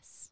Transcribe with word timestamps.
LAS. 0.00 0.30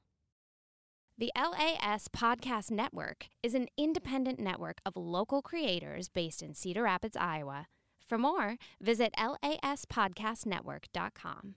The 1.16 1.30
LAS 1.36 2.08
Podcast 2.08 2.70
Network 2.70 3.26
is 3.42 3.54
an 3.54 3.68
independent 3.76 4.38
network 4.38 4.78
of 4.86 4.96
local 4.96 5.42
creators 5.42 6.08
based 6.08 6.40
in 6.42 6.54
Cedar 6.54 6.84
Rapids, 6.84 7.16
Iowa. 7.16 7.66
For 8.06 8.16
more, 8.18 8.56
visit 8.80 9.12
laspodcastnetwork.com. 9.18 11.54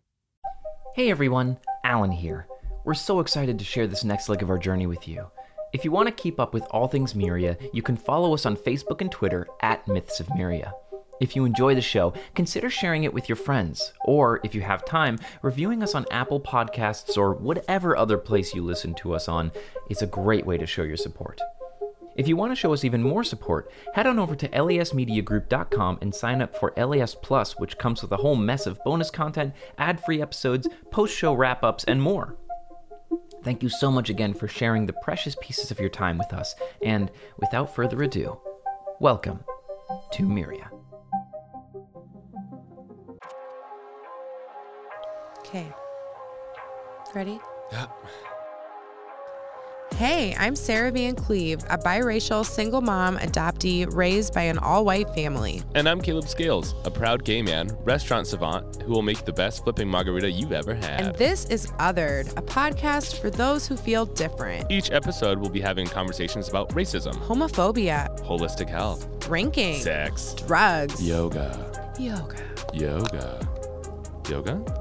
Hey 0.95 1.11
everyone, 1.11 1.57
Alan 1.85 2.11
here. 2.11 2.47
We're 2.83 2.95
so 2.95 3.21
excited 3.21 3.59
to 3.59 3.65
share 3.65 3.87
this 3.87 4.03
next 4.03 4.27
leg 4.27 4.41
of 4.41 4.49
our 4.49 4.57
journey 4.57 4.87
with 4.87 5.07
you. 5.07 5.27
If 5.73 5.85
you 5.85 5.91
want 5.91 6.07
to 6.07 6.13
keep 6.13 6.37
up 6.39 6.53
with 6.53 6.65
all 6.71 6.87
things 6.87 7.13
Myria, 7.13 7.55
you 7.71 7.81
can 7.81 7.95
follow 7.95 8.33
us 8.33 8.45
on 8.45 8.57
Facebook 8.57 8.99
and 8.99 9.09
Twitter 9.11 9.47
at 9.61 9.87
Myths 9.87 10.19
of 10.19 10.27
Myria. 10.27 10.73
If 11.21 11.35
you 11.35 11.45
enjoy 11.45 11.75
the 11.75 11.81
show, 11.81 12.15
consider 12.33 12.71
sharing 12.71 13.03
it 13.03 13.13
with 13.13 13.29
your 13.29 13.35
friends, 13.35 13.93
or 14.05 14.41
if 14.43 14.55
you 14.55 14.61
have 14.61 14.83
time, 14.83 15.19
reviewing 15.43 15.83
us 15.83 15.93
on 15.93 16.07
Apple 16.09 16.41
Podcasts 16.41 17.15
or 17.15 17.35
whatever 17.35 17.95
other 17.95 18.17
place 18.17 18.55
you 18.55 18.65
listen 18.65 18.95
to 18.95 19.13
us 19.13 19.27
on 19.27 19.51
is 19.91 20.01
a 20.01 20.07
great 20.07 20.47
way 20.47 20.57
to 20.57 20.65
show 20.65 20.81
your 20.81 20.97
support. 20.97 21.39
If 22.15 22.27
you 22.27 22.35
want 22.35 22.51
to 22.51 22.55
show 22.55 22.73
us 22.73 22.83
even 22.83 23.03
more 23.03 23.23
support, 23.23 23.71
head 23.93 24.07
on 24.07 24.17
over 24.17 24.35
to 24.35 24.49
lasmediagroup.com 24.49 25.99
and 26.01 26.13
sign 26.13 26.41
up 26.41 26.57
for 26.57 26.73
LAS 26.75 27.13
Plus, 27.13 27.53
which 27.59 27.77
comes 27.77 28.01
with 28.01 28.11
a 28.11 28.17
whole 28.17 28.35
mess 28.35 28.65
of 28.65 28.83
bonus 28.83 29.11
content, 29.11 29.53
ad 29.77 30.03
free 30.03 30.23
episodes, 30.23 30.67
post 30.89 31.15
show 31.15 31.33
wrap 31.35 31.63
ups, 31.63 31.83
and 31.83 32.01
more. 32.01 32.35
Thank 33.43 33.61
you 33.61 33.69
so 33.69 33.91
much 33.91 34.09
again 34.09 34.33
for 34.33 34.47
sharing 34.47 34.87
the 34.87 34.93
precious 35.03 35.35
pieces 35.39 35.69
of 35.69 35.79
your 35.79 35.89
time 35.89 36.17
with 36.17 36.33
us, 36.33 36.55
and 36.81 37.11
without 37.37 37.75
further 37.75 38.01
ado, 38.01 38.39
welcome 38.99 39.43
to 40.13 40.23
Myria. 40.23 40.70
Okay. 45.51 45.69
Ready? 47.13 47.37
Hey, 49.95 50.33
I'm 50.39 50.55
Sarah 50.55 50.91
Van 50.91 51.13
Cleve, 51.13 51.59
a 51.69 51.77
biracial 51.77 52.45
single 52.45 52.79
mom 52.79 53.17
adoptee 53.17 53.93
raised 53.93 54.33
by 54.33 54.43
an 54.43 54.57
all 54.59 54.85
white 54.85 55.09
family. 55.09 55.61
And 55.75 55.89
I'm 55.89 55.99
Caleb 55.99 56.29
Scales, 56.29 56.73
a 56.85 56.89
proud 56.89 57.25
gay 57.25 57.41
man, 57.41 57.69
restaurant 57.83 58.27
savant 58.27 58.81
who 58.83 58.93
will 58.93 59.01
make 59.01 59.25
the 59.25 59.33
best 59.33 59.65
flipping 59.65 59.89
margarita 59.89 60.31
you've 60.31 60.53
ever 60.53 60.73
had. 60.73 61.01
And 61.01 61.15
this 61.17 61.43
is 61.47 61.67
Othered, 61.81 62.31
a 62.37 62.41
podcast 62.41 63.19
for 63.19 63.29
those 63.29 63.67
who 63.67 63.75
feel 63.75 64.05
different. 64.05 64.71
Each 64.71 64.89
episode 64.89 65.37
we'll 65.37 65.49
be 65.49 65.59
having 65.59 65.85
conversations 65.85 66.47
about 66.47 66.69
racism, 66.69 67.13
Homophobia, 67.27 68.17
holistic 68.21 68.69
health, 68.69 69.19
drinking, 69.19 69.81
sex, 69.81 70.33
drugs, 70.47 71.05
yoga, 71.05 71.93
yoga, 71.99 72.37
yoga, 72.73 73.49
yoga, 74.29 74.80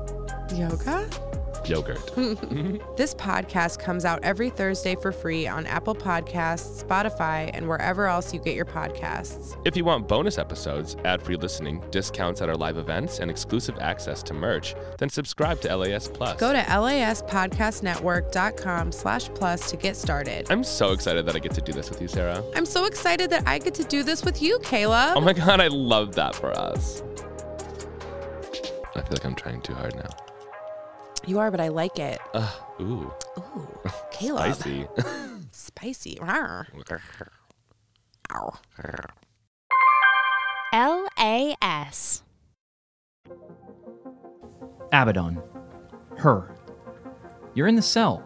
yoga. 0.55 1.09
yogurt. 1.67 1.99
Mm-hmm. 2.21 2.79
This 2.97 3.15
podcast 3.15 3.79
comes 3.79 4.05
out 4.05 4.19
every 4.23 4.51
Thursday 4.51 4.95
for 4.97 5.11
free 5.13 5.47
on 5.47 5.65
Apple 5.67 5.95
Podcasts, 5.95 6.83
Spotify, 6.85 7.49
and 7.55 7.69
wherever 7.69 8.07
else 8.07 8.35
you 8.35 8.41
get 8.41 8.55
your 8.57 8.65
podcasts. 8.65 9.57
if 9.65 9.77
you 9.77 9.85
want 9.85 10.09
bonus 10.09 10.39
episodes, 10.39 10.97
ad-free 11.05 11.37
listening, 11.37 11.81
discounts 11.91 12.43
at 12.43 12.49
our 12.49 12.57
live 12.57 12.77
events, 12.79 13.21
and 13.21 13.31
exclusive 13.31 13.79
access 13.79 14.23
to 14.25 14.35
merch, 14.35 14.75
then 14.99 15.09
subscribe 15.09 15.61
to 15.61 15.75
LAS 15.77 16.09
Plus. 16.09 16.39
Go 16.41 16.53
to 16.53 16.59
laspodcastnetwork.com 16.61 18.91
slash 18.93 19.29
plus 19.35 19.71
to 19.71 19.77
get 19.77 19.97
started. 19.97 20.51
I'm 20.51 20.65
so 20.65 20.91
excited 20.93 21.25
that 21.27 21.37
I 21.37 21.39
get 21.39 21.53
to 21.55 21.61
do 21.61 21.73
this 21.73 21.89
with 21.91 22.01
you, 22.03 22.09
Sarah. 22.09 22.43
I'm 22.57 22.67
so 22.67 22.87
excited 22.87 23.31
that 23.31 23.47
I 23.47 23.59
get 23.59 23.75
to 23.75 23.85
do 23.85 24.03
this 24.03 24.25
with 24.25 24.43
you, 24.43 24.59
Kayla. 24.61 25.13
Oh 25.15 25.21
my 25.21 25.33
god, 25.35 25.61
I 25.61 25.69
love 25.69 26.15
that 26.17 26.35
for 26.35 26.51
us. 26.53 27.03
I 28.97 29.03
feel 29.03 29.13
like 29.13 29.25
I'm 29.25 29.37
trying 29.37 29.61
too 29.63 29.75
hard 29.75 29.95
now. 29.95 30.11
You 31.27 31.39
are, 31.39 31.51
but 31.51 31.61
I 31.61 31.69
like 31.69 31.99
it. 31.99 32.19
Ugh, 32.35 32.63
ooh, 32.81 33.13
Ooh, 33.39 33.69
Caleb. 34.11 34.55
spicy. 34.55 34.87
Spicy. 35.53 36.17
Rawr. 36.21 36.67
Ow. 38.33 38.59
LAS. 40.73 42.23
Abaddon. 44.93 45.41
Her. 46.17 46.55
You're 47.55 47.67
in 47.69 47.75
the 47.77 47.83
cell. 47.83 48.23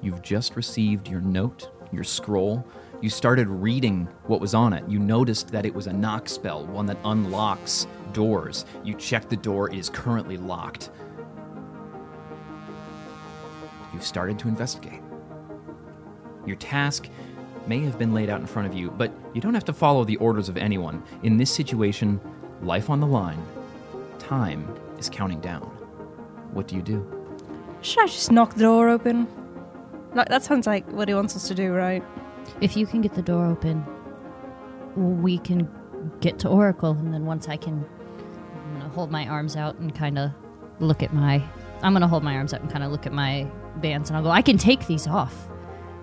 You've 0.00 0.22
just 0.22 0.56
received 0.56 1.08
your 1.08 1.20
note, 1.20 1.70
your 1.92 2.04
scroll. 2.04 2.66
You 3.02 3.10
started 3.10 3.48
reading 3.48 4.08
what 4.26 4.40
was 4.40 4.54
on 4.54 4.72
it. 4.72 4.88
You 4.88 4.98
noticed 4.98 5.48
that 5.52 5.66
it 5.66 5.74
was 5.74 5.86
a 5.86 5.92
knock 5.92 6.28
spell, 6.28 6.64
one 6.66 6.86
that 6.86 6.98
unlocks 7.04 7.86
doors. 8.12 8.64
You 8.84 8.94
check 8.94 9.28
the 9.28 9.36
door, 9.36 9.70
it 9.70 9.76
is 9.78 9.90
currently 9.90 10.36
locked. 10.36 10.90
You've 14.02 14.08
started 14.08 14.36
to 14.40 14.48
investigate. 14.48 15.00
Your 16.44 16.56
task 16.56 17.08
may 17.68 17.78
have 17.84 18.00
been 18.00 18.12
laid 18.12 18.30
out 18.30 18.40
in 18.40 18.48
front 18.48 18.66
of 18.66 18.74
you, 18.74 18.90
but 18.90 19.12
you 19.32 19.40
don't 19.40 19.54
have 19.54 19.64
to 19.66 19.72
follow 19.72 20.02
the 20.02 20.16
orders 20.16 20.48
of 20.48 20.56
anyone. 20.56 21.04
In 21.22 21.36
this 21.36 21.54
situation, 21.54 22.20
life 22.62 22.90
on 22.90 22.98
the 22.98 23.06
line, 23.06 23.40
time 24.18 24.68
is 24.98 25.08
counting 25.08 25.38
down. 25.38 25.62
What 26.50 26.66
do 26.66 26.74
you 26.74 26.82
do? 26.82 27.06
Should 27.82 28.02
I 28.02 28.06
just 28.08 28.32
knock 28.32 28.54
the 28.54 28.62
door 28.62 28.88
open? 28.88 29.28
Like, 30.16 30.28
that 30.30 30.42
sounds 30.42 30.66
like 30.66 30.84
what 30.90 31.06
he 31.06 31.14
wants 31.14 31.36
us 31.36 31.46
to 31.46 31.54
do, 31.54 31.72
right? 31.72 32.02
If 32.60 32.76
you 32.76 32.86
can 32.86 33.02
get 33.02 33.14
the 33.14 33.22
door 33.22 33.46
open, 33.46 33.86
we 34.96 35.38
can 35.38 35.70
get 36.18 36.40
to 36.40 36.48
Oracle, 36.48 36.90
and 36.90 37.14
then 37.14 37.24
once 37.24 37.46
I 37.46 37.56
can 37.56 37.84
I'm 38.64 38.72
gonna 38.72 38.88
hold 38.88 39.12
my 39.12 39.28
arms 39.28 39.54
out 39.54 39.76
and 39.76 39.94
kind 39.94 40.18
of 40.18 40.32
look 40.80 41.04
at 41.04 41.14
my. 41.14 41.40
I'm 41.82 41.92
gonna 41.92 42.08
hold 42.08 42.24
my 42.24 42.34
arms 42.34 42.52
out 42.52 42.62
and 42.62 42.70
kind 42.70 42.82
of 42.82 42.90
look 42.90 43.06
at 43.06 43.12
my 43.12 43.46
bands, 43.76 44.10
and 44.10 44.16
I'll 44.16 44.22
go. 44.22 44.30
I 44.30 44.42
can 44.42 44.58
take 44.58 44.86
these 44.86 45.06
off 45.06 45.48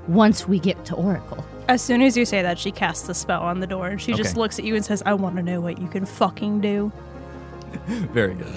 once 0.08 0.48
we 0.48 0.60
get 0.60 0.84
to 0.86 0.96
Oracle. 0.96 1.46
As 1.68 1.82
soon 1.82 2.02
as 2.02 2.18
you 2.18 2.26
say 2.26 2.42
that, 2.42 2.58
she 2.58 2.72
casts 2.72 3.06
the 3.06 3.14
spell 3.14 3.44
on 3.44 3.60
the 3.60 3.68
door 3.68 3.88
and 3.90 4.02
she 4.02 4.14
just 4.14 4.36
looks 4.36 4.58
at 4.58 4.66
you 4.66 4.76
and 4.76 4.84
says, 4.84 5.04
I 5.06 5.14
want 5.14 5.36
to 5.36 5.44
know 5.44 5.62
what 5.62 5.80
you 5.80 5.88
can 5.88 6.04
fucking 6.04 6.62
do. 6.62 6.92
Very 7.86 8.34
good. 8.34 8.48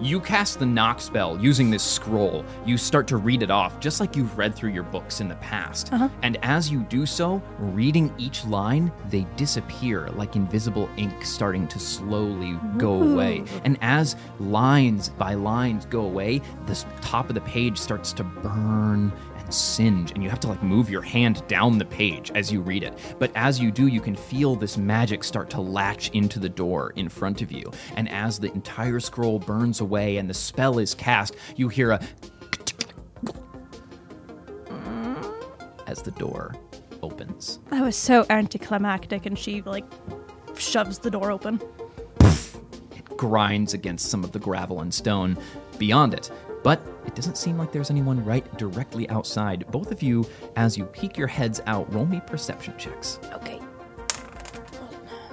You 0.00 0.18
cast 0.18 0.58
the 0.58 0.64
knock 0.64 0.98
spell 1.00 1.38
using 1.38 1.70
this 1.70 1.82
scroll. 1.82 2.42
You 2.64 2.78
start 2.78 3.06
to 3.08 3.18
read 3.18 3.42
it 3.42 3.50
off, 3.50 3.78
just 3.80 4.00
like 4.00 4.16
you've 4.16 4.38
read 4.38 4.54
through 4.54 4.70
your 4.70 4.82
books 4.82 5.20
in 5.20 5.28
the 5.28 5.34
past. 5.36 5.92
Uh-huh. 5.92 6.08
And 6.22 6.38
as 6.42 6.70
you 6.70 6.80
do 6.84 7.04
so, 7.04 7.42
reading 7.58 8.14
each 8.16 8.46
line, 8.46 8.90
they 9.10 9.26
disappear 9.36 10.08
like 10.10 10.36
invisible 10.36 10.88
ink 10.96 11.22
starting 11.22 11.68
to 11.68 11.78
slowly 11.78 12.58
go 12.78 13.02
away. 13.02 13.44
And 13.64 13.76
as 13.82 14.16
lines 14.38 15.10
by 15.10 15.34
lines 15.34 15.84
go 15.84 16.00
away, 16.00 16.40
the 16.64 16.82
top 17.02 17.28
of 17.28 17.34
the 17.34 17.42
page 17.42 17.76
starts 17.76 18.14
to 18.14 18.24
burn 18.24 19.12
singe, 19.50 20.12
and 20.12 20.22
you 20.22 20.30
have 20.30 20.40
to 20.40 20.48
like 20.48 20.62
move 20.62 20.90
your 20.90 21.02
hand 21.02 21.46
down 21.48 21.78
the 21.78 21.84
page 21.84 22.30
as 22.34 22.52
you 22.52 22.60
read 22.60 22.82
it. 22.82 23.16
But 23.18 23.32
as 23.34 23.60
you 23.60 23.70
do, 23.70 23.86
you 23.86 24.00
can 24.00 24.16
feel 24.16 24.56
this 24.56 24.76
magic 24.76 25.24
start 25.24 25.50
to 25.50 25.60
latch 25.60 26.10
into 26.10 26.38
the 26.38 26.48
door 26.48 26.92
in 26.96 27.08
front 27.08 27.42
of 27.42 27.52
you. 27.52 27.70
And 27.96 28.08
as 28.08 28.38
the 28.38 28.52
entire 28.52 29.00
scroll 29.00 29.38
burns 29.38 29.80
away 29.80 30.16
and 30.16 30.28
the 30.28 30.34
spell 30.34 30.78
is 30.78 30.94
cast, 30.94 31.36
you 31.56 31.68
hear 31.68 31.92
a 31.92 32.00
as 35.86 36.02
the 36.02 36.12
door 36.12 36.54
opens. 37.02 37.58
That 37.70 37.82
was 37.82 37.96
so 37.96 38.24
anticlimactic, 38.30 39.26
and 39.26 39.36
she, 39.36 39.60
like, 39.62 39.84
shoves 40.56 40.98
the 40.98 41.10
door 41.10 41.32
open. 41.32 41.60
It 42.20 43.16
grinds 43.16 43.74
against 43.74 44.08
some 44.08 44.22
of 44.22 44.30
the 44.30 44.38
gravel 44.38 44.82
and 44.82 44.94
stone 44.94 45.36
beyond 45.78 46.14
it. 46.14 46.30
But 46.62 46.99
it 47.10 47.16
doesn't 47.16 47.36
seem 47.36 47.58
like 47.58 47.72
there's 47.72 47.90
anyone 47.90 48.24
right 48.24 48.56
directly 48.56 49.08
outside. 49.10 49.66
Both 49.72 49.90
of 49.90 50.00
you, 50.00 50.24
as 50.54 50.78
you 50.78 50.84
peek 50.86 51.18
your 51.18 51.26
heads 51.26 51.60
out, 51.66 51.92
roll 51.92 52.06
me 52.06 52.20
perception 52.24 52.72
checks. 52.78 53.18
Okay. 53.32 53.60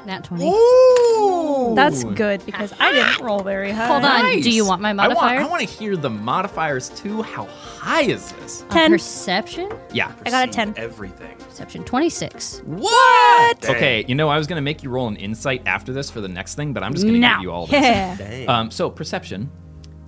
Nat 0.07 0.23
20. 0.23 0.43
Ooh! 0.49 1.75
That's 1.75 2.03
good 2.03 2.43
because 2.45 2.73
I 2.79 2.93
didn't 2.93 3.23
roll 3.23 3.43
very 3.43 3.71
high. 3.71 3.87
Hold 3.87 4.05
on. 4.05 4.41
Do 4.41 4.49
you 4.49 4.65
want 4.65 4.81
my 4.81 4.93
modifier? 4.93 5.19
I 5.21 5.33
want, 5.41 5.45
I 5.45 5.49
want 5.51 5.67
to 5.67 5.75
hear 5.75 5.95
the 5.97 6.09
modifiers 6.09 6.89
too. 6.89 7.21
How 7.21 7.45
high 7.45 8.03
is 8.03 8.31
this? 8.33 8.61
On 8.63 8.69
10. 8.69 8.91
perception? 8.91 9.69
Yeah. 9.93 10.11
I 10.25 10.29
got 10.31 10.47
a 10.47 10.51
10. 10.51 10.75
Everything. 10.77 11.35
Perception 11.37 11.83
26. 11.83 12.61
What? 12.65 13.59
Dang. 13.61 13.75
Okay, 13.75 14.05
you 14.07 14.15
know, 14.15 14.29
I 14.29 14.37
was 14.37 14.47
going 14.47 14.55
to 14.55 14.61
make 14.61 14.81
you 14.81 14.89
roll 14.89 15.09
an 15.09 15.17
insight 15.17 15.61
after 15.67 15.91
this 15.93 16.09
for 16.09 16.21
the 16.21 16.29
next 16.29 16.55
thing, 16.55 16.71
but 16.73 16.83
I'm 16.83 16.93
just 16.93 17.03
going 17.05 17.15
to 17.15 17.19
No. 17.19 17.33
give 17.35 17.41
you 17.43 17.51
all 17.51 17.67
this. 17.67 17.73
Yeah. 17.83 18.15
Dang. 18.15 18.49
Um, 18.49 18.71
so, 18.71 18.89
perception. 18.89 19.51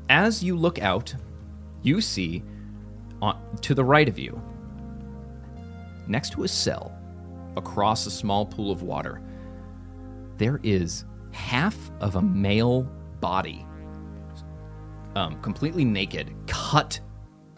As 0.07 0.41
you 0.43 0.55
look 0.55 0.79
out, 0.81 1.13
you 1.81 2.01
see 2.01 2.43
on, 3.21 3.39
to 3.61 3.73
the 3.73 3.83
right 3.83 4.07
of 4.07 4.17
you, 4.17 4.41
next 6.07 6.31
to 6.33 6.43
a 6.43 6.47
cell, 6.47 6.97
across 7.55 8.05
a 8.05 8.11
small 8.11 8.45
pool 8.45 8.71
of 8.71 8.81
water, 8.81 9.21
there 10.37 10.59
is 10.63 11.05
half 11.31 11.77
of 11.99 12.15
a 12.15 12.21
male 12.21 12.83
body, 13.19 13.65
um, 15.15 15.39
completely 15.41 15.83
naked, 15.83 16.33
cut 16.47 16.99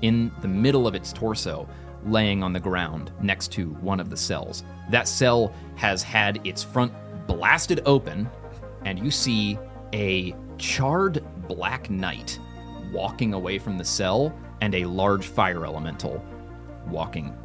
in 0.01 0.31
the 0.41 0.47
middle 0.47 0.87
of 0.87 0.95
its 0.95 1.13
torso, 1.13 1.67
laying 2.05 2.41
on 2.41 2.53
the 2.53 2.59
ground 2.59 3.11
next 3.21 3.51
to 3.51 3.69
one 3.75 3.99
of 3.99 4.09
the 4.09 4.17
cells. 4.17 4.63
That 4.89 5.07
cell 5.07 5.53
has 5.75 6.01
had 6.01 6.45
its 6.45 6.63
front 6.63 6.91
blasted 7.27 7.81
open, 7.85 8.27
and 8.85 8.97
you 8.97 9.11
see 9.11 9.59
a 9.93 10.35
charred 10.57 11.23
black 11.47 11.89
knight 11.89 12.39
walking 12.91 13.33
away 13.33 13.57
from 13.57 13.77
the 13.77 13.85
cell 13.85 14.33
and 14.61 14.75
a 14.75 14.85
large 14.85 15.25
fire 15.25 15.65
elemental 15.65 16.23
walking 16.87 17.35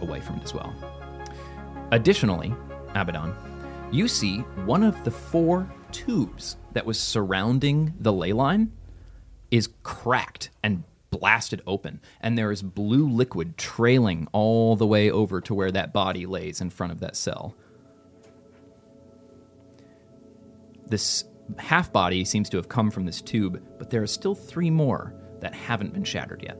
away 0.00 0.20
from 0.20 0.36
it 0.36 0.44
as 0.44 0.54
well. 0.54 0.74
Additionally, 1.92 2.54
Abaddon, 2.94 3.34
you 3.90 4.08
see 4.08 4.38
one 4.64 4.82
of 4.82 5.02
the 5.04 5.10
four 5.10 5.70
tubes 5.92 6.56
that 6.72 6.86
was 6.86 6.98
surrounding 6.98 7.94
the 7.98 8.12
ley 8.12 8.32
line 8.32 8.72
is 9.50 9.68
cracked 9.82 10.50
and 10.62 10.84
blasted 11.10 11.60
open, 11.66 12.00
and 12.20 12.38
there 12.38 12.52
is 12.52 12.62
blue 12.62 13.08
liquid 13.08 13.58
trailing 13.58 14.28
all 14.32 14.76
the 14.76 14.86
way 14.86 15.10
over 15.10 15.40
to 15.40 15.52
where 15.54 15.72
that 15.72 15.92
body 15.92 16.24
lays 16.26 16.60
in 16.60 16.70
front 16.70 16.92
of 16.92 17.00
that 17.00 17.16
cell. 17.16 17.54
This 20.86 21.24
half 21.58 21.92
body 21.92 22.24
seems 22.24 22.48
to 22.50 22.56
have 22.56 22.68
come 22.68 22.90
from 22.90 23.04
this 23.04 23.20
tube, 23.20 23.62
but 23.78 23.90
there 23.90 24.02
are 24.02 24.06
still 24.06 24.34
three 24.34 24.70
more 24.70 25.14
that 25.40 25.54
haven't 25.54 25.92
been 25.92 26.04
shattered 26.04 26.42
yet. 26.42 26.58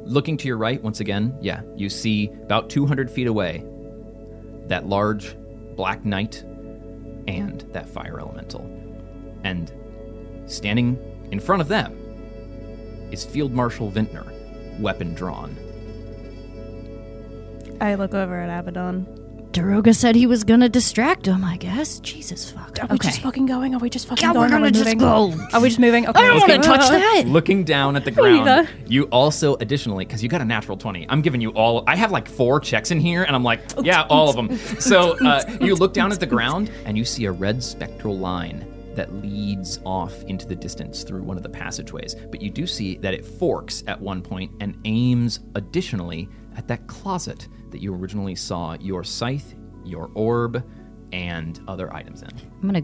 Looking 0.00 0.36
to 0.36 0.46
your 0.46 0.58
right, 0.58 0.82
once 0.82 1.00
again, 1.00 1.36
yeah, 1.40 1.62
you 1.76 1.88
see 1.88 2.30
about 2.42 2.68
200 2.68 3.10
feet 3.10 3.26
away 3.26 3.64
that 4.66 4.86
large 4.86 5.36
black 5.76 6.04
knight 6.04 6.42
and 7.26 7.62
that 7.72 7.88
fire 7.88 8.20
elemental. 8.20 8.62
And 9.44 9.72
standing 10.46 10.98
in 11.30 11.40
front 11.40 11.62
of 11.62 11.68
them 11.68 11.98
is 13.10 13.24
Field 13.24 13.52
Marshal 13.52 13.90
Vintner, 13.90 14.24
weapon 14.80 15.14
drawn. 15.14 15.56
I 17.80 17.94
look 17.94 18.14
over 18.14 18.40
at 18.40 18.60
Abaddon. 18.60 19.23
Daroga 19.54 19.94
said 19.94 20.16
he 20.16 20.26
was 20.26 20.42
gonna 20.42 20.68
distract 20.68 21.26
him, 21.26 21.44
I 21.44 21.56
guess. 21.56 22.00
Jesus 22.00 22.50
fuck. 22.50 22.76
Are 22.82 22.88
we 22.88 22.96
okay. 22.96 23.06
just 23.10 23.20
fucking 23.20 23.46
going? 23.46 23.72
Are 23.72 23.78
we 23.78 23.88
just 23.88 24.08
fucking 24.08 24.26
Yeah, 24.26 24.32
going? 24.34 24.50
we're 24.50 24.56
Are 24.56 24.60
we 24.60 24.70
gonna 24.72 24.84
just 24.84 24.84
moving? 24.86 24.98
go. 24.98 25.46
Are 25.52 25.60
we 25.60 25.68
just 25.68 25.78
moving? 25.78 26.08
Okay. 26.08 26.20
I 26.24 26.26
don't 26.26 26.40
want 26.40 26.50
to 26.64 26.68
touch 26.68 26.88
that. 26.90 27.22
Looking 27.28 27.62
down 27.62 27.94
at 27.94 28.04
the 28.04 28.10
ground, 28.10 28.68
you 28.88 29.04
also 29.04 29.54
additionally, 29.60 30.04
because 30.06 30.24
you 30.24 30.28
got 30.28 30.40
a 30.40 30.44
natural 30.44 30.76
20, 30.76 31.06
I'm 31.08 31.22
giving 31.22 31.40
you 31.40 31.50
all, 31.50 31.84
I 31.86 31.94
have 31.94 32.10
like 32.10 32.28
four 32.28 32.58
checks 32.58 32.90
in 32.90 32.98
here, 32.98 33.22
and 33.22 33.36
I'm 33.36 33.44
like, 33.44 33.60
yeah, 33.82 34.02
all 34.10 34.28
of 34.28 34.34
them. 34.34 34.56
So 34.80 35.16
uh, 35.24 35.44
you 35.60 35.76
look 35.76 35.94
down 35.94 36.10
at 36.10 36.18
the 36.18 36.26
ground, 36.26 36.72
and 36.84 36.98
you 36.98 37.04
see 37.04 37.26
a 37.26 37.32
red 37.32 37.62
spectral 37.62 38.18
line 38.18 38.66
that 38.96 39.12
leads 39.22 39.78
off 39.84 40.20
into 40.24 40.46
the 40.46 40.54
distance 40.56 41.04
through 41.04 41.22
one 41.22 41.36
of 41.36 41.42
the 41.44 41.48
passageways. 41.48 42.16
But 42.16 42.42
you 42.42 42.50
do 42.50 42.66
see 42.66 42.96
that 42.98 43.14
it 43.14 43.24
forks 43.24 43.84
at 43.86 44.00
one 44.00 44.20
point 44.20 44.50
and 44.60 44.76
aims 44.84 45.40
additionally 45.54 46.28
at 46.56 46.68
that 46.68 46.86
closet 46.86 47.48
that 47.70 47.80
you 47.80 47.94
originally 47.94 48.34
saw 48.34 48.74
your 48.80 49.04
scythe, 49.04 49.54
your 49.84 50.10
orb, 50.14 50.64
and 51.12 51.60
other 51.68 51.92
items 51.94 52.22
in. 52.22 52.28
I'm 52.62 52.68
gonna 52.68 52.82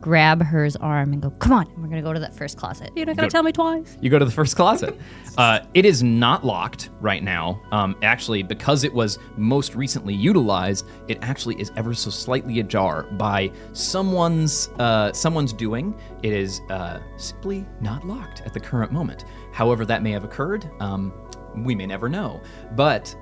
grab 0.00 0.42
her's 0.42 0.76
arm 0.76 1.12
and 1.12 1.20
go, 1.20 1.30
come 1.30 1.52
on, 1.52 1.66
we're 1.76 1.88
gonna 1.88 2.02
go 2.02 2.12
to 2.12 2.20
that 2.20 2.34
first 2.34 2.56
closet. 2.56 2.90
You're 2.96 3.06
not 3.06 3.16
gonna 3.16 3.28
Good. 3.28 3.32
tell 3.32 3.42
me 3.42 3.52
twice. 3.52 3.98
You 4.00 4.10
go 4.10 4.18
to 4.18 4.24
the 4.24 4.30
first 4.30 4.56
closet. 4.56 4.98
Uh, 5.38 5.64
it 5.74 5.84
is 5.86 6.02
not 6.02 6.44
locked 6.44 6.90
right 7.00 7.22
now. 7.22 7.62
Um, 7.70 7.96
actually, 8.02 8.42
because 8.42 8.82
it 8.82 8.92
was 8.92 9.18
most 9.36 9.74
recently 9.76 10.12
utilized, 10.12 10.86
it 11.06 11.18
actually 11.22 11.58
is 11.58 11.70
ever 11.76 11.94
so 11.94 12.10
slightly 12.10 12.58
ajar 12.60 13.04
by 13.12 13.50
someone's 13.72 14.68
uh, 14.80 15.12
someone's 15.12 15.52
doing. 15.52 15.98
It 16.22 16.32
is 16.32 16.60
uh, 16.68 16.98
simply 17.16 17.64
not 17.80 18.06
locked 18.06 18.42
at 18.42 18.52
the 18.52 18.60
current 18.60 18.90
moment. 18.90 19.24
However, 19.52 19.86
that 19.86 20.02
may 20.02 20.10
have 20.10 20.24
occurred. 20.24 20.68
Um, 20.80 21.12
we 21.56 21.74
may 21.74 21.86
never 21.86 22.08
know. 22.08 22.40
But 22.72 23.14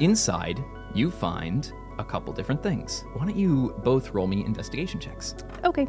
inside, 0.00 0.62
you 0.94 1.10
find 1.10 1.72
a 1.98 2.04
couple 2.04 2.32
different 2.32 2.62
things. 2.62 3.04
Why 3.14 3.26
don't 3.26 3.36
you 3.36 3.74
both 3.84 4.10
roll 4.10 4.26
me 4.26 4.44
investigation 4.44 4.98
checks? 5.00 5.34
Okay. 5.64 5.86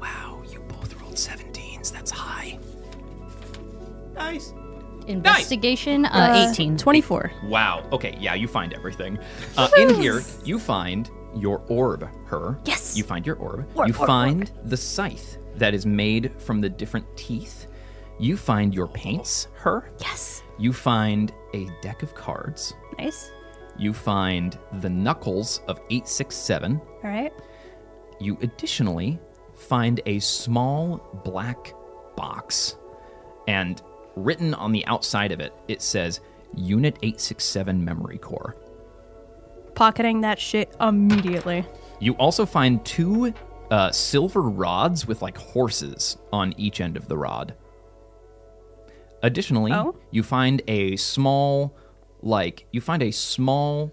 Wow, 0.00 0.42
you 0.50 0.60
both 0.60 0.94
rolled 1.00 1.14
17s. 1.14 1.92
That's 1.92 2.10
high. 2.10 2.58
Nice. 4.14 4.52
Investigation, 5.06 6.04
uh, 6.06 6.48
18. 6.52 6.76
24. 6.76 7.32
Wow. 7.44 7.88
Okay. 7.92 8.16
Yeah, 8.20 8.34
you 8.34 8.46
find 8.46 8.72
everything. 8.74 9.18
Uh, 9.56 9.68
in 9.78 9.94
here, 9.94 10.22
you 10.44 10.58
find 10.58 11.10
your 11.34 11.62
orb, 11.68 12.08
her. 12.26 12.58
Yes. 12.64 12.96
You 12.96 13.04
find 13.04 13.26
your 13.26 13.36
orb. 13.36 13.66
you 13.86 13.92
find 13.92 14.50
the 14.64 14.76
scythe 14.76 15.38
that 15.56 15.74
is 15.74 15.86
made 15.86 16.32
from 16.40 16.60
the 16.60 16.68
different 16.68 17.06
teeth. 17.16 17.66
You 18.20 18.36
find 18.36 18.74
your 18.74 18.86
paints, 18.86 19.48
her. 19.54 19.90
Yes. 19.98 20.42
You 20.58 20.74
find 20.74 21.32
a 21.54 21.70
deck 21.80 22.02
of 22.02 22.14
cards. 22.14 22.74
Nice. 22.98 23.32
You 23.78 23.94
find 23.94 24.58
the 24.80 24.90
knuckles 24.90 25.62
of 25.68 25.78
867. 25.88 26.78
All 26.78 26.98
right. 27.02 27.32
You 28.20 28.36
additionally 28.42 29.18
find 29.56 30.02
a 30.04 30.18
small 30.18 30.98
black 31.24 31.72
box, 32.14 32.76
and 33.48 33.80
written 34.16 34.52
on 34.52 34.72
the 34.72 34.84
outside 34.84 35.32
of 35.32 35.40
it, 35.40 35.54
it 35.66 35.80
says 35.80 36.20
Unit 36.54 36.96
867 36.96 37.82
Memory 37.82 38.18
Core. 38.18 38.54
Pocketing 39.74 40.20
that 40.20 40.38
shit 40.38 40.76
immediately. 40.78 41.64
You 42.00 42.12
also 42.14 42.44
find 42.44 42.84
two 42.84 43.32
uh, 43.70 43.90
silver 43.92 44.42
rods 44.42 45.06
with 45.06 45.22
like 45.22 45.38
horses 45.38 46.18
on 46.34 46.52
each 46.58 46.82
end 46.82 46.98
of 46.98 47.08
the 47.08 47.16
rod. 47.16 47.54
Additionally, 49.22 49.72
Oh? 49.72 49.94
you 50.10 50.22
find 50.22 50.62
a 50.68 50.96
small, 50.96 51.76
like, 52.22 52.66
you 52.72 52.80
find 52.80 53.02
a 53.02 53.10
small, 53.10 53.92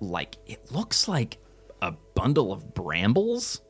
like, 0.00 0.36
it 0.46 0.72
looks 0.72 1.06
like 1.08 1.38
a 1.82 1.92
bundle 2.14 2.52
of 2.52 2.74
brambles. 2.74 3.60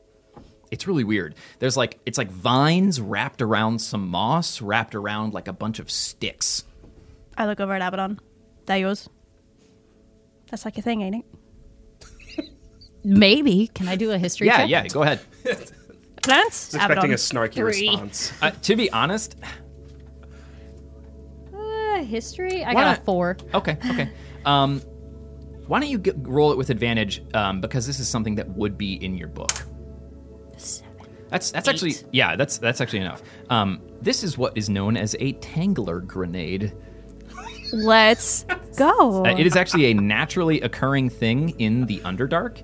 It's 0.71 0.87
really 0.87 1.03
weird. 1.03 1.35
There's 1.59 1.77
like, 1.77 1.99
it's 2.05 2.17
like 2.17 2.31
vines 2.31 2.99
wrapped 2.99 3.41
around 3.41 3.79
some 3.79 4.07
moss, 4.07 4.61
wrapped 4.61 4.95
around 4.95 5.33
like 5.33 5.47
a 5.47 5.53
bunch 5.53 5.79
of 5.79 5.91
sticks. 5.91 6.63
I 7.37 7.45
look 7.45 7.59
over 7.59 7.73
at 7.73 7.81
Abaddon. 7.81 8.19
That 8.65 8.75
yours? 8.77 9.07
That's 10.49 10.65
like 10.65 10.77
a 10.77 10.81
thing, 10.81 11.01
ain't 11.01 11.23
it? 12.37 12.45
Maybe. 13.03 13.67
Can 13.75 13.87
I 13.87 13.95
do 13.95 14.11
a 14.11 14.17
history 14.17 14.47
Yeah, 14.47 14.57
check? 14.57 14.69
yeah, 14.69 14.87
go 14.87 15.03
ahead. 15.03 15.19
Plants? 16.23 16.73
I 16.73 16.77
was 16.77 16.85
expecting 16.85 17.11
a 17.11 17.15
snarky 17.15 17.53
Three. 17.55 17.89
response. 17.89 18.33
Uh, 18.41 18.49
to 18.49 18.75
be 18.75 18.91
honest, 18.91 19.35
Uh, 21.95 22.03
history? 22.03 22.63
I 22.63 22.73
Why 22.73 22.81
got 22.81 22.89
not? 22.89 22.99
a 22.99 23.01
four. 23.03 23.37
Okay, 23.53 23.77
okay. 23.89 24.09
Um, 24.45 24.79
why 25.65 25.79
don't 25.79 25.89
you 25.89 25.97
get, 25.97 26.15
roll 26.19 26.51
it 26.51 26.57
with 26.59 26.69
advantage? 26.69 27.23
Um, 27.33 27.61
because 27.61 27.87
this 27.87 27.99
is 27.99 28.07
something 28.07 28.35
that 28.35 28.47
would 28.49 28.77
be 28.77 29.03
in 29.03 29.17
your 29.17 29.27
book. 29.27 29.53
Seven. 30.55 31.07
That's 31.29 31.49
that's 31.49 31.67
actually 31.67 31.95
yeah. 32.11 32.35
That's 32.35 32.59
that's 32.59 32.79
actually 32.79 32.99
enough. 32.99 33.23
Um, 33.49 33.81
this 34.01 34.23
is 34.23 34.37
what 34.37 34.55
is 34.55 34.69
known 34.69 34.97
as 34.97 35.15
a 35.19 35.33
tangler 35.33 36.05
grenade. 36.05 36.73
Let's 37.73 38.45
go. 38.77 39.25
Uh, 39.25 39.35
it 39.35 39.47
is 39.47 39.55
actually 39.55 39.89
a 39.89 39.95
naturally 39.95 40.61
occurring 40.61 41.09
thing 41.09 41.59
in 41.59 41.87
the 41.87 41.99
Underdark, 42.01 42.61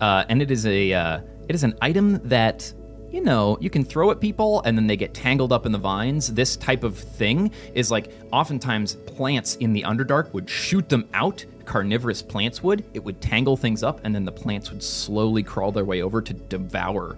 uh, 0.00 0.24
and 0.28 0.42
it 0.42 0.50
is 0.50 0.66
a 0.66 0.92
uh, 0.92 1.20
it 1.48 1.54
is 1.54 1.62
an 1.62 1.78
item 1.80 2.20
that 2.28 2.72
you 3.10 3.20
know 3.20 3.58
you 3.60 3.70
can 3.70 3.84
throw 3.84 4.10
at 4.10 4.20
people 4.20 4.62
and 4.62 4.76
then 4.76 4.86
they 4.86 4.96
get 4.96 5.14
tangled 5.14 5.52
up 5.52 5.66
in 5.66 5.72
the 5.72 5.78
vines. 5.78 6.32
This 6.32 6.56
type 6.56 6.84
of 6.84 6.96
thing 6.96 7.50
is 7.74 7.90
like 7.90 8.12
oftentimes 8.32 8.94
plants 8.94 9.56
in 9.56 9.72
the 9.72 9.82
Underdark 9.82 10.32
would 10.32 10.48
shoot 10.48 10.88
them 10.88 11.08
out. 11.14 11.44
Carnivorous 11.64 12.22
plants 12.22 12.62
would. 12.62 12.84
It 12.94 13.04
would 13.04 13.20
tangle 13.20 13.56
things 13.56 13.82
up, 13.82 14.00
and 14.04 14.14
then 14.14 14.24
the 14.24 14.32
plants 14.32 14.70
would 14.70 14.82
slowly 14.82 15.42
crawl 15.42 15.72
their 15.72 15.84
way 15.84 16.02
over 16.02 16.20
to 16.20 16.32
devour 16.32 17.16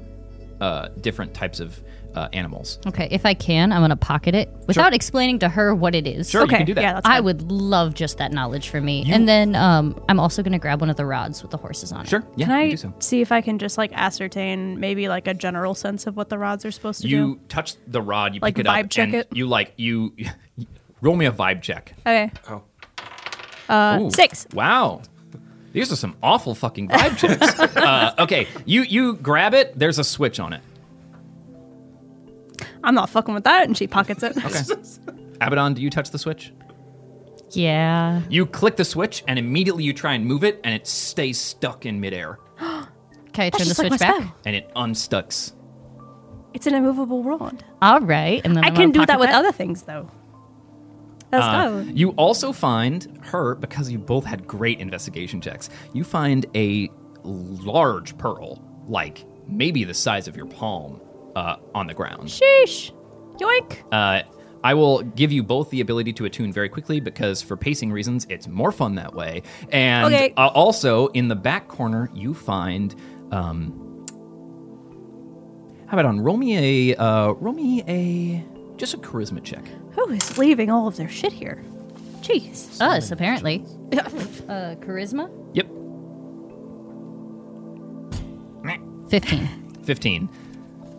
uh, 0.60 0.88
different 1.00 1.34
types 1.34 1.60
of 1.60 1.80
uh, 2.14 2.28
animals. 2.32 2.78
Okay, 2.86 3.08
if 3.10 3.24
I 3.26 3.34
can, 3.34 3.72
I'm 3.72 3.80
going 3.80 3.90
to 3.90 3.96
pocket 3.96 4.34
it 4.34 4.50
without 4.66 4.92
explaining 4.94 5.38
to 5.40 5.48
her 5.48 5.74
what 5.74 5.94
it 5.94 6.06
is. 6.06 6.30
Sure, 6.30 6.42
you 6.42 6.46
okay. 6.46 6.58
can 6.58 6.66
do 6.66 6.74
that. 6.74 6.82
Yeah, 6.82 6.92
that's 6.94 7.06
I 7.06 7.16
fine. 7.16 7.24
would 7.24 7.50
love 7.50 7.94
just 7.94 8.18
that 8.18 8.32
knowledge 8.32 8.68
for 8.68 8.80
me. 8.80 9.04
and 9.10 9.28
then 9.28 9.54
um, 9.54 10.02
I'm 10.08 10.20
also 10.20 10.42
going 10.42 10.52
to 10.52 10.58
grab 10.58 10.80
one 10.80 10.90
of 10.90 10.96
the 10.96 11.06
rods 11.06 11.42
with 11.42 11.50
the 11.50 11.56
horses 11.56 11.92
on 11.92 12.02
it. 12.04 12.08
Sure, 12.08 12.22
yeah, 12.36 12.46
Can 12.46 12.54
you 12.58 12.62
I 12.66 12.70
do 12.70 12.76
so. 12.76 12.94
see 12.98 13.20
if 13.20 13.32
I 13.32 13.40
can 13.40 13.58
just 13.58 13.78
like 13.78 13.92
ascertain 13.94 14.78
maybe 14.80 15.08
like 15.08 15.26
a 15.26 15.34
general 15.34 15.74
sense 15.74 16.06
of 16.06 16.16
what 16.16 16.28
the 16.28 16.38
rods 16.38 16.64
are 16.64 16.70
supposed 16.70 17.00
to 17.02 17.06
be. 17.06 17.10
You 17.10 17.34
do? 17.36 17.40
touch 17.48 17.74
the 17.86 18.02
rod, 18.02 18.34
you 18.34 18.40
Like 18.40 18.56
pick 18.56 18.66
it 18.66 18.68
up, 18.68 18.90
check 18.90 19.06
and 19.08 19.14
it? 19.16 19.28
you 19.32 19.46
like 19.46 19.72
you 19.76 20.14
roll 21.00 21.16
me 21.16 21.26
a 21.26 21.32
vibe 21.32 21.62
check. 21.62 21.94
Okay. 22.06 22.30
Oh. 22.48 22.62
Uh, 23.68 23.98
Ooh. 24.02 24.10
six. 24.10 24.46
Wow. 24.52 25.02
These 25.72 25.90
are 25.90 25.96
some 25.96 26.16
awful 26.22 26.54
fucking 26.54 26.88
vibe 26.88 27.16
checks. 27.16 27.58
uh, 27.76 28.14
okay, 28.18 28.46
you 28.66 28.82
you 28.82 29.14
grab 29.14 29.54
it. 29.54 29.78
There's 29.78 29.98
a 29.98 30.04
switch 30.04 30.38
on 30.38 30.52
it. 30.52 30.60
I'm 32.84 32.94
not 32.94 33.08
fucking 33.10 33.34
with 33.34 33.44
that, 33.44 33.66
and 33.66 33.76
she 33.76 33.86
pockets 33.86 34.22
it. 34.22 34.36
Okay. 34.36 34.62
Abaddon, 35.40 35.74
do 35.74 35.82
you 35.82 35.90
touch 35.90 36.10
the 36.10 36.18
switch? 36.18 36.52
Yeah. 37.50 38.22
You 38.30 38.46
click 38.46 38.76
the 38.76 38.84
switch, 38.84 39.22
and 39.28 39.38
immediately 39.38 39.84
you 39.84 39.92
try 39.92 40.14
and 40.14 40.24
move 40.26 40.44
it, 40.44 40.60
and 40.64 40.74
it 40.74 40.86
stays 40.86 41.38
stuck 41.38 41.84
in 41.86 42.00
midair, 42.00 42.38
Okay, 43.28 43.50
turn 43.50 43.60
the 43.60 43.64
just 43.66 43.78
like 43.78 43.88
switch 43.88 44.00
my 44.00 44.06
back? 44.06 44.16
spell. 44.16 44.36
and 44.44 44.56
it 44.56 44.70
unstucks. 44.74 45.52
It's 46.54 46.66
an 46.66 46.74
immovable 46.74 47.22
rod. 47.22 47.64
All 47.80 48.00
right. 48.00 48.42
And 48.44 48.54
then 48.56 48.62
I 48.64 48.68
I'm 48.68 48.74
can 48.74 48.90
gonna 48.90 48.92
do 48.92 48.98
that 49.06 49.08
pocket 49.18 49.20
with 49.20 49.30
other 49.30 49.52
things 49.52 49.82
though. 49.84 50.10
Let's 51.32 51.46
Uh, 51.46 51.68
go. 51.68 51.78
You 51.94 52.10
also 52.10 52.52
find 52.52 53.18
her 53.22 53.54
because 53.54 53.90
you 53.90 53.98
both 53.98 54.26
had 54.26 54.46
great 54.46 54.80
investigation 54.80 55.40
checks. 55.40 55.70
You 55.94 56.04
find 56.04 56.44
a 56.54 56.90
large 57.24 58.18
pearl, 58.18 58.62
like 58.86 59.24
maybe 59.48 59.84
the 59.84 59.94
size 59.94 60.28
of 60.28 60.36
your 60.36 60.44
palm 60.44 61.00
uh, 61.36 61.56
on 61.74 61.86
the 61.86 61.94
ground. 61.94 62.28
Sheesh. 62.28 62.92
Yoink. 63.38 63.78
Uh, 63.90 64.22
I 64.64 64.74
will 64.74 65.02
give 65.02 65.32
you 65.32 65.42
both 65.42 65.70
the 65.70 65.80
ability 65.80 66.12
to 66.14 66.24
attune 66.24 66.52
very 66.52 66.68
quickly 66.68 67.00
because, 67.00 67.42
for 67.42 67.56
pacing 67.56 67.90
reasons, 67.90 68.26
it's 68.28 68.46
more 68.46 68.70
fun 68.70 68.94
that 68.94 69.14
way. 69.14 69.42
And 69.70 70.06
Okay. 70.14 70.32
uh, 70.36 70.48
also, 70.48 71.08
in 71.08 71.28
the 71.28 71.34
back 71.36 71.68
corner, 71.68 72.10
you 72.14 72.34
find. 72.34 72.94
Um, 73.32 73.88
how 75.86 75.98
about 75.98 76.06
on 76.06 76.20
roll 76.20 76.36
me 76.36 76.92
a 76.92 76.96
uh, 76.96 77.32
roll 77.32 77.52
me 77.54 77.82
a 77.88 78.44
just 78.78 78.94
a 78.94 78.98
charisma 78.98 79.42
check. 79.42 79.64
Who 79.92 80.08
is 80.10 80.38
leaving 80.38 80.70
all 80.70 80.86
of 80.86 80.96
their 80.96 81.08
shit 81.08 81.32
here? 81.32 81.62
Jeez. 82.20 82.80
Us, 82.80 83.10
apparently. 83.10 83.64
uh, 83.92 84.76
charisma? 84.80 85.28
Yep, 85.54 85.66
15. 89.12 89.48
15. 89.84 90.28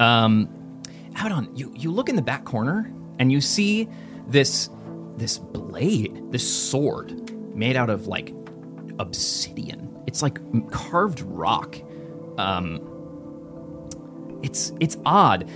Um, 0.04 0.82
how 1.14 1.28
about 1.28 1.38
on 1.38 1.56
you? 1.56 1.72
You 1.76 1.92
look 1.92 2.10
in 2.10 2.16
the 2.16 2.22
back 2.22 2.44
corner 2.44 2.92
and 3.20 3.32
you 3.32 3.40
see 3.40 3.88
this 4.28 4.70
this 5.16 5.38
blade, 5.38 6.22
this 6.32 6.70
sword 6.70 7.32
made 7.56 7.76
out 7.76 7.90
of 7.90 8.08
like 8.08 8.34
obsidian. 9.00 10.04
It's 10.08 10.22
like 10.22 10.40
carved 10.72 11.22
rock. 11.22 11.78
Um, 12.38 12.82
it's 14.44 14.74
it's 14.82 14.98
odd. 15.06 15.50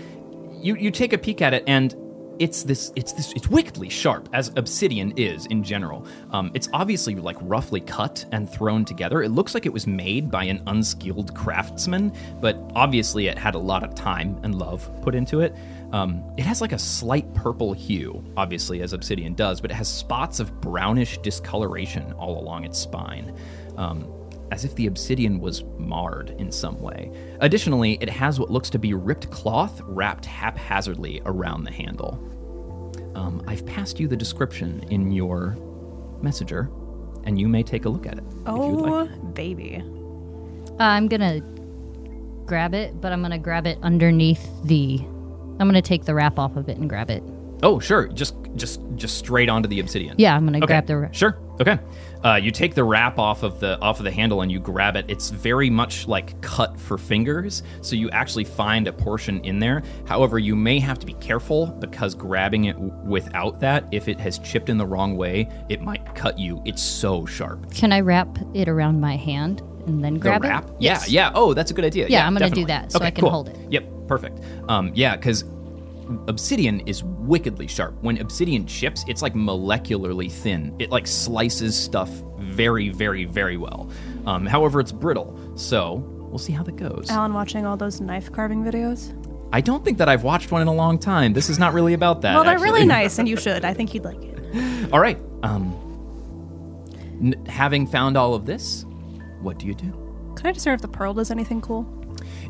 You 0.53 0.75
you 0.75 0.91
take 0.91 1.11
a 1.11 1.17
peek 1.17 1.41
at 1.41 1.53
it 1.53 1.63
and 1.67 1.93
it's 2.39 2.63
this 2.63 2.91
it's 2.95 3.13
this 3.13 3.33
it's 3.33 3.49
wickedly 3.49 3.89
sharp 3.89 4.29
as 4.33 4.51
obsidian 4.55 5.11
is 5.17 5.45
in 5.47 5.63
general. 5.63 6.05
Um, 6.31 6.51
it's 6.53 6.69
obviously 6.73 7.15
like 7.15 7.37
roughly 7.41 7.81
cut 7.81 8.25
and 8.31 8.49
thrown 8.49 8.85
together. 8.85 9.23
It 9.23 9.29
looks 9.29 9.53
like 9.53 9.65
it 9.65 9.73
was 9.73 9.87
made 9.87 10.29
by 10.29 10.43
an 10.45 10.61
unskilled 10.67 11.33
craftsman, 11.35 12.13
but 12.39 12.59
obviously 12.75 13.27
it 13.27 13.37
had 13.37 13.55
a 13.55 13.59
lot 13.59 13.83
of 13.83 13.95
time 13.95 14.39
and 14.43 14.55
love 14.55 14.89
put 15.01 15.15
into 15.15 15.41
it. 15.41 15.55
Um, 15.91 16.23
it 16.37 16.45
has 16.45 16.59
like 16.61 16.73
a 16.73 16.79
slight 16.79 17.33
purple 17.33 17.73
hue, 17.73 18.23
obviously 18.35 18.81
as 18.81 18.93
obsidian 18.93 19.33
does, 19.33 19.61
but 19.61 19.71
it 19.71 19.75
has 19.75 19.87
spots 19.87 20.39
of 20.39 20.59
brownish 20.59 21.17
discoloration 21.19 22.11
all 22.13 22.39
along 22.41 22.65
its 22.65 22.77
spine. 22.77 23.35
Um, 23.77 24.11
as 24.51 24.63
if 24.65 24.73
the 24.75 24.87
obsidian 24.87 25.39
was 25.39 25.63
marred 25.77 26.29
in 26.39 26.51
some 26.51 26.79
way. 26.81 27.11
Additionally, 27.41 27.97
it 28.01 28.09
has 28.09 28.39
what 28.39 28.49
looks 28.49 28.69
to 28.71 28.79
be 28.79 28.93
ripped 28.93 29.29
cloth 29.31 29.81
wrapped 29.85 30.25
haphazardly 30.25 31.21
around 31.25 31.63
the 31.63 31.71
handle. 31.71 32.13
Um, 33.15 33.43
I've 33.47 33.65
passed 33.65 33.99
you 33.99 34.07
the 34.07 34.15
description 34.15 34.83
in 34.89 35.11
your 35.11 35.55
messenger, 36.21 36.69
and 37.25 37.39
you 37.39 37.47
may 37.47 37.63
take 37.63 37.85
a 37.85 37.89
look 37.89 38.05
at 38.05 38.17
it 38.17 38.23
oh, 38.45 38.61
if 38.63 38.69
you 38.69 38.75
would 38.77 38.89
Oh, 38.89 38.95
like. 39.03 39.33
baby. 39.33 39.83
I'm 40.79 41.07
gonna 41.07 41.41
grab 42.45 42.73
it, 42.73 43.01
but 43.01 43.11
I'm 43.11 43.21
gonna 43.21 43.39
grab 43.39 43.65
it 43.67 43.77
underneath 43.81 44.47
the. 44.63 44.99
I'm 45.59 45.67
gonna 45.67 45.81
take 45.81 46.05
the 46.05 46.13
wrap 46.13 46.37
off 46.39 46.55
of 46.55 46.69
it 46.69 46.77
and 46.77 46.87
grab 46.87 47.09
it. 47.09 47.23
Oh, 47.63 47.79
sure. 47.79 48.07
Just, 48.07 48.35
just, 48.55 48.81
just 48.95 49.17
straight 49.17 49.49
onto 49.49 49.67
the 49.67 49.79
obsidian. 49.79 50.15
Yeah, 50.17 50.35
I'm 50.35 50.45
gonna 50.45 50.57
Okay. 50.59 50.67
grab 50.67 50.85
the 50.87 50.97
wrap. 50.97 51.13
Sure. 51.15 51.37
Okay. 51.59 51.79
Uh, 52.23 52.35
you 52.35 52.51
take 52.51 52.75
the 52.75 52.83
wrap 52.83 53.17
off 53.17 53.41
of 53.43 53.59
the 53.59 53.79
off 53.79 53.99
of 53.99 54.03
the 54.03 54.11
handle 54.11 54.41
and 54.41 54.51
you 54.51 54.59
grab 54.59 54.95
it. 54.95 55.05
It's 55.07 55.29
very 55.31 55.69
much 55.71 56.07
like 56.07 56.39
cut 56.41 56.79
for 56.79 56.97
fingers, 56.99 57.63
so 57.81 57.95
you 57.95 58.09
actually 58.11 58.43
find 58.43 58.87
a 58.87 58.93
portion 58.93 59.39
in 59.41 59.57
there. 59.59 59.81
However, 60.05 60.37
you 60.37 60.55
may 60.55 60.79
have 60.79 60.99
to 60.99 61.05
be 61.05 61.13
careful 61.13 61.67
because 61.67 62.13
grabbing 62.15 62.65
it 62.65 62.73
w- 62.73 62.93
without 63.05 63.59
that, 63.61 63.85
if 63.91 64.07
it 64.07 64.19
has 64.19 64.37
chipped 64.39 64.69
in 64.69 64.77
the 64.77 64.85
wrong 64.85 65.15
way, 65.15 65.49
it 65.69 65.81
might 65.81 66.13
cut 66.15 66.37
you. 66.37 66.61
It's 66.65 66.81
so 66.81 67.25
sharp. 67.25 67.71
Can 67.73 67.91
I 67.91 68.01
wrap 68.01 68.37
it 68.53 68.67
around 68.67 68.99
my 69.01 69.15
hand 69.15 69.61
and 69.87 70.03
then 70.03 70.15
grab 70.15 70.41
the 70.43 70.49
wrap? 70.49 70.65
it? 70.65 70.75
Yeah, 70.79 70.91
Yes. 70.93 71.09
yeah. 71.09 71.31
Oh, 71.33 71.53
that's 71.55 71.71
a 71.71 71.73
good 71.73 71.85
idea. 71.85 72.07
Yeah, 72.09 72.25
I'm 72.27 72.33
gonna 72.33 72.45
definitely. 72.45 72.63
do 72.63 72.67
that 72.67 72.91
so 72.91 72.97
okay, 72.97 73.07
I 73.07 73.11
can 73.11 73.21
cool. 73.21 73.31
hold 73.31 73.49
it. 73.49 73.57
Yep, 73.71 73.85
perfect. 74.07 74.39
Um, 74.69 74.91
yeah, 74.93 75.15
because 75.15 75.43
obsidian 76.27 76.81
is 76.81 77.03
wickedly 77.03 77.67
sharp. 77.67 77.95
When 78.01 78.17
obsidian 78.19 78.65
chips, 78.65 79.03
it's 79.07 79.21
like 79.21 79.33
molecularly 79.33 80.31
thin. 80.31 80.75
It 80.79 80.89
like 80.91 81.07
slices 81.07 81.75
stuff 81.77 82.09
very, 82.39 82.89
very, 82.89 83.25
very 83.25 83.57
well. 83.57 83.89
Um, 84.25 84.45
however, 84.45 84.79
it's 84.79 84.91
brittle, 84.91 85.37
so 85.55 85.95
we'll 86.29 86.37
see 86.37 86.53
how 86.53 86.63
that 86.63 86.75
goes. 86.75 87.09
Alan 87.09 87.33
watching 87.33 87.65
all 87.65 87.77
those 87.77 88.01
knife 88.01 88.31
carving 88.31 88.63
videos. 88.63 89.13
I 89.53 89.61
don't 89.61 89.85
think 89.85 89.97
that 89.99 90.09
I've 90.09 90.23
watched 90.23 90.51
one 90.51 90.61
in 90.61 90.67
a 90.67 90.73
long 90.73 90.99
time. 90.99 91.31
This 91.33 91.49
is 91.49 91.57
not 91.57 91.73
really 91.73 91.93
about 91.93 92.21
that. 92.21 92.35
well, 92.35 92.43
they're 92.43 92.59
really 92.59 92.85
nice, 92.85 93.17
and 93.17 93.29
you 93.29 93.37
should. 93.37 93.63
I 93.63 93.73
think 93.73 93.93
you'd 93.93 94.03
like 94.03 94.21
it. 94.21 94.89
All 94.93 94.99
right. 94.99 95.17
Um, 95.43 95.73
n- 97.21 97.45
having 97.47 97.87
found 97.87 98.17
all 98.17 98.33
of 98.33 98.45
this, 98.45 98.85
what 99.41 99.57
do 99.57 99.65
you 99.67 99.73
do? 99.73 99.91
Can 100.35 100.47
I 100.47 100.51
just 100.51 100.65
know 100.65 100.73
if 100.73 100.81
the 100.81 100.87
pearl 100.87 101.13
does 101.13 101.31
anything 101.31 101.61
cool? 101.61 101.83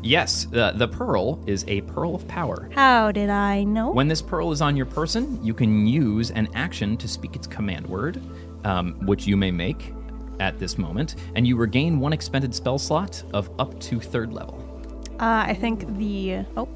Yes, 0.02 0.46
uh, 0.54 0.72
the 0.72 0.88
pearl 0.88 1.42
is 1.46 1.64
a 1.68 1.80
pearl 1.82 2.14
of 2.14 2.26
power. 2.28 2.68
How 2.74 3.10
did 3.12 3.30
I 3.30 3.64
know? 3.64 3.90
When 3.90 4.08
this 4.08 4.22
pearl 4.22 4.52
is 4.52 4.62
on 4.62 4.76
your 4.76 4.86
person, 4.86 5.42
you 5.44 5.54
can 5.54 5.86
use 5.86 6.30
an 6.30 6.48
action 6.54 6.96
to 6.98 7.08
speak 7.08 7.36
its 7.36 7.46
command 7.46 7.86
word, 7.86 8.22
um, 8.64 8.94
which 9.06 9.26
you 9.26 9.36
may 9.36 9.50
make 9.50 9.92
at 10.40 10.58
this 10.58 10.78
moment, 10.78 11.16
and 11.34 11.46
you 11.46 11.56
regain 11.56 11.98
one 11.98 12.12
expended 12.12 12.54
spell 12.54 12.78
slot 12.78 13.22
of 13.32 13.50
up 13.58 13.78
to 13.80 13.98
third 13.98 14.32
level. 14.32 14.64
Uh, 15.20 15.44
I 15.46 15.54
think 15.54 15.96
the 15.98 16.44
oh, 16.56 16.68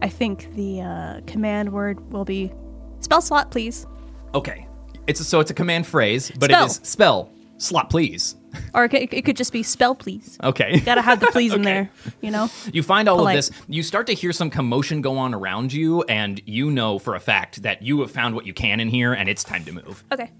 I 0.00 0.08
think 0.08 0.54
the 0.54 0.80
uh, 0.82 1.20
command 1.26 1.72
word 1.72 2.12
will 2.12 2.24
be 2.24 2.52
spell 3.00 3.20
slot, 3.20 3.50
please, 3.50 3.86
Okay, 4.34 4.66
it's 5.06 5.26
so 5.26 5.40
it's 5.40 5.50
a 5.50 5.54
command 5.54 5.86
phrase, 5.86 6.30
but 6.38 6.50
Spell. 6.50 6.64
it 6.64 6.70
is 6.70 6.80
spell 6.82 7.30
slot, 7.62 7.90
please. 7.90 8.36
or 8.74 8.84
it 8.84 8.88
could, 8.90 9.14
it 9.14 9.24
could 9.24 9.36
just 9.36 9.52
be 9.52 9.62
spell, 9.62 9.94
please. 9.94 10.38
Okay. 10.42 10.74
You 10.74 10.80
Gotta 10.80 11.02
have 11.02 11.20
the 11.20 11.26
please 11.32 11.54
in 11.54 11.62
there, 11.62 11.90
you 12.20 12.30
know. 12.30 12.48
You 12.72 12.82
find 12.82 13.08
all 13.08 13.16
Polite. 13.16 13.38
of 13.38 13.46
this. 13.46 13.62
You 13.68 13.82
start 13.82 14.06
to 14.08 14.12
hear 14.12 14.32
some 14.32 14.50
commotion 14.50 15.00
go 15.00 15.16
on 15.18 15.34
around 15.34 15.72
you, 15.72 16.02
and 16.02 16.40
you 16.44 16.70
know 16.70 16.98
for 16.98 17.14
a 17.14 17.20
fact 17.20 17.62
that 17.62 17.82
you 17.82 18.00
have 18.00 18.10
found 18.10 18.34
what 18.34 18.46
you 18.46 18.52
can 18.52 18.80
in 18.80 18.88
here, 18.88 19.12
and 19.14 19.28
it's 19.28 19.44
time 19.44 19.64
to 19.64 19.72
move. 19.72 20.04
Okay. 20.12 20.30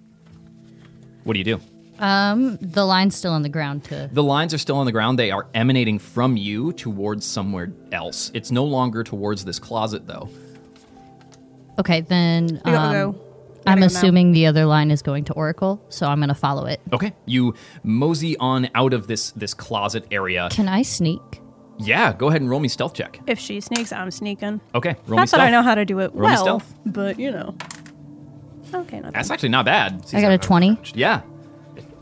What 1.25 1.35
do 1.35 1.39
you 1.39 1.45
do? 1.45 1.61
Um, 1.99 2.59
the 2.61 2.85
line's 2.85 3.15
still 3.15 3.33
on 3.33 3.43
the 3.43 3.49
ground 3.49 3.85
to. 3.85 4.11
The 4.13 4.23
lines 4.23 4.53
are 4.53 4.59
still 4.59 4.77
on 4.77 4.87
the 4.87 4.93
ground. 4.93 5.19
They 5.19 5.31
are 5.31 5.47
emanating 5.55 6.01
from 6.01 6.37
you 6.37 6.73
towards 6.73 7.25
somewhere 7.25 7.73
else. 7.93 8.31
It's 8.35 8.51
no 8.51 8.65
longer 8.65 9.05
towards 9.05 9.45
this 9.45 9.61
closet, 9.61 10.07
though. 10.07 10.29
Okay, 11.79 12.01
then 12.01 12.61
We 12.65 12.73
gotta 12.73 12.99
um, 12.99 13.13
go. 13.13 13.32
I'm 13.67 13.79
Gotta 13.79 13.87
assuming 13.87 14.33
the 14.33 14.47
other 14.47 14.65
line 14.67 14.91
is 14.91 15.03
going 15.03 15.25
to 15.25 15.33
Oracle, 15.35 15.85
so 15.89 16.07
I'm 16.07 16.21
gonna 16.21 16.35
follow 16.35 16.67
it. 16.67 16.81
Okay, 16.93 17.13
you 17.27 17.55
mosey 17.83 18.37
on 18.39 18.69
out 18.75 18.93
of 18.93 19.07
this 19.07 19.31
this 19.33 19.55
closet 19.55 20.07
area. 20.11 20.49
Can 20.51 20.69
I 20.69 20.83
sneak? 20.83 21.21
Yeah, 21.79 22.13
go 22.13 22.29
ahead 22.29 22.41
and 22.41 22.51
roll 22.51 22.61
me 22.61 22.69
stealth 22.69 22.95
check. 22.95 23.19
If 23.27 23.39
she 23.39 23.61
sneaks, 23.61 23.93
I'm 23.93 24.11
sneaking. 24.11 24.61
Okay, 24.75 24.95
roll 25.07 25.11
me 25.11 25.17
Not 25.17 25.29
stealth. 25.29 25.41
that 25.41 25.49
I 25.49 25.51
know 25.51 25.63
how 25.63 25.75
to 25.75 25.85
do 25.85 25.99
it 26.01 26.13
Roll 26.15 26.29
me 26.29 26.35
well, 26.35 26.43
stealth. 26.43 26.75
but 26.87 27.19
you 27.19 27.31
know. 27.31 27.55
Okay, 28.75 29.01
not 29.01 29.13
That's 29.13 29.29
bad. 29.29 29.35
actually 29.35 29.49
not 29.51 29.65
bad. 29.65 30.05
I 30.15 30.21
got 30.21 30.33
a 30.33 30.39
20. 30.39 30.79
Yeah, 30.95 31.23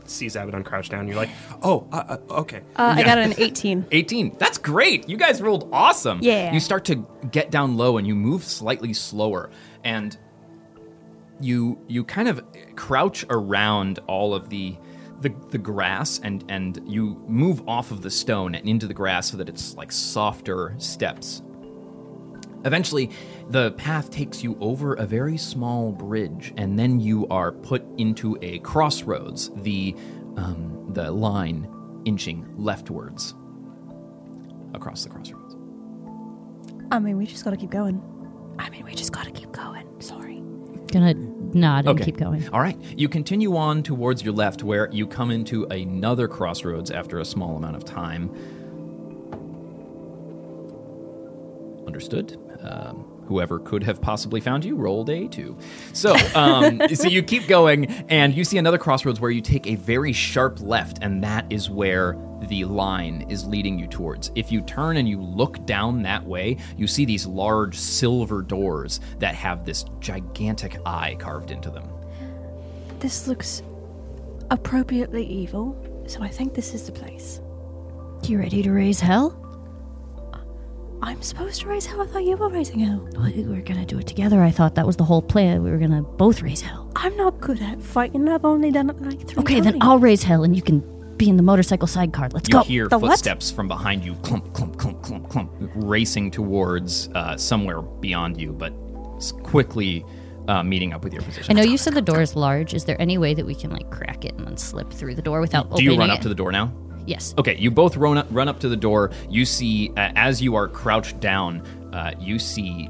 Sees 0.05 0.35
Abaddon 0.35 0.63
crouch 0.63 0.89
down. 0.89 1.07
You're 1.07 1.15
like, 1.15 1.29
oh, 1.63 1.87
uh, 1.91 2.17
uh, 2.29 2.39
okay. 2.41 2.61
Uh, 2.75 2.95
I 2.97 3.03
got 3.03 3.17
an 3.17 3.33
18. 3.37 3.87
18. 3.91 4.35
That's 4.37 4.57
great. 4.57 5.07
You 5.07 5.15
guys 5.17 5.41
rolled 5.41 5.69
awesome. 5.71 6.19
Yeah. 6.21 6.53
You 6.53 6.59
start 6.59 6.85
to 6.85 7.07
get 7.31 7.49
down 7.49 7.77
low 7.77 7.97
and 7.97 8.05
you 8.05 8.13
move 8.15 8.43
slightly 8.43 8.93
slower 8.93 9.49
and 9.83 10.17
you 11.43 11.83
you 11.87 12.03
kind 12.03 12.27
of 12.27 12.43
crouch 12.75 13.25
around 13.29 13.99
all 14.07 14.33
of 14.33 14.49
the 14.49 14.77
the, 15.21 15.33
the 15.49 15.57
grass 15.57 16.19
and 16.23 16.43
and 16.49 16.81
you 16.85 17.23
move 17.27 17.67
off 17.67 17.91
of 17.91 18.01
the 18.01 18.09
stone 18.09 18.55
and 18.55 18.67
into 18.67 18.87
the 18.87 18.93
grass 18.93 19.31
so 19.31 19.37
that 19.37 19.49
it's 19.49 19.75
like 19.75 19.91
softer 19.91 20.75
steps. 20.77 21.41
Eventually, 22.63 23.09
the 23.49 23.71
path 23.71 24.11
takes 24.11 24.43
you 24.43 24.55
over 24.59 24.93
a 24.93 25.05
very 25.05 25.37
small 25.37 25.91
bridge, 25.91 26.53
and 26.57 26.77
then 26.77 26.99
you 26.99 27.27
are 27.29 27.51
put 27.51 27.83
into 27.97 28.37
a 28.41 28.59
crossroads. 28.59 29.49
The 29.55 29.95
um, 30.37 30.89
the 30.93 31.11
line 31.11 31.67
inching 32.05 32.45
leftwards 32.57 33.33
across 34.73 35.03
the 35.03 35.09
crossroads. 35.09 35.55
I 36.91 36.99
mean, 36.99 37.17
we 37.17 37.25
just 37.25 37.43
gotta 37.43 37.57
keep 37.57 37.71
going. 37.71 38.01
I 38.59 38.69
mean, 38.69 38.85
we 38.85 38.93
just 38.93 39.11
gotta 39.11 39.31
keep 39.31 39.51
going. 39.51 39.87
Sorry. 39.99 40.30
Gonna 40.91 41.13
nod 41.13 41.87
and 41.87 42.01
keep 42.01 42.17
going. 42.17 42.47
All 42.49 42.61
right. 42.61 42.77
You 42.97 43.09
continue 43.09 43.55
on 43.55 43.83
towards 43.83 44.23
your 44.23 44.33
left, 44.33 44.63
where 44.63 44.89
you 44.91 45.07
come 45.07 45.31
into 45.31 45.65
another 45.65 46.27
crossroads 46.27 46.91
after 46.91 47.19
a 47.19 47.25
small 47.25 47.57
amount 47.57 47.75
of 47.75 47.85
time. 47.85 48.29
Understood. 51.87 52.37
Um, 52.61 53.05
whoever 53.25 53.59
could 53.59 53.83
have 53.83 54.01
possibly 54.01 54.41
found 54.41 54.65
you 54.65 54.75
rolled 54.75 55.09
a 55.09 55.27
two. 55.27 55.57
So, 55.93 56.15
um, 56.35 56.81
so 56.93 57.07
you 57.07 57.23
keep 57.23 57.47
going, 57.47 57.85
and 58.09 58.33
you 58.35 58.43
see 58.43 58.57
another 58.57 58.77
crossroads 58.77 59.19
where 59.19 59.31
you 59.31 59.41
take 59.41 59.67
a 59.67 59.75
very 59.75 60.13
sharp 60.13 60.59
left, 60.61 60.99
and 61.01 61.23
that 61.23 61.45
is 61.49 61.69
where 61.69 62.17
the 62.47 62.65
line 62.65 63.25
is 63.29 63.45
leading 63.45 63.77
you 63.77 63.87
towards. 63.87 64.31
If 64.35 64.51
you 64.51 64.61
turn 64.61 64.97
and 64.97 65.07
you 65.07 65.21
look 65.21 65.65
down 65.65 66.01
that 66.03 66.25
way, 66.25 66.57
you 66.77 66.87
see 66.87 67.05
these 67.05 67.25
large 67.25 67.75
silver 67.75 68.41
doors 68.41 68.99
that 69.19 69.35
have 69.35 69.65
this 69.65 69.85
gigantic 69.99 70.77
eye 70.85 71.15
carved 71.19 71.51
into 71.51 71.69
them. 71.69 71.87
This 72.99 73.27
looks 73.27 73.63
appropriately 74.49 75.25
evil, 75.25 75.75
so 76.07 76.21
I 76.21 76.27
think 76.27 76.53
this 76.53 76.73
is 76.73 76.85
the 76.85 76.91
place. 76.91 77.41
You 78.23 78.39
ready 78.39 78.61
to 78.63 78.71
raise 78.71 78.99
hell? 78.99 79.37
I'm 81.03 81.21
supposed 81.23 81.61
to 81.61 81.67
raise 81.67 81.85
hell. 81.87 82.01
I 82.01 82.05
thought 82.05 82.23
you 82.23 82.37
were 82.37 82.49
raising 82.49 82.79
hell. 82.79 83.07
We 83.17 83.43
were 83.43 83.61
gonna 83.61 83.85
do 83.87 83.97
it 83.97 84.05
together. 84.05 84.43
I 84.43 84.51
thought 84.51 84.75
that 84.75 84.85
was 84.85 84.97
the 84.97 85.03
whole 85.03 85.21
plan. 85.23 85.63
We 85.63 85.71
were 85.71 85.79
gonna 85.79 86.03
both 86.03 86.43
raise 86.43 86.61
hell. 86.61 86.91
I'm 86.95 87.15
not 87.17 87.39
good 87.39 87.59
at 87.59 87.81
fighting. 87.81 88.29
I've 88.29 88.45
only 88.45 88.69
done 88.69 88.91
it 88.91 89.01
like 89.01 89.27
three 89.27 89.41
Okay, 89.41 89.59
then. 89.61 89.79
I'll 89.81 89.97
raise 89.97 90.21
hell 90.21 90.43
and 90.43 90.55
you 90.55 90.61
can 90.61 90.83
be 91.21 91.29
in 91.29 91.37
the 91.37 91.43
motorcycle 91.43 91.87
sidecar. 91.87 92.29
Let's 92.33 92.49
go. 92.49 92.59
You 92.59 92.63
go. 92.63 92.67
hear 92.67 92.87
The 92.87 92.97
what? 92.97 93.11
footsteps 93.11 93.51
from 93.51 93.67
behind 93.67 94.03
you, 94.03 94.15
clump, 94.15 94.51
clump, 94.53 94.77
clump, 94.77 95.03
clump, 95.03 95.29
clump, 95.29 95.51
racing 95.75 96.31
towards 96.31 97.09
uh, 97.09 97.37
somewhere 97.37 97.81
beyond 97.81 98.41
you, 98.41 98.51
but 98.51 98.73
quickly 99.43 100.03
uh, 100.47 100.63
meeting 100.63 100.93
up 100.93 101.03
with 101.03 101.13
your 101.13 101.21
position. 101.21 101.55
I 101.55 101.61
know 101.61 101.69
you 101.69 101.77
said 101.77 101.93
the 101.93 102.01
door 102.01 102.21
is 102.21 102.35
large. 102.35 102.73
Is 102.73 102.85
there 102.85 102.99
any 102.99 103.19
way 103.19 103.35
that 103.35 103.45
we 103.45 103.53
can 103.53 103.69
like 103.69 103.89
crack 103.91 104.25
it 104.25 104.33
and 104.33 104.47
then 104.47 104.57
slip 104.57 104.91
through 104.91 105.13
the 105.13 105.21
door 105.21 105.41
without 105.41 105.69
bolting 105.69 105.85
it? 105.85 105.89
Do 105.89 105.93
opening 105.93 105.95
you 105.95 105.99
run 105.99 106.09
it? 106.09 106.13
up 106.13 106.21
to 106.21 106.29
the 106.29 106.35
door 106.35 106.51
now? 106.51 106.73
Yes. 107.05 107.35
Okay, 107.37 107.55
you 107.55 107.69
both 107.69 107.97
run 107.97 108.17
up, 108.17 108.27
run 108.31 108.47
up 108.49 108.59
to 108.61 108.69
the 108.69 108.75
door. 108.75 109.11
You 109.29 109.45
see, 109.45 109.91
uh, 109.91 110.11
as 110.15 110.41
you 110.41 110.55
are 110.55 110.67
crouched 110.67 111.19
down, 111.19 111.61
uh, 111.93 112.13
you 112.19 112.39
see 112.39 112.89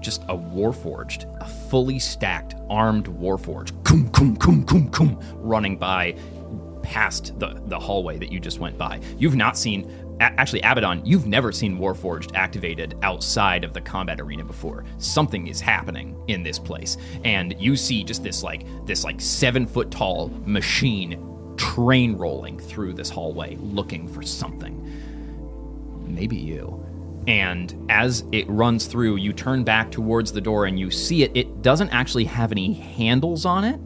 just 0.00 0.22
a 0.24 0.36
warforged, 0.36 1.24
a 1.40 1.46
fully 1.70 2.00
stacked, 2.00 2.54
armed 2.68 3.06
warforged, 3.06 3.84
kum, 3.84 4.08
kum, 4.10 4.34
kum, 4.36 4.64
kum, 4.64 4.88
kum, 4.90 5.20
running 5.34 5.76
by 5.76 6.16
past 6.82 7.38
the, 7.38 7.60
the 7.66 7.78
hallway 7.78 8.18
that 8.18 8.32
you 8.32 8.40
just 8.40 8.58
went 8.58 8.76
by. 8.76 9.00
You've 9.18 9.36
not 9.36 9.56
seen, 9.56 10.16
actually, 10.20 10.60
Abaddon, 10.60 11.04
you've 11.04 11.26
never 11.26 11.52
seen 11.52 11.78
Warforged 11.78 12.34
activated 12.34 12.96
outside 13.02 13.64
of 13.64 13.72
the 13.72 13.80
combat 13.80 14.20
arena 14.20 14.44
before. 14.44 14.84
Something 14.98 15.46
is 15.46 15.60
happening 15.60 16.16
in 16.28 16.42
this 16.42 16.58
place, 16.58 16.96
and 17.24 17.54
you 17.58 17.76
see 17.76 18.04
just 18.04 18.22
this 18.22 18.42
like 18.42 18.64
this 18.86 19.04
like 19.04 19.20
seven 19.20 19.66
foot 19.66 19.90
tall 19.90 20.28
machine 20.44 21.26
train 21.56 22.16
rolling 22.16 22.58
through 22.58 22.94
this 22.94 23.10
hallway, 23.10 23.56
looking 23.56 24.08
for 24.08 24.22
something. 24.22 24.76
Maybe 26.06 26.36
you. 26.36 26.86
And 27.26 27.86
as 27.90 28.24
it 28.32 28.48
runs 28.48 28.86
through, 28.86 29.16
you 29.16 29.32
turn 29.32 29.62
back 29.62 29.90
towards 29.90 30.32
the 30.32 30.40
door 30.40 30.64
and 30.64 30.80
you 30.80 30.90
see 30.90 31.22
it. 31.22 31.30
It 31.34 31.60
doesn't 31.62 31.90
actually 31.90 32.24
have 32.24 32.50
any 32.50 32.72
handles 32.72 33.44
on 33.44 33.64
it, 33.64 33.78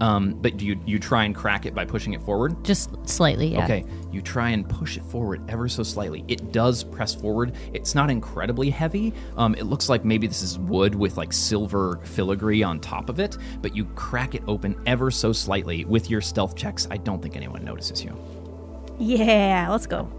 um, 0.00 0.32
but 0.40 0.56
do 0.56 0.64
you 0.66 0.80
you 0.86 0.98
try 0.98 1.24
and 1.24 1.34
crack 1.34 1.66
it 1.66 1.74
by 1.74 1.84
pushing 1.84 2.12
it 2.14 2.22
forward? 2.22 2.64
Just 2.64 2.90
slightly, 3.08 3.48
yeah. 3.48 3.64
Okay, 3.64 3.84
you 4.10 4.22
try 4.22 4.50
and 4.50 4.68
push 4.68 4.96
it 4.96 5.04
forward 5.04 5.42
ever 5.50 5.68
so 5.68 5.82
slightly. 5.82 6.24
It 6.28 6.52
does 6.52 6.82
press 6.84 7.14
forward. 7.14 7.54
It's 7.72 7.94
not 7.94 8.10
incredibly 8.10 8.70
heavy. 8.70 9.12
Um, 9.36 9.54
it 9.54 9.64
looks 9.64 9.88
like 9.88 10.04
maybe 10.04 10.26
this 10.26 10.42
is 10.42 10.58
wood 10.58 10.94
with 10.94 11.16
like 11.16 11.32
silver 11.32 12.00
filigree 12.04 12.62
on 12.62 12.80
top 12.80 13.08
of 13.08 13.20
it, 13.20 13.36
but 13.62 13.76
you 13.76 13.84
crack 13.94 14.34
it 14.34 14.42
open 14.48 14.80
ever 14.86 15.10
so 15.10 15.32
slightly 15.32 15.84
with 15.84 16.10
your 16.10 16.20
stealth 16.20 16.56
checks. 16.56 16.86
I 16.90 16.96
don't 16.96 17.22
think 17.22 17.36
anyone 17.36 17.64
notices 17.64 18.02
you. 18.04 18.16
Yeah, 18.98 19.68
let's 19.70 19.86
go. 19.86 20.10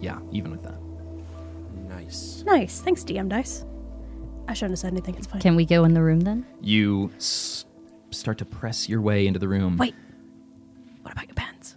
Yeah, 0.00 0.18
even 0.32 0.50
with 0.50 0.62
that. 0.62 0.74
Nice. 1.88 2.42
Nice. 2.46 2.80
Thanks, 2.80 3.04
DM 3.04 3.28
Dice. 3.28 3.64
I 4.48 4.52
shouldn't 4.52 4.72
have 4.72 4.78
said 4.80 4.92
anything. 4.92 5.14
It's 5.14 5.26
fine. 5.26 5.40
Can 5.40 5.56
we 5.56 5.64
go 5.64 5.84
in 5.84 5.94
the 5.94 6.02
room 6.02 6.20
then? 6.20 6.44
You 6.60 7.10
s- 7.16 7.64
start 8.14 8.38
to 8.38 8.44
press 8.44 8.88
your 8.88 9.00
way 9.00 9.26
into 9.26 9.38
the 9.38 9.48
room. 9.48 9.76
Wait. 9.76 9.94
What 11.02 11.12
about 11.12 11.26
your 11.26 11.34
pants? 11.34 11.76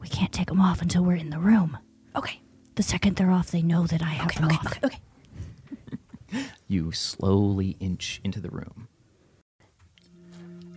We 0.00 0.08
can't 0.08 0.32
take 0.32 0.48
them 0.48 0.60
off 0.60 0.80
until 0.82 1.04
we're 1.04 1.16
in 1.16 1.30
the 1.30 1.38
room. 1.38 1.78
Okay. 2.16 2.40
The 2.76 2.82
second 2.82 3.16
they're 3.16 3.30
off, 3.30 3.50
they 3.50 3.62
know 3.62 3.86
that 3.86 4.00
I 4.02 4.06
have 4.06 4.26
Okay. 4.26 4.40
them 4.40 4.46
Okay. 4.46 4.56
off. 4.56 4.78
Okay. 4.84 4.86
Okay. 4.86 4.98
You 6.68 6.92
slowly 6.92 7.76
inch 7.80 8.20
into 8.22 8.38
the 8.40 8.50
room. 8.50 8.86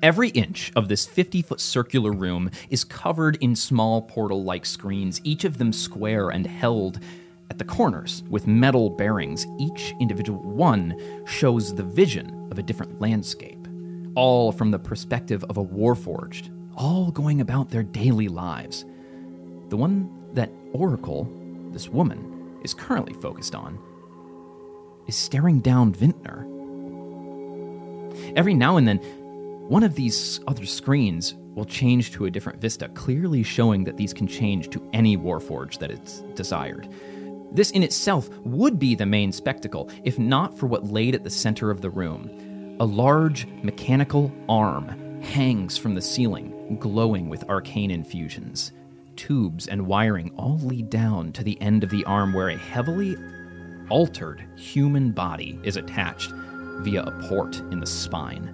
Every 0.02 0.30
inch 0.30 0.72
of 0.76 0.88
this 0.88 1.06
50 1.06 1.44
foot 1.44 1.62
circular 1.62 2.12
room 2.12 2.50
is 2.72 2.84
covered 2.84 3.38
in 3.42 3.56
small 3.56 4.02
portal 4.02 4.44
like 4.44 4.66
screens, 4.66 5.22
each 5.24 5.46
of 5.46 5.60
them 5.60 5.72
square 5.72 6.30
and 6.32 6.48
held 6.48 7.00
at 7.52 7.60
the 7.60 7.64
corners 7.64 8.24
with 8.30 8.48
metal 8.48 8.90
bearings. 8.90 9.46
Each 9.60 9.94
individual 10.02 10.42
one 10.42 11.00
shows 11.28 11.76
the 11.76 11.84
vision 11.84 12.48
of 12.52 12.58
a 12.58 12.64
different 12.64 13.00
landscape, 13.00 13.63
all 14.16 14.52
from 14.52 14.72
the 14.72 14.80
perspective 14.80 15.44
of 15.46 15.58
a 15.58 15.64
warforged, 15.64 16.50
all 16.76 17.12
going 17.12 17.42
about 17.42 17.70
their 17.70 17.84
daily 17.84 18.28
lives. 18.28 18.86
The 19.70 19.78
one 19.78 20.10
that 20.34 20.52
Oracle, 20.74 21.32
this 21.72 21.90
woman, 21.90 22.60
is 22.64 22.74
currently 22.74 23.14
focused 23.14 23.56
on 23.56 23.80
is 25.08 25.16
staring 25.16 25.60
down 25.60 25.94
Vintner. 25.94 26.48
Every 28.36 28.54
now 28.54 28.78
and 28.78 28.88
then, 28.88 28.98
one 29.68 29.84
of 29.84 29.96
these 29.96 30.40
other 30.48 30.66
screens 30.66 31.36
will 31.56 31.66
change 31.66 32.12
to 32.12 32.26
a 32.26 32.32
different 32.32 32.62
vista, 32.62 32.88
clearly 32.90 33.44
showing 33.44 33.84
that 33.84 33.98
these 33.98 34.14
can 34.14 34.28
change 34.28 34.70
to 34.70 34.90
any 34.94 35.18
Warforge 35.18 35.78
that 35.80 35.92
it's 35.92 36.22
desired. 36.36 36.90
This 37.52 37.72
in 37.72 37.84
itself 37.84 38.30
would 38.40 38.80
be 38.80 38.96
the 38.96 39.06
main 39.06 39.32
spectacle, 39.32 39.90
if 40.04 40.18
not 40.18 40.58
for 40.58 40.66
what 40.66 40.86
laid 40.86 41.16
at 41.16 41.24
the 41.24 41.30
center 41.30 41.70
of 41.70 41.82
the 41.82 41.90
room. 41.90 42.53
A 42.84 42.94
large 42.94 43.48
mechanical 43.64 44.30
arm 44.50 45.22
hangs 45.22 45.78
from 45.78 45.96
the 45.96 46.02
ceiling, 46.02 46.76
glowing 46.82 47.30
with 47.30 47.50
arcane 47.50 47.90
infusions. 47.90 48.74
Tubes 49.16 49.68
and 49.68 49.88
wiring 49.88 50.32
all 50.36 50.60
lead 50.60 50.90
down 50.90 51.32
to 51.32 51.46
the 51.46 51.58
end 51.62 51.86
of 51.86 51.90
the 51.92 52.04
arm 52.04 52.34
where 52.34 52.50
a 52.50 52.58
heavily 52.58 53.16
altered 53.88 54.44
human 54.58 55.14
body 55.14 55.58
is 55.64 55.78
attached 55.78 56.34
via 56.82 57.04
a 57.04 57.30
port 57.30 57.60
in 57.72 57.80
the 57.80 57.88
spine. 57.88 58.54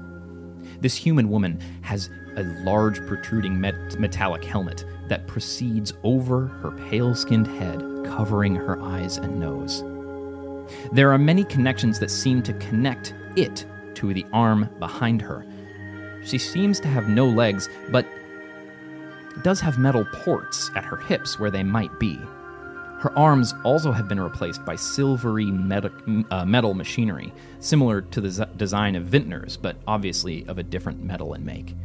This 0.80 0.96
human 0.96 1.32
woman 1.32 1.60
has 1.82 2.12
a 2.38 2.44
large 2.64 3.04
protruding 3.08 3.60
met- 3.60 4.00
metallic 4.00 4.44
helmet 4.44 4.86
that 5.08 5.26
proceeds 5.26 5.92
over 6.04 6.46
her 6.62 6.70
pale 6.88 7.16
skinned 7.16 7.48
head, 7.48 7.80
covering 8.06 8.54
her 8.54 8.80
eyes 8.80 9.18
and 9.18 9.40
nose. 9.40 9.84
There 10.92 11.12
are 11.12 11.18
many 11.18 11.44
connections 11.46 11.98
that 11.98 12.12
seem 12.12 12.44
to 12.44 12.54
connect 12.54 13.16
it 13.36 13.66
to 13.96 14.14
the 14.14 14.26
arm 14.34 14.70
behind 14.80 15.22
her. 15.22 15.46
She 16.24 16.38
seems 16.38 16.80
to 16.82 16.88
have 16.88 17.08
no 17.08 17.26
legs, 17.26 17.70
but 17.90 18.06
does 19.44 19.60
have 19.62 19.78
metal 19.78 20.06
ports 20.12 20.70
at 20.76 20.84
her 20.84 20.98
hips 20.98 21.40
where 21.40 21.52
they 21.52 21.64
might 21.64 21.98
be. 22.00 22.20
Her 23.00 23.18
arms 23.18 23.54
also 23.64 23.94
have 23.94 24.10
been 24.10 24.20
replaced 24.20 24.66
by 24.66 24.76
silvery 24.76 25.46
meta- 25.46 26.26
uh, 26.32 26.44
metal 26.44 26.74
machinery, 26.74 27.32
similar 27.60 28.02
to 28.02 28.20
the 28.20 28.30
z- 28.30 28.44
design 28.58 28.96
of 28.96 29.06
Vintner's, 29.06 29.56
but 29.56 29.78
obviously 29.88 30.46
of 30.48 30.58
a 30.58 30.64
different 30.64 31.02
metal 31.02 31.34
and 31.34 31.46
make. 31.46 31.76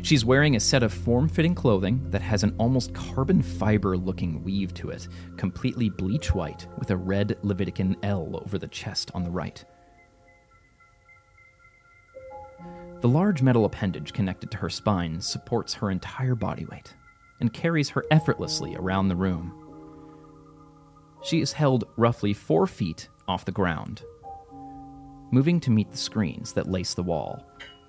She's 0.00 0.24
wearing 0.24 0.56
a 0.56 0.60
set 0.60 0.82
of 0.82 0.92
form 0.92 1.28
fitting 1.28 1.54
clothing 1.54 2.10
that 2.10 2.22
has 2.22 2.42
an 2.42 2.54
almost 2.58 2.94
carbon 2.94 3.42
fiber 3.42 3.96
looking 3.96 4.42
weave 4.42 4.72
to 4.74 4.88
it, 4.88 5.06
completely 5.36 5.90
bleach 5.90 6.34
white 6.34 6.66
with 6.78 6.90
a 6.90 6.96
red 6.96 7.36
Levitican 7.42 7.96
L 8.02 8.40
over 8.42 8.58
the 8.58 8.66
chest 8.68 9.10
on 9.14 9.24
the 9.24 9.30
right. 9.30 9.64
The 13.02 13.08
large 13.08 13.42
metal 13.42 13.64
appendage 13.64 14.12
connected 14.12 14.52
to 14.52 14.58
her 14.58 14.70
spine 14.70 15.20
supports 15.20 15.74
her 15.74 15.90
entire 15.90 16.36
body 16.36 16.64
weight 16.66 16.94
and 17.40 17.52
carries 17.52 17.90
her 17.90 18.04
effortlessly 18.12 18.76
around 18.76 19.08
the 19.08 19.16
room. 19.16 19.52
She 21.24 21.40
is 21.40 21.52
held 21.52 21.82
roughly 21.96 22.32
four 22.32 22.68
feet 22.68 23.08
off 23.26 23.44
the 23.44 23.50
ground, 23.50 24.04
moving 25.32 25.58
to 25.60 25.70
meet 25.72 25.90
the 25.90 25.96
screens 25.96 26.52
that 26.52 26.70
lace 26.70 26.94
the 26.94 27.02
wall, 27.02 27.44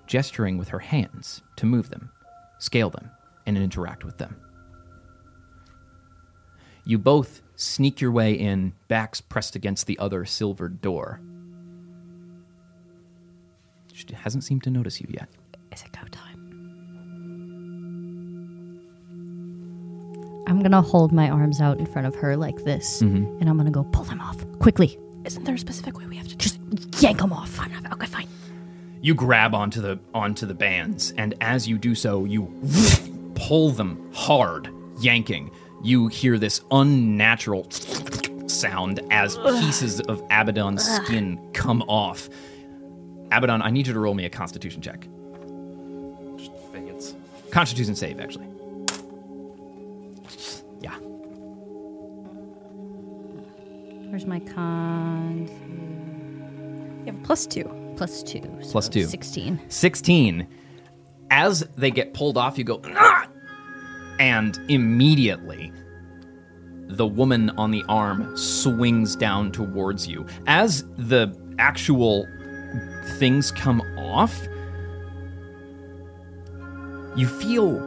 gesturing 0.08 0.58
with 0.58 0.70
her 0.70 0.80
hands 0.80 1.42
to 1.58 1.66
move 1.66 1.90
them, 1.90 2.10
scale 2.58 2.90
them, 2.90 3.08
and 3.46 3.56
interact 3.56 4.04
with 4.04 4.18
them. 4.18 4.36
You 6.84 6.98
both 6.98 7.40
sneak 7.54 8.00
your 8.00 8.10
way 8.10 8.34
in, 8.34 8.72
backs 8.88 9.20
pressed 9.20 9.54
against 9.54 9.86
the 9.86 9.98
other 10.00 10.24
silvered 10.24 10.80
door. 10.80 11.20
She 14.08 14.14
hasn't 14.14 14.44
seemed 14.44 14.62
to 14.64 14.70
notice 14.70 15.00
you 15.00 15.08
yet. 15.10 15.28
Is 15.72 15.82
it 15.82 15.92
go 15.92 16.06
time? 16.10 16.40
I'm 20.46 20.60
gonna 20.62 20.82
hold 20.82 21.10
my 21.12 21.30
arms 21.30 21.60
out 21.60 21.78
in 21.78 21.86
front 21.86 22.06
of 22.06 22.14
her 22.16 22.36
like 22.36 22.56
this, 22.64 23.02
Mm-hmm. 23.02 23.40
and 23.40 23.48
I'm 23.48 23.56
gonna 23.56 23.70
go 23.70 23.84
pull 23.84 24.04
them 24.04 24.20
off 24.20 24.36
quickly. 24.58 24.98
Isn't 25.24 25.44
there 25.44 25.54
a 25.54 25.58
specific 25.58 25.98
way 25.98 26.06
we 26.06 26.16
have 26.16 26.28
to 26.28 26.36
Just 26.36 26.58
yank 27.00 27.18
them 27.18 27.32
off. 27.32 27.48
Fine 27.48 27.72
enough. 27.72 27.92
Okay, 27.94 28.06
fine. 28.06 28.28
You 29.00 29.14
grab 29.14 29.54
onto 29.54 29.80
the 29.80 29.98
onto 30.12 30.44
the 30.46 30.54
bands, 30.54 31.12
and 31.16 31.34
as 31.40 31.66
you 31.66 31.78
do 31.78 31.94
so, 31.94 32.24
you 32.26 32.52
pull 33.34 33.70
them 33.70 34.10
hard, 34.12 34.68
yanking. 35.00 35.50
You 35.82 36.08
hear 36.08 36.38
this 36.38 36.60
unnatural 36.70 37.70
sound 38.46 39.00
as 39.10 39.36
pieces 39.38 40.00
of 40.02 40.22
Abaddon's 40.30 40.84
skin 40.84 41.38
come 41.52 41.82
off. 41.82 42.28
Abaddon, 43.36 43.62
I 43.62 43.70
need 43.70 43.86
you 43.86 43.92
to 43.92 43.98
roll 43.98 44.14
me 44.14 44.24
a 44.26 44.30
Constitution 44.30 44.80
check. 44.80 45.08
Just 46.36 46.52
fans. 46.72 47.16
Constitution 47.50 47.96
save, 47.96 48.20
actually. 48.20 48.46
Yeah. 50.80 50.96
Where's 54.10 54.26
my 54.26 54.38
con? 54.38 55.48
You 57.00 57.12
have 57.12 57.16
a 57.20 57.24
plus 57.24 57.46
two. 57.46 57.68
Plus 57.96 58.22
two. 58.22 58.42
so 58.60 58.70
Plus 58.70 58.88
two. 58.88 59.04
16. 59.04 59.60
16. 59.68 60.46
As 61.30 61.60
they 61.76 61.90
get 61.90 62.14
pulled 62.14 62.36
off, 62.38 62.56
you 62.56 62.64
go, 62.64 62.80
"Ah!" 62.84 63.26
and 64.20 64.58
immediately 64.68 65.72
the 66.86 67.06
woman 67.06 67.50
on 67.50 67.70
the 67.72 67.82
arm 67.88 68.36
swings 68.36 69.16
down 69.16 69.50
towards 69.50 70.06
you. 70.06 70.24
As 70.46 70.84
the 70.96 71.36
actual 71.58 72.26
things 73.18 73.50
come 73.50 73.80
off, 73.96 74.48
you 77.16 77.26
feel 77.26 77.78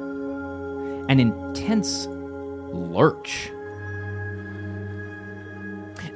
an 1.10 1.20
intense 1.20 2.08
lurch. 2.08 3.50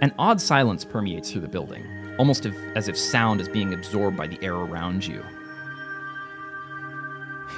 An 0.01 0.13
odd 0.17 0.41
silence 0.41 0.83
permeates 0.83 1.31
through 1.31 1.41
the 1.41 1.47
building, 1.47 1.85
almost 2.17 2.45
as 2.75 2.87
if 2.87 2.97
sound 2.97 3.41
is 3.41 3.47
being 3.47 3.73
absorbed 3.73 4.17
by 4.17 4.27
the 4.27 4.41
air 4.43 4.55
around 4.55 5.05
you. 5.05 5.23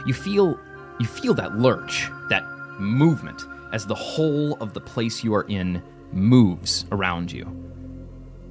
You 0.05 0.13
feel 0.13 0.59
you 0.99 1.05
feel 1.05 1.33
that 1.35 1.57
lurch, 1.57 2.09
that 2.29 2.43
movement 2.79 3.41
as 3.71 3.85
the 3.85 3.95
whole 3.95 4.55
of 4.55 4.73
the 4.73 4.81
place 4.81 5.23
you 5.23 5.33
are 5.33 5.45
in 5.47 5.81
moves 6.11 6.85
around 6.91 7.31
you. 7.31 7.47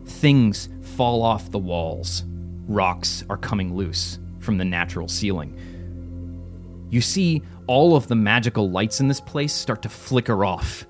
Things 0.04 0.68
fall 0.96 1.22
off 1.22 1.50
the 1.50 1.58
walls. 1.58 2.24
Rocks 2.72 3.22
are 3.28 3.36
coming 3.36 3.74
loose 3.74 4.18
from 4.38 4.56
the 4.56 4.64
natural 4.64 5.06
ceiling. 5.06 6.88
You 6.90 7.02
see 7.02 7.42
all 7.66 7.94
of 7.94 8.08
the 8.08 8.14
magical 8.14 8.70
lights 8.70 8.98
in 8.98 9.08
this 9.08 9.20
place 9.20 9.52
start 9.52 9.82
to 9.82 9.88
flicker 9.90 10.44
off. 10.44 10.86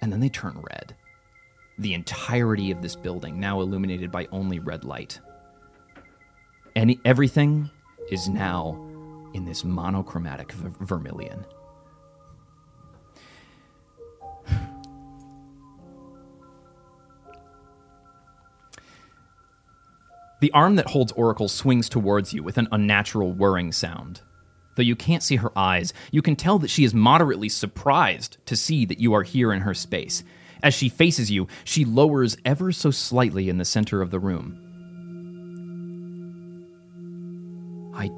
And 0.00 0.12
then 0.12 0.18
they 0.18 0.28
turn 0.28 0.60
red. 0.70 0.96
The 1.78 1.94
entirety 1.94 2.72
of 2.72 2.82
this 2.82 2.96
building 2.96 3.38
now 3.38 3.60
illuminated 3.60 4.10
by 4.10 4.26
only 4.32 4.58
red 4.58 4.84
light. 4.84 5.20
And 6.74 6.96
everything 7.04 7.70
is 8.10 8.28
now 8.28 8.74
in 9.34 9.44
this 9.44 9.64
monochromatic 9.64 10.50
vermilion. 10.52 11.44
The 20.42 20.50
arm 20.50 20.74
that 20.74 20.88
holds 20.88 21.12
Oracle 21.12 21.46
swings 21.46 21.88
towards 21.88 22.34
you 22.34 22.42
with 22.42 22.58
an 22.58 22.66
unnatural 22.72 23.32
whirring 23.32 23.70
sound. 23.70 24.22
Though 24.74 24.82
you 24.82 24.96
can't 24.96 25.22
see 25.22 25.36
her 25.36 25.56
eyes, 25.56 25.94
you 26.10 26.20
can 26.20 26.34
tell 26.34 26.58
that 26.58 26.68
she 26.68 26.82
is 26.82 26.92
moderately 26.92 27.48
surprised 27.48 28.38
to 28.46 28.56
see 28.56 28.84
that 28.86 28.98
you 28.98 29.14
are 29.14 29.22
here 29.22 29.52
in 29.52 29.60
her 29.60 29.72
space. 29.72 30.24
As 30.60 30.74
she 30.74 30.88
faces 30.88 31.30
you, 31.30 31.46
she 31.62 31.84
lowers 31.84 32.36
ever 32.44 32.72
so 32.72 32.90
slightly 32.90 33.48
in 33.48 33.58
the 33.58 33.64
center 33.64 34.02
of 34.02 34.10
the 34.10 34.18
room. 34.18 34.58
I 37.94 38.10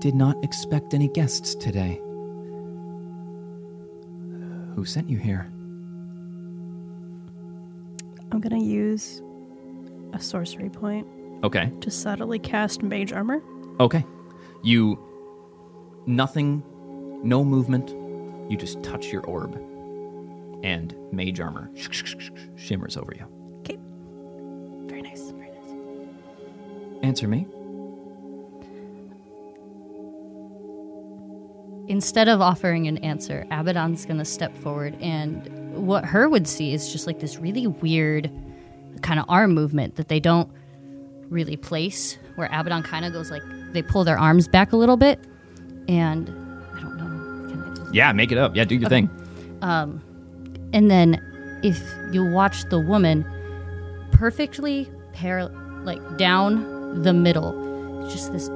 did 0.00 0.14
not 0.14 0.36
expect 0.44 0.94
any 0.94 1.08
guests 1.08 1.56
today. 1.56 1.96
Who 4.76 4.84
sent 4.84 5.10
you 5.10 5.18
here? 5.18 5.50
I'm 8.30 8.38
gonna 8.40 8.62
use 8.62 9.20
a 10.12 10.20
sorcery 10.20 10.70
point 10.70 11.08
Okay. 11.42 11.72
to 11.80 11.90
subtly 11.90 12.38
cast 12.38 12.82
mage 12.82 13.12
armor. 13.12 13.42
Okay. 13.78 14.04
You. 14.62 14.98
Nothing, 16.06 16.62
no 17.22 17.44
movement. 17.44 17.90
You 18.50 18.56
just 18.56 18.82
touch 18.82 19.06
your 19.12 19.22
orb, 19.26 19.54
and 20.64 20.94
mage 21.12 21.40
armor 21.40 21.70
shimmers 22.56 22.96
over 22.96 23.14
you. 23.14 23.26
Okay. 23.60 23.78
Very 24.86 25.02
nice. 25.02 25.30
Very 25.30 25.50
nice. 25.50 27.04
Answer 27.04 27.28
me. 27.28 27.46
Instead 31.88 32.28
of 32.28 32.40
offering 32.40 32.86
an 32.86 32.98
answer, 32.98 33.46
Abaddon's 33.50 34.04
gonna 34.06 34.24
step 34.24 34.56
forward, 34.58 34.96
and 35.00 35.48
what 35.74 36.04
her 36.04 36.28
would 36.28 36.46
see 36.48 36.72
is 36.72 36.92
just 36.92 37.06
like 37.06 37.20
this 37.20 37.38
really 37.38 37.66
weird 37.66 38.30
kind 39.02 39.18
of 39.20 39.26
arm 39.28 39.54
movement 39.54 39.96
that 39.96 40.08
they 40.08 40.20
don't 40.20 40.50
really 41.30 41.56
place, 41.56 42.18
where 42.34 42.48
Abaddon 42.48 42.82
kind 42.82 43.04
of 43.04 43.12
goes 43.12 43.30
like 43.30 43.42
they 43.72 43.82
pull 43.82 44.04
their 44.04 44.18
arms 44.18 44.46
back 44.48 44.72
a 44.72 44.76
little 44.76 44.96
bit, 44.96 45.18
and 45.88 46.28
I 46.74 46.80
don't 46.80 46.96
know. 46.96 47.48
Can 47.50 47.62
I 47.72 47.74
just 47.74 47.94
Yeah, 47.94 48.12
make 48.12 48.30
it 48.32 48.38
up. 48.38 48.54
Yeah, 48.54 48.64
do 48.64 48.74
your 48.76 48.88
thing. 48.88 49.08
Um, 49.62 50.02
and 50.72 50.90
then 50.90 51.20
if 51.62 51.80
you 52.12 52.24
watch 52.24 52.64
the 52.70 52.78
woman 52.78 53.24
perfectly 54.12 54.88
par- 55.12 55.50
like 55.84 56.00
down 56.18 57.02
the 57.02 57.12
middle 57.12 57.52
just 58.10 58.32
this 58.32 58.48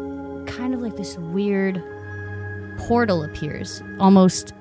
kind 0.53 0.75
of 0.75 0.81
like 0.83 0.97
this 0.97 1.17
weird 1.19 1.83
portal 2.79 3.23
appears 3.23 3.83
almost 4.01 4.53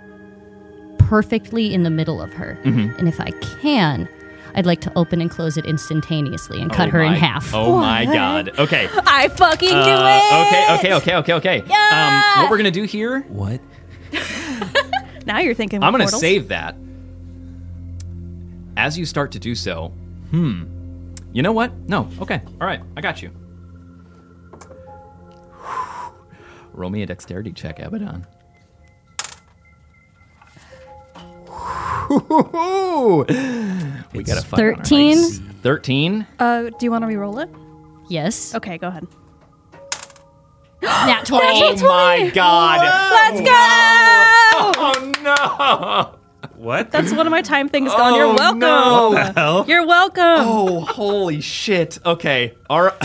perfectly 1.00 1.74
in 1.74 1.84
the 1.84 1.90
middle 1.90 2.22
of 2.22 2.32
her 2.34 2.58
and 2.98 3.08
if 3.08 3.20
i 3.20 3.32
can 3.62 4.08
i'd 4.56 4.66
like 4.66 4.82
to 4.82 4.92
open 4.98 5.20
and 5.22 5.30
close 5.32 5.58
it 5.58 5.66
instantaneously 5.66 6.62
and 6.62 6.72
cut 6.72 6.90
Oh 6.90 6.92
her 6.92 7.02
in 7.04 7.14
half 7.14 7.54
Oh 7.54 7.78
my 7.80 8.06
god. 8.06 8.52
Okay. 8.60 8.88
I 9.06 9.28
fucking 9.30 9.70
do 9.70 9.76
Uh, 9.76 10.20
it. 10.22 10.48
okay, 10.48 10.74
okay, 10.76 10.94
okay, 10.96 11.16
okay, 11.16 11.34
okay. 11.34 11.72
Um, 11.72 12.42
what 12.44 12.52
we're 12.52 12.58
gonna 12.58 12.72
do 12.72 12.84
here? 12.84 13.22
What? 13.30 13.60
Now 15.26 15.40
you're 15.40 15.54
thinking. 15.54 15.82
I'm 15.82 15.94
gonna 15.94 16.04
portals. 16.04 16.20
save 16.20 16.50
that. 16.50 16.76
As 18.76 18.98
you 18.98 19.06
start 19.06 19.32
to 19.32 19.40
do 19.40 19.56
so, 19.56 19.90
hmm. 20.32 20.64
You 21.32 21.42
know 21.44 21.54
what? 21.54 21.74
No. 21.88 22.10
Okay. 22.20 22.42
All 22.60 22.68
right. 22.68 22.82
I 22.98 23.02
got 23.02 23.22
you. 23.22 23.32
Roll 26.74 26.90
me 26.90 27.02
a 27.04 27.06
dexterity 27.06 27.54
check, 27.54 27.80
Abaddon. 27.80 28.26
We 34.14 34.24
got 34.24 34.38
a 34.38 34.42
13 34.42 35.18
13. 35.64 36.28
Uh, 36.40 36.64
do 36.64 36.76
you 36.82 36.92
want 36.92 37.04
to 37.04 37.08
re-roll 37.08 37.40
it? 37.40 37.50
yes 38.10 38.54
Okay, 38.56 38.78
go 38.78 38.88
ahead. 38.90 39.08
nat 40.82 41.24
20 41.26 41.46
Oh 41.46 41.88
my 41.88 42.32
god. 42.34 42.80
Let's 43.12 43.40
go. 43.42 43.54
Oh 44.76 45.12
no. 45.24 46.20
What? 46.58 46.92
That's 46.92 47.14
one 47.14 47.26
of 47.26 47.32
my 47.32 47.42
time 47.42 47.70
things 47.70 47.90
gone. 47.92 48.16
You're 48.16 48.26
Oh, 48.28 48.36
welcome. 48.36 48.60
no. 48.60 49.32
hell? 49.36 49.66
You're 49.68 49.86
welcome. 49.86 50.24
Oh, 50.24 50.82
holy 50.82 51.40
shit. 51.42 51.98
Okay. 52.06 52.54
All 52.70 52.84
right. 52.84 52.94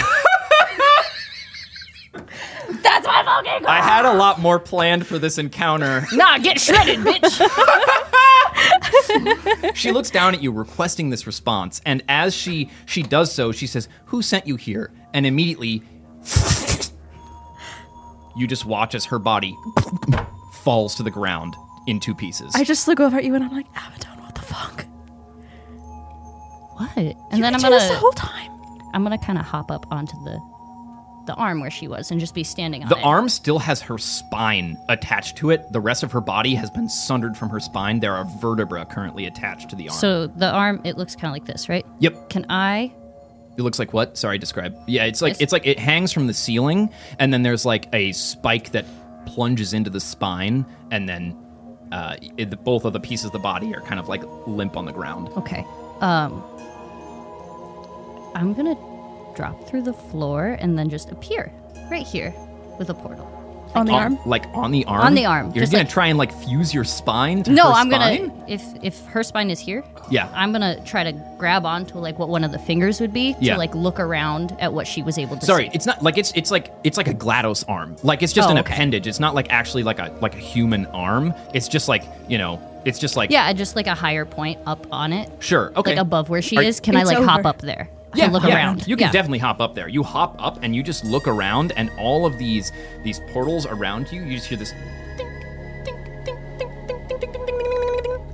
that's 2.82 3.06
my 3.06 3.22
fucking 3.24 3.66
I 3.66 3.80
had 3.82 4.04
a 4.04 4.12
lot 4.14 4.40
more 4.40 4.58
planned 4.58 5.06
for 5.06 5.18
this 5.18 5.38
encounter. 5.38 6.04
nah 6.12 6.38
get 6.38 6.61
shredded 6.61 6.98
bitch 7.00 7.38
She 9.75 9.92
looks 9.92 10.11
down 10.11 10.35
at 10.35 10.42
you 10.42 10.51
requesting 10.51 11.11
this 11.11 11.27
response, 11.27 11.81
and 11.87 12.03
as 12.09 12.35
she 12.35 12.71
she 12.87 13.03
does 13.03 13.33
so, 13.33 13.53
she 13.53 13.66
says, 13.66 13.88
"Who 14.07 14.23
sent 14.23 14.47
you 14.47 14.57
here?" 14.57 14.92
And 15.14 15.27
immediately 15.27 15.83
you 18.37 18.47
just 18.47 18.64
watch 18.64 18.94
as 18.94 19.05
her 19.07 19.18
body 19.18 19.57
falls 20.53 20.94
to 20.97 21.03
the 21.03 21.11
ground 21.11 21.57
in 21.87 21.99
two 22.01 22.14
pieces. 22.14 22.53
I 22.55 22.64
just 22.64 22.87
look 22.87 23.01
over 23.01 23.16
at 23.18 23.25
you 23.25 23.35
and 23.35 23.42
I'm 23.42 23.53
like, 23.53 23.66
Abaddon, 23.71 24.23
what 24.23 24.35
the 24.35 24.42
fuck? 24.42 24.85
what 26.79 26.97
and 26.97 27.42
then 27.42 27.55
i'm 27.55 27.61
You 27.61 27.71
did 27.71 27.73
this 27.73 27.83
the 27.85 27.88
gonna 27.88 27.99
whole 27.99 28.12
time. 28.12 28.53
I'm 28.94 29.03
gonna 29.03 29.18
kind 29.18 29.38
of 29.38 29.44
hop 29.44 29.71
up 29.71 29.87
onto 29.90 30.12
the 30.25 30.38
the 31.28 31.34
arm 31.34 31.60
where 31.60 31.70
she 31.70 31.86
was 31.86 32.10
and 32.10 32.18
just 32.18 32.34
be 32.34 32.42
standing 32.42 32.82
on 32.82 32.88
it. 32.88 32.94
the 32.94 32.98
it. 32.98 33.04
arm 33.04 33.28
still 33.28 33.60
has 33.60 33.80
her 33.82 33.96
spine 33.98 34.76
attached 34.88 35.36
to 35.36 35.50
it. 35.50 35.70
The 35.72 35.80
rest 35.80 36.02
of 36.02 36.10
her 36.10 36.20
body 36.20 36.56
has 36.56 36.68
been 36.70 36.88
sundered 36.88 37.36
from 37.36 37.48
her 37.50 37.60
spine. 37.60 38.00
There 38.00 38.14
are 38.14 38.24
vertebrae 38.40 38.84
currently 38.86 39.26
attached 39.26 39.70
to 39.70 39.76
the 39.76 39.88
arm. 39.90 39.98
So 39.98 40.26
the 40.26 40.50
arm, 40.50 40.80
it 40.84 40.98
looks 40.98 41.14
kind 41.14 41.26
of 41.26 41.32
like 41.32 41.44
this, 41.44 41.68
right? 41.68 41.86
yep. 42.00 42.28
Can 42.30 42.44
I? 42.48 42.92
It 43.56 43.62
looks 43.62 43.78
like 43.78 43.92
what? 43.92 44.16
Sorry, 44.18 44.38
describe. 44.38 44.76
Yeah, 44.86 45.04
it's 45.04 45.20
like 45.22 45.34
Yes. 45.34 45.40
it's 45.40 45.52
like 45.52 45.66
it 45.66 45.78
hangs 45.78 46.12
from 46.12 46.26
the 46.28 46.34
ceiling, 46.34 46.90
and 47.18 47.32
then 47.32 47.42
there's 47.42 47.64
like 47.66 47.88
a 47.92 48.12
spike 48.12 48.70
that 48.72 48.84
plunges 49.26 49.72
into 49.74 49.90
the 49.90 50.00
spine, 50.00 50.64
and 50.90 51.08
then 51.08 51.36
uh, 51.90 52.16
it, 52.36 52.62
both 52.64 52.84
of 52.84 52.92
the 52.92 53.00
pieces 53.00 53.26
of 53.26 53.32
the 53.32 53.38
body 53.40 53.74
are 53.74 53.80
kind 53.80 53.98
of 53.98 54.08
like 54.08 54.22
limp 54.46 54.76
on 54.76 54.84
the 54.84 54.92
ground. 54.92 55.28
Okay. 55.36 55.64
Um, 56.00 56.42
I'm 58.34 58.54
gonna 58.54 58.76
drop 59.38 59.68
through 59.68 59.83
the 59.83 59.92
floor 59.92 60.57
and 60.61 60.77
then 60.79 60.90
just 60.90 61.12
appear 61.12 61.53
right 61.90 62.05
here 62.07 62.35
with 62.79 62.90
a 62.90 62.94
portal. 62.94 63.27
On 63.74 63.85
the 63.87 63.92
On- 63.92 64.03
arm? 64.03 64.18
like 64.24 64.46
on 64.55 64.70
the 64.72 64.85
arm. 64.87 65.03
On 65.03 65.14
the 65.14 65.27
arm, 65.27 65.53
You're 65.55 65.61
just 65.62 65.72
gonna 65.72 65.85
like- 65.85 65.92
try 65.92 66.07
and 66.09 66.18
like 66.18 66.33
fuse 66.33 66.72
your 66.74 66.85
spine 66.85 67.42
to 67.44 67.51
No, 67.53 67.66
her 67.66 67.72
I'm 67.74 67.90
spine? 67.90 68.29
gonna 68.29 68.44
if 68.48 68.62
if 68.83 69.05
her 69.09 69.22
spine 69.22 69.51
is 69.51 69.61
here, 69.61 69.85
Yeah. 70.11 70.27
I'm 70.35 70.53
gonna 70.53 70.81
try 70.87 71.05
to 71.05 71.12
grab 71.37 71.66
onto 71.66 71.98
like 71.98 72.18
what 72.18 72.31
one 72.31 72.44
of 72.44 72.51
the 72.51 72.59
fingers 72.59 72.98
would 73.01 73.12
be 73.12 73.37
Yeah. 73.40 73.53
to 73.53 73.59
like 73.59 73.74
look 73.74 74.01
around 74.01 74.57
at 74.59 74.72
what 74.72 74.87
she 74.88 75.03
was 75.03 75.18
able 75.18 75.37
to. 75.37 75.44
Sorry, 75.46 75.64
see. 75.66 75.70
it's 75.74 75.85
not 75.87 76.03
like 76.03 76.16
it's 76.18 76.33
it's 76.35 76.51
like 76.51 76.72
it's 76.83 76.96
like 76.96 77.09
a 77.09 77.14
GLaDOS 77.14 77.66
arm. 77.68 77.94
Like 78.03 78.22
it's 78.22 78.33
just 78.33 78.48
Oh, 78.48 78.53
an 78.53 78.59
okay. 78.59 78.72
appendage. 78.72 79.07
It's 79.07 79.20
not 79.20 79.35
like 79.35 79.53
actually 79.53 79.83
like 79.85 79.98
a 79.98 80.11
like 80.22 80.35
a 80.35 80.38
human 80.38 80.87
arm. 80.87 81.35
It's 81.55 81.68
just 81.68 81.88
like 81.88 82.05
you 82.27 82.38
know. 82.38 82.59
It's 82.87 82.98
just 82.98 83.16
like 83.16 83.31
yeah, 83.31 83.53
just 83.53 83.77
like 83.77 83.87
a 83.87 83.94
higher 83.94 84.24
point 84.24 84.59
up 84.66 84.87
on 84.90 85.12
it, 85.12 85.31
Sure. 85.40 85.72
Okay. 85.77 85.90
like 85.90 86.01
above 86.01 86.31
where 86.31 86.40
she 86.40 86.57
Are- 86.57 86.62
is. 86.62 86.81
Can 86.81 86.96
I 86.96 87.03
It's 87.03 87.11
like 87.12 87.22
hop 87.22 87.44
up 87.44 87.61
there? 87.61 87.90
yeah, 88.14 88.31
look 88.31 88.44
yeah. 88.44 88.55
around. 88.55 88.87
You 88.87 88.97
can 88.97 89.07
yeah. 89.07 89.12
definitely 89.12 89.38
hop 89.38 89.61
up 89.61 89.75
there. 89.75 89.88
You 89.88 90.03
hop 90.03 90.37
up 90.42 90.62
and 90.62 90.75
you 90.75 90.83
just 90.83 91.05
look 91.05 91.29
around, 91.29 91.73
and 91.77 91.90
all 91.99 92.27
of 92.27 92.38
these 92.38 92.73
these 93.03 93.21
portals 93.33 93.66
around 93.66 94.11
you. 94.11 94.23
You 94.23 94.37
just 94.37 94.47
hear 94.47 94.59
this. 94.59 94.73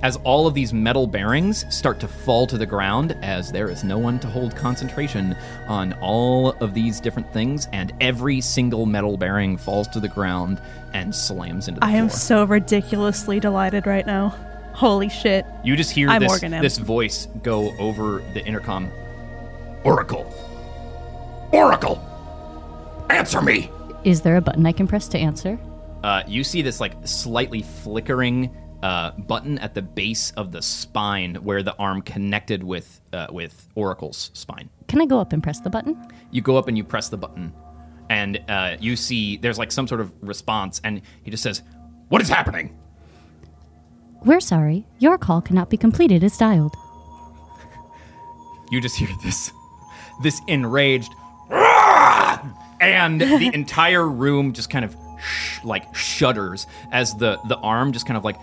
As 0.03 0.17
all 0.17 0.47
of 0.47 0.53
these 0.53 0.75
metal 0.75 1.07
bearings 1.07 1.65
start 1.75 1.99
to 2.01 2.09
fall 2.09 2.47
to 2.49 2.59
the 2.59 2.67
ground, 2.67 3.17
as 3.23 3.51
there 3.51 3.71
is 3.71 3.85
no 3.85 3.97
one 3.97 4.19
to 4.21 4.29
hold 4.29 4.55
concentration 4.55 5.35
on 5.67 5.95
all 5.95 6.51
of 6.61 6.75
these 6.75 7.01
different 7.01 7.33
things, 7.33 7.69
and 7.73 7.91
every 8.03 8.43
single 8.43 8.85
metal 8.85 9.17
bearing 9.17 9.57
falls 9.57 9.89
to 9.89 10.01
the 10.01 10.09
ground 10.09 10.61
and 10.93 11.15
slams 11.15 11.69
into 11.69 11.81
the 11.81 11.87
I 11.87 11.93
floor. 11.93 12.03
am 12.03 12.11
so 12.11 12.45
ridiculously 12.45 13.41
delighted 13.41 13.87
right 13.87 14.07
now. 14.07 14.37
Holy 14.75 15.09
shit. 15.09 15.47
You 15.63 15.75
just 15.75 15.91
hear 15.91 16.11
I'm 16.11 16.21
this, 16.21 16.41
this 16.41 16.79
voice 16.79 17.27
go 17.43 17.75
over 17.79 18.23
the 18.35 18.45
intercom. 18.45 18.91
Oracle. 19.85 20.33
Oracle. 21.53 22.01
Answer 23.11 23.43
me. 23.43 23.71
Is 24.03 24.23
there 24.23 24.37
a 24.37 24.41
button 24.41 24.67
I 24.67 24.73
can 24.73 24.87
press 24.87 25.09
to 25.09 25.19
answer? 25.19 25.59
Uh, 26.03 26.23
you 26.27 26.43
see 26.43 26.63
this 26.63 26.81
like 26.81 26.93
slightly 27.05 27.63
flickering 27.63 28.55
uh, 28.83 29.13
button 29.13 29.59
at 29.59 29.75
the 29.75 29.83
base 29.83 30.31
of 30.33 30.53
the 30.53 30.61
spine 30.61 31.37
where 31.37 31.63
the 31.63 31.75
arm 31.77 32.03
connected 32.03 32.63
with 32.63 33.01
uh, 33.13 33.27
with 33.31 33.69
Oracle's 33.75 34.31
spine. 34.35 34.69
Can 34.89 35.01
I 35.01 35.07
go 35.07 35.19
up 35.19 35.33
and 35.33 35.43
press 35.43 35.61
the 35.61 35.71
button? 35.71 35.97
You 36.31 36.43
go 36.43 36.57
up 36.57 36.69
and 36.69 36.77
you 36.77 36.85
press 36.85 37.09
the 37.09 37.17
button, 37.17 37.55
and 38.11 38.43
uh, 38.49 38.77
you 38.81 38.97
see 38.97 39.39
there's 39.39 39.59
like 39.59 39.73
some 39.73 39.89
sort 39.89 40.03
of 40.03 40.13
response, 40.21 40.81
and 40.85 41.01
he 41.23 41.31
just 41.31 41.43
says, 41.43 41.63
"What 42.09 42.21
is 42.21 42.29
happening?" 42.29 42.77
We're 44.23 44.41
sorry. 44.41 44.87
Your 44.99 45.17
call 45.17 45.41
cannot 45.41 45.71
be 45.71 45.77
completed 45.79 46.23
as 46.23 46.37
dialed. 46.37 46.75
you 48.71 48.81
just 48.81 48.97
hear 48.97 49.09
this 49.23 49.51
this 50.23 50.41
enraged 50.47 51.15
"Rah!" 51.49 52.39
and 52.81 53.21
the 53.21 53.51
entire 53.55 54.07
room 54.09 54.53
just 54.53 54.71
kind 54.71 54.85
of 54.85 54.97
sh- 55.21 55.59
like 55.65 55.95
shudders 55.95 56.67
as 56.93 57.15
the 57.15 57.39
the 57.49 57.57
arm 57.59 57.93
just 57.93 58.07
kind 58.07 58.17
of 58.17 58.25
like 58.25 58.37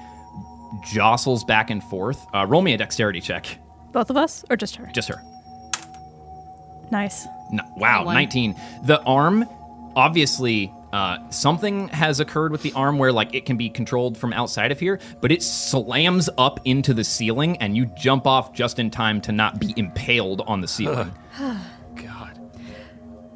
jostles 0.93 1.43
back 1.43 1.69
and 1.69 1.83
forth 1.83 2.25
uh, 2.33 2.45
roll 2.47 2.61
me 2.61 2.73
a 2.73 2.77
dexterity 2.77 3.19
check 3.21 3.45
Both 3.91 4.09
of 4.09 4.17
us? 4.17 4.43
Or 4.49 4.55
just 4.55 4.75
her? 4.77 4.89
just 4.93 5.09
her 5.09 5.21
Nice. 6.91 7.25
no, 7.51 7.63
wow 7.77 8.03
19 8.03 8.55
the 8.83 9.01
arm 9.03 9.45
obviously 9.95 10.71
uh, 10.91 11.29
something 11.29 11.87
has 11.87 12.19
occurred 12.19 12.51
with 12.51 12.63
the 12.63 12.73
arm 12.73 12.97
where 12.97 13.13
like 13.13 13.33
it 13.33 13.45
can 13.45 13.55
be 13.55 13.69
controlled 13.69 14.17
from 14.17 14.33
outside 14.33 14.71
of 14.73 14.79
here 14.79 14.99
but 15.21 15.31
it 15.31 15.41
slams 15.41 16.29
up 16.37 16.59
into 16.65 16.93
the 16.93 17.03
ceiling 17.03 17.55
and 17.57 17.77
you 17.77 17.85
jump 17.97 18.27
off 18.27 18.51
just 18.53 18.77
in 18.79 18.91
time 18.91 19.21
to 19.21 19.31
not 19.31 19.57
be 19.59 19.73
impaled 19.77 20.41
on 20.47 20.59
the 20.59 20.67
ceiling 20.67 21.13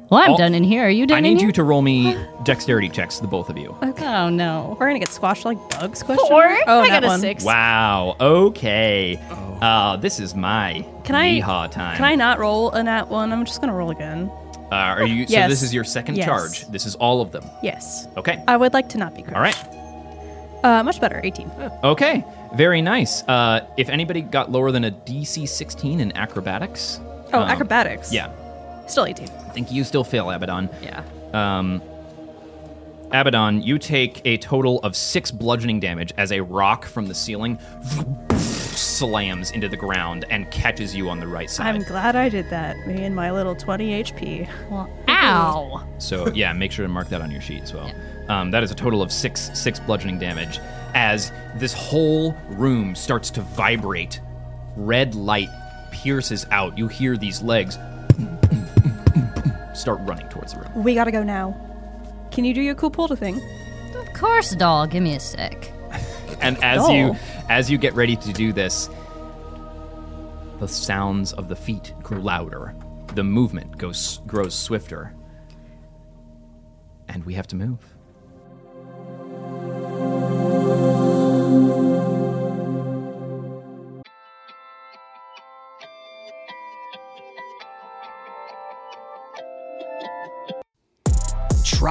Well, 0.08 0.20
I'm 0.20 0.30
All- 0.32 0.38
done 0.38 0.54
in 0.54 0.62
here. 0.62 0.84
Are 0.86 0.90
you 0.90 1.04
done 1.04 1.16
I 1.16 1.18
in 1.18 1.24
need 1.24 1.38
here? 1.38 1.46
you 1.48 1.52
to 1.54 1.64
roll 1.64 1.82
me 1.82 2.16
dexterity 2.44 2.88
checks, 2.88 3.18
the 3.18 3.26
both 3.26 3.50
of 3.50 3.58
you. 3.58 3.76
Oh 3.82 4.28
no. 4.28 4.76
We're 4.78 4.86
gonna 4.86 5.00
get 5.00 5.08
squashed 5.08 5.44
like 5.44 5.58
bugs? 5.70 6.04
Question 6.04 6.26
Four. 6.28 6.46
mark? 6.48 6.60
Oh, 6.68 6.78
I 6.80 6.88
that 6.88 7.00
got 7.00 7.04
a 7.04 7.08
one. 7.08 7.20
six. 7.20 7.42
Wow. 7.42 8.14
Okay. 8.20 9.18
Uh, 9.60 9.96
this 9.96 10.20
is 10.20 10.36
my 10.36 10.86
Can 11.02 11.16
I- 11.16 11.40
yeehaw 11.40 11.68
time. 11.72 11.96
Can 11.96 12.04
I 12.04 12.14
not 12.14 12.38
roll 12.38 12.70
a 12.70 12.84
nat 12.84 13.08
one? 13.08 13.32
I'm 13.32 13.44
just 13.44 13.60
gonna 13.60 13.74
roll 13.74 13.90
again. 13.90 14.30
Uh, 14.70 14.74
are 14.76 15.04
you? 15.06 15.26
So 15.26 15.32
Yes. 15.32 15.50
this 15.50 15.62
is 15.62 15.74
your 15.74 15.82
second 15.82 16.16
Yes. 16.18 16.26
charge. 16.26 16.68
This 16.68 16.86
is 16.86 16.94
all 16.96 17.20
of 17.20 17.32
them. 17.32 17.42
Yes. 17.62 18.06
Okay. 18.16 18.40
I 18.46 18.56
would 18.56 18.74
like 18.74 18.88
to 18.90 18.98
not 18.98 19.12
be 19.16 19.22
crushed. 19.22 19.34
All 19.36 19.42
right. 19.42 19.56
Uh, 20.62 20.82
much 20.84 21.00
better. 21.00 21.20
18. 21.24 21.50
Okay. 21.82 22.24
Very 22.54 22.80
nice. 22.80 23.24
Uh, 23.26 23.66
if 23.76 23.88
anybody 23.88 24.22
got 24.22 24.52
lower 24.52 24.70
than 24.70 24.84
a 24.84 24.90
DC 24.92 25.46
16 25.48 25.98
in 26.00 26.16
acrobatics, 26.16 27.00
Oh, 27.32 27.42
um, 27.42 27.48
acrobatics. 27.48 28.12
Yeah, 28.12 28.30
Still 28.86 29.06
18. 29.06 29.28
I 29.28 29.30
think 29.50 29.72
you 29.72 29.84
still 29.84 30.04
fail, 30.04 30.30
Abaddon. 30.30 30.70
Yeah. 30.82 31.02
Um, 31.32 31.82
Abaddon, 33.12 33.62
you 33.62 33.78
take 33.78 34.20
a 34.24 34.36
total 34.38 34.78
of 34.80 34.96
six 34.96 35.30
bludgeoning 35.30 35.80
damage 35.80 36.12
as 36.16 36.32
a 36.32 36.40
rock 36.40 36.84
from 36.84 37.06
the 37.06 37.14
ceiling 37.14 37.58
slams 38.30 39.50
into 39.52 39.68
the 39.68 39.76
ground 39.76 40.24
and 40.30 40.50
catches 40.50 40.94
you 40.94 41.08
on 41.08 41.18
the 41.18 41.26
right 41.26 41.50
side. 41.50 41.74
I'm 41.74 41.82
glad 41.82 42.14
I 42.14 42.28
did 42.28 42.48
that. 42.50 42.86
Me 42.86 43.04
and 43.04 43.14
my 43.14 43.30
little 43.30 43.54
20 43.56 44.02
HP. 44.04 44.48
Well, 44.70 44.88
ow. 45.08 45.86
So 45.98 46.28
yeah, 46.34 46.52
make 46.52 46.72
sure 46.72 46.86
to 46.86 46.92
mark 46.92 47.08
that 47.08 47.20
on 47.22 47.30
your 47.30 47.40
sheet 47.40 47.62
as 47.62 47.72
well. 47.72 47.90
Um, 48.28 48.50
that 48.50 48.62
is 48.62 48.70
a 48.70 48.74
total 48.74 49.02
of 49.02 49.12
six 49.12 49.50
six 49.54 49.78
bludgeoning 49.78 50.18
damage 50.18 50.58
as 50.94 51.30
this 51.56 51.72
whole 51.72 52.32
room 52.50 52.94
starts 52.94 53.30
to 53.32 53.40
vibrate. 53.40 54.20
Red 54.76 55.14
light 55.14 55.48
pierces 56.02 56.46
out. 56.50 56.76
You 56.76 56.88
hear 56.88 57.16
these 57.16 57.42
legs 57.42 57.78
start 59.74 59.98
running 60.02 60.28
towards 60.28 60.52
the 60.54 60.60
room. 60.60 60.84
We 60.84 60.94
gotta 60.94 61.10
go 61.12 61.22
now. 61.22 61.54
Can 62.30 62.44
you 62.44 62.52
do 62.54 62.60
your 62.60 62.74
cool 62.74 62.90
pull 62.90 63.08
to 63.08 63.16
thing? 63.16 63.40
Of 63.94 64.12
course, 64.14 64.54
doll. 64.56 64.86
Give 64.86 65.02
me 65.02 65.14
a 65.14 65.20
sec. 65.20 65.70
And 66.40 66.56
as 66.62 66.86
you 66.88 67.12
Oh. 67.14 67.16
as 67.48 67.70
you 67.70 67.78
get 67.78 67.94
ready 67.94 68.16
to 68.16 68.32
do 68.32 68.52
this, 68.52 68.88
the 70.60 70.68
sounds 70.68 71.32
of 71.32 71.48
the 71.48 71.56
feet 71.56 71.94
grow 72.02 72.20
louder. 72.20 72.74
The 73.14 73.24
movement 73.24 73.78
goes 73.78 74.20
grows 74.26 74.54
swifter. 74.54 75.12
And 77.08 77.24
we 77.24 77.34
have 77.34 77.46
to 77.48 77.56
move. 77.56 77.78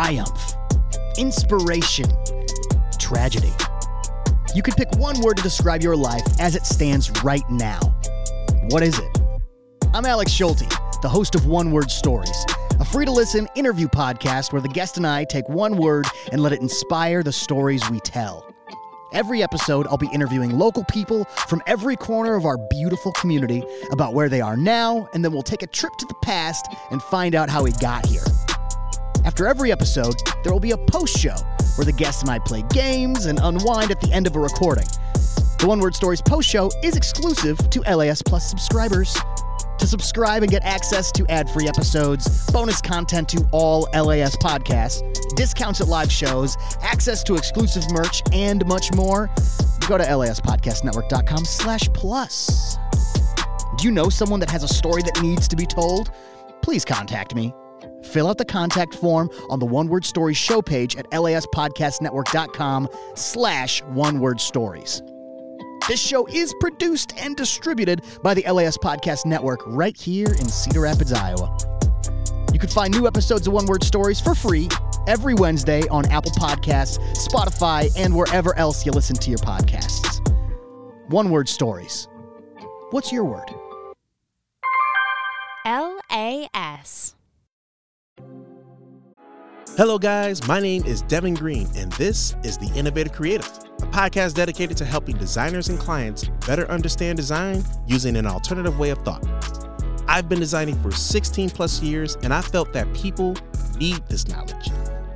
Triumph, 0.06 0.54
inspiration, 1.18 2.06
tragedy. 3.00 3.52
You 4.54 4.62
could 4.62 4.76
pick 4.76 4.92
one 4.98 5.20
word 5.22 5.38
to 5.38 5.42
describe 5.42 5.82
your 5.82 5.96
life 5.96 6.22
as 6.40 6.56
it 6.56 6.64
stands 6.64 7.10
right 7.24 7.42
now. 7.50 7.80
What 8.70 8.84
is 8.84 9.00
it? 9.00 9.18
I'm 9.96 10.06
Alex 10.06 10.32
Schulte, 10.32 10.70
the 11.02 11.10
host 11.10 11.34
of 11.34 11.48
One 11.48 11.72
Word 11.72 11.90
Stories, 11.90 12.46
a 12.80 12.86
free 12.86 13.06
to 13.06 13.12
listen 13.12 13.48
interview 13.56 13.88
podcast 13.88 14.54
where 14.54 14.62
the 14.62 14.70
guest 14.70 14.98
and 14.98 15.08
I 15.08 15.24
take 15.24 15.50
one 15.50 15.76
word 15.76 16.06
and 16.32 16.40
let 16.40 16.54
it 16.54 16.62
inspire 16.62 17.24
the 17.24 17.34
stories 17.34 17.82
we 17.90 18.00
tell. 18.02 18.48
Every 19.12 19.42
episode, 19.42 19.88
I'll 19.88 19.98
be 19.98 20.10
interviewing 20.14 20.52
local 20.52 20.84
people 20.84 21.26
from 21.48 21.64
every 21.66 21.96
corner 21.96 22.36
of 22.36 22.46
our 22.46 22.60
beautiful 22.70 23.12
community 23.14 23.64
about 23.90 24.14
where 24.14 24.30
they 24.30 24.42
are 24.42 24.56
now, 24.56 25.10
and 25.16 25.26
then 25.26 25.32
we'll 25.32 25.42
take 25.42 25.64
a 25.64 25.68
trip 25.68 25.94
to 25.98 26.06
the 26.06 26.16
past 26.22 26.68
and 26.92 27.02
find 27.02 27.34
out 27.34 27.50
how 27.50 27.64
we 27.64 27.72
got 27.72 28.06
here. 28.06 28.22
After 29.26 29.48
every 29.48 29.72
episode, 29.72 30.16
there 30.44 30.54
will 30.54 30.60
be 30.60 30.72
a 30.72 30.78
post 30.78 31.18
show 31.18 31.36
where 31.76 31.86
the 31.86 31.92
guests 31.92 32.22
and 32.22 32.30
I 32.30 32.38
play 32.38 32.64
games 32.70 33.26
and 33.26 33.40
unwind 33.42 33.90
at 33.90 34.00
the 34.00 34.14
end 34.14 34.28
of 34.28 34.36
a 34.36 34.40
recording. 34.40 34.86
The 35.58 35.66
One 35.66 35.80
Word 35.80 35.96
Stories 35.96 36.22
post 36.22 36.48
show 36.48 36.70
is 36.84 36.96
exclusive 36.96 37.58
to 37.72 37.82
LAS 37.82 38.22
Plus 38.22 38.48
subscribers. 38.48 39.18
To 39.80 39.88
subscribe 39.88 40.44
and 40.44 40.52
get 40.52 40.64
access 40.64 41.12
to 41.14 41.26
ad 41.28 41.50
free 41.50 41.68
episodes, 41.68 42.46
bonus 42.52 42.82
content 42.82 43.28
to 43.30 43.44
all 43.52 43.90
LAS 43.94 44.38
podcasts, 44.38 45.02
discounts 45.36 45.82
at 45.82 45.88
live 45.88 46.12
shows, 46.12 46.56
access 46.84 47.24
to 47.24 47.36
exclusive 47.36 47.84
merch, 47.92 48.22
and 48.32 48.64
much 48.68 48.94
more, 48.94 49.28
go 49.88 49.98
to 49.98 50.04
laspodcastnetwork.com 50.04 51.46
slash 51.46 51.90
plus. 51.94 52.78
Do 53.78 53.86
you 53.86 53.92
know 53.92 54.10
someone 54.10 54.40
that 54.40 54.52
has 54.52 54.64
a 54.64 54.68
story 54.68 55.02
that 55.02 55.20
needs 55.22 55.48
to 55.48 55.56
be 55.56 55.66
told? 55.66 56.12
Please 56.62 56.86
contact 56.86 57.34
me. 57.34 57.54
Fill 58.06 58.30
out 58.30 58.38
the 58.38 58.46
contact 58.46 58.96
form 58.96 59.30
on 59.50 59.60
the 59.60 59.66
One 59.66 59.88
Word 59.88 60.06
Stories 60.06 60.38
show 60.38 60.62
page 60.62 60.96
at 60.96 61.10
laspodcastnetwork.com 61.12 62.90
slash 63.16 63.82
one 63.84 64.20
word 64.20 64.40
stories. 64.40 65.02
This 65.88 66.00
show 66.00 66.26
is 66.28 66.54
produced 66.60 67.14
and 67.18 67.36
distributed 67.36 68.02
by 68.24 68.34
the 68.34 68.44
LAS 68.52 68.78
Podcast 68.78 69.26
Network 69.26 69.60
right 69.68 69.96
here 69.96 70.28
in 70.28 70.48
Cedar 70.48 70.82
Rapids, 70.82 71.14
Iowa. 71.14 71.56
You 72.52 72.60
can 72.60 72.70
find 72.70 72.94
new 72.94 73.06
episodes 73.06 73.48
of 73.48 73.54
One 73.54 73.66
Word 73.66 73.84
Stories 73.84 74.20
for 74.20 74.34
free 74.34 74.70
every 75.08 75.34
Wednesday 75.36 75.82
on 75.90 76.06
Apple 76.06 76.32
Podcasts, 76.32 76.98
Spotify, 77.14 77.92
and 77.98 78.16
wherever 78.16 78.58
else 78.58 78.86
you 78.86 78.92
listen 78.92 79.16
to 79.18 79.30
your 79.30 79.40
podcasts. 79.40 80.22
One 81.10 81.30
Word 81.30 81.48
Stories. 81.50 82.08
What's 82.92 83.12
your 83.12 83.26
word? 83.26 83.54
LAS. 85.66 87.16
Hello, 89.78 90.00
guys. 90.00 90.48
My 90.48 90.62
name 90.62 90.86
is 90.86 91.02
Devin 91.02 91.34
Green, 91.34 91.68
and 91.76 91.92
this 91.94 92.34
is 92.44 92.58
The 92.58 92.72
Innovative 92.76 93.12
Creative, 93.12 93.46
a 93.82 93.88
podcast 93.88 94.36
dedicated 94.36 94.78
to 94.78 94.86
helping 94.86 95.18
designers 95.18 95.68
and 95.68 95.78
clients 95.78 96.30
better 96.48 96.66
understand 96.72 97.18
design 97.18 97.62
using 97.86 98.16
an 98.16 98.26
alternative 98.26 98.80
way 98.80 98.92
of 98.92 99.00
thought. 99.00 99.28
I've 100.08 100.30
been 100.30 100.40
designing 100.40 100.82
for 100.82 100.92
16 100.92 101.50
plus 101.50 101.82
years, 101.82 102.16
and 102.24 102.34
I 102.34 102.40
felt 102.40 102.72
that 102.72 102.94
people 102.94 103.36
need 103.78 104.02
this 104.08 104.30
knowledge. 104.30 104.72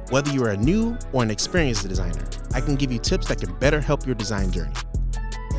Whether 0.10 0.34
you're 0.34 0.50
a 0.50 0.58
new 0.58 0.98
or 1.14 1.24
an 1.24 1.32
experienced 1.32 1.88
designer, 1.88 2.28
I 2.54 2.60
can 2.60 2.76
give 2.76 2.92
you 2.92 3.00
tips 3.00 3.30
that 3.30 3.40
can 3.40 3.58
better 3.60 3.80
help 3.80 4.06
your 4.06 4.16
design 4.16 4.52
journey. 4.52 4.76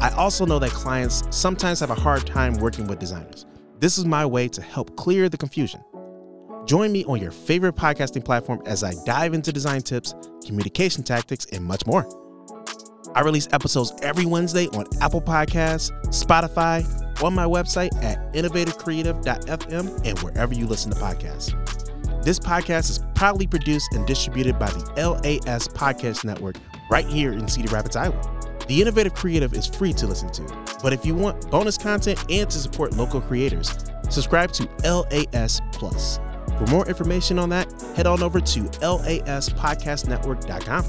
I 0.02 0.10
also 0.10 0.44
know 0.44 0.58
that 0.58 0.72
clients 0.72 1.22
sometimes 1.30 1.80
have 1.80 1.90
a 1.90 1.94
hard 1.94 2.26
time 2.26 2.52
working 2.58 2.86
with 2.86 2.98
designers. 2.98 3.46
This 3.78 3.96
is 3.96 4.04
my 4.04 4.26
way 4.26 4.46
to 4.48 4.60
help 4.60 4.94
clear 4.96 5.30
the 5.30 5.38
confusion. 5.38 5.82
Join 6.66 6.92
me 6.92 7.05
on 7.05 7.20
your 7.20 7.31
favorite 7.31 7.75
podcasting 7.75 8.25
platform 8.25 8.62
as 8.66 8.85
I 8.85 8.92
dive 9.05 9.35
into 9.35 9.53
design 9.53 9.81
tips, 9.83 10.14
communication 10.46 11.03
tactics, 11.03 11.46
and 11.53 11.64
much 11.64 11.87
more. 11.87 12.07
I 13.14 13.23
release 13.23 13.49
episodes 13.53 13.92
every 14.03 14.27
Wednesday 14.27 14.66
on 14.68 14.85
Apple 15.01 15.23
Podcasts, 15.23 15.90
Spotify, 16.09 16.85
on 17.23 17.35
my 17.35 17.44
website 17.44 17.94
at 18.05 18.33
innovativecreative.fm, 18.35 20.07
and 20.07 20.18
wherever 20.20 20.55
you 20.55 20.66
listen 20.66 20.92
to 20.92 20.99
podcasts. 20.99 21.55
This 22.23 22.38
podcast 22.38 22.90
is 22.90 23.01
proudly 23.14 23.46
produced 23.46 23.92
and 23.94 24.07
distributed 24.07 24.59
by 24.59 24.70
the 24.70 24.85
LAS 24.96 25.66
Podcast 25.66 26.25
Network 26.25 26.57
right 26.90 27.07
here 27.07 27.33
in 27.33 27.49
Cedar 27.49 27.75
Rapids, 27.75 27.96
Iowa. 27.96 28.20
The 28.68 28.81
Innovative 28.81 29.14
Creative 29.14 29.53
is 29.55 29.66
free 29.66 29.92
to 29.94 30.07
listen 30.07 30.31
to, 30.33 30.42
but 30.83 30.92
if 30.92 31.05
you 31.05 31.14
want 31.14 31.51
bonus 31.51 31.77
content 31.77 32.23
and 32.31 32.49
to 32.49 32.59
support 32.59 32.92
local 32.92 33.20
creators, 33.20 33.75
subscribe 34.11 34.53
to 34.53 34.68
LAS 34.85 35.61
Plus. 35.73 36.20
For 36.61 36.66
more 36.66 36.87
information 36.87 37.38
on 37.38 37.49
that, 37.49 37.73
head 37.96 38.07
on 38.07 38.23
over 38.23 38.38
to 38.38 38.61
laspodcastnetwork.com. 38.61 40.85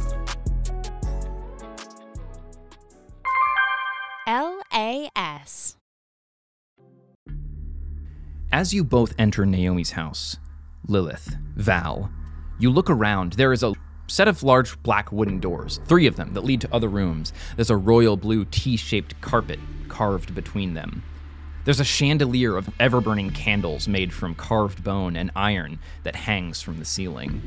LAS. 4.27 5.77
As 8.51 8.73
you 8.73 8.83
both 8.83 9.13
enter 9.17 9.45
Naomi's 9.45 9.91
house, 9.91 10.35
Lilith, 10.89 11.37
Val, 11.55 12.11
you 12.59 12.69
look 12.69 12.89
around. 12.89 13.31
There 13.33 13.53
is 13.53 13.63
a 13.63 13.73
set 14.07 14.27
of 14.27 14.43
large 14.43 14.83
black 14.83 15.13
wooden 15.13 15.39
doors, 15.39 15.79
three 15.85 16.05
of 16.05 16.17
them 16.17 16.33
that 16.33 16.43
lead 16.43 16.59
to 16.59 16.73
other 16.73 16.89
rooms. 16.89 17.31
There's 17.55 17.69
a 17.69 17.77
royal 17.77 18.17
blue 18.17 18.43
T 18.43 18.75
shaped 18.75 19.21
carpet 19.21 19.59
carved 19.87 20.35
between 20.35 20.73
them. 20.73 21.01
There's 21.63 21.79
a 21.79 21.83
chandelier 21.85 22.57
of 22.57 22.69
ever 22.79 23.01
burning 23.01 23.29
candles 23.31 23.87
made 23.87 24.13
from 24.13 24.33
carved 24.35 24.83
bone 24.83 25.15
and 25.15 25.29
iron 25.35 25.79
that 26.03 26.15
hangs 26.15 26.61
from 26.61 26.79
the 26.79 26.85
ceiling. 26.85 27.41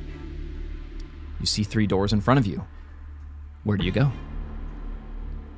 You 1.40 1.46
see 1.46 1.64
three 1.64 1.86
doors 1.86 2.12
in 2.12 2.20
front 2.20 2.38
of 2.38 2.46
you. 2.46 2.64
Where 3.64 3.76
do 3.76 3.84
you 3.84 3.90
go? 3.90 4.12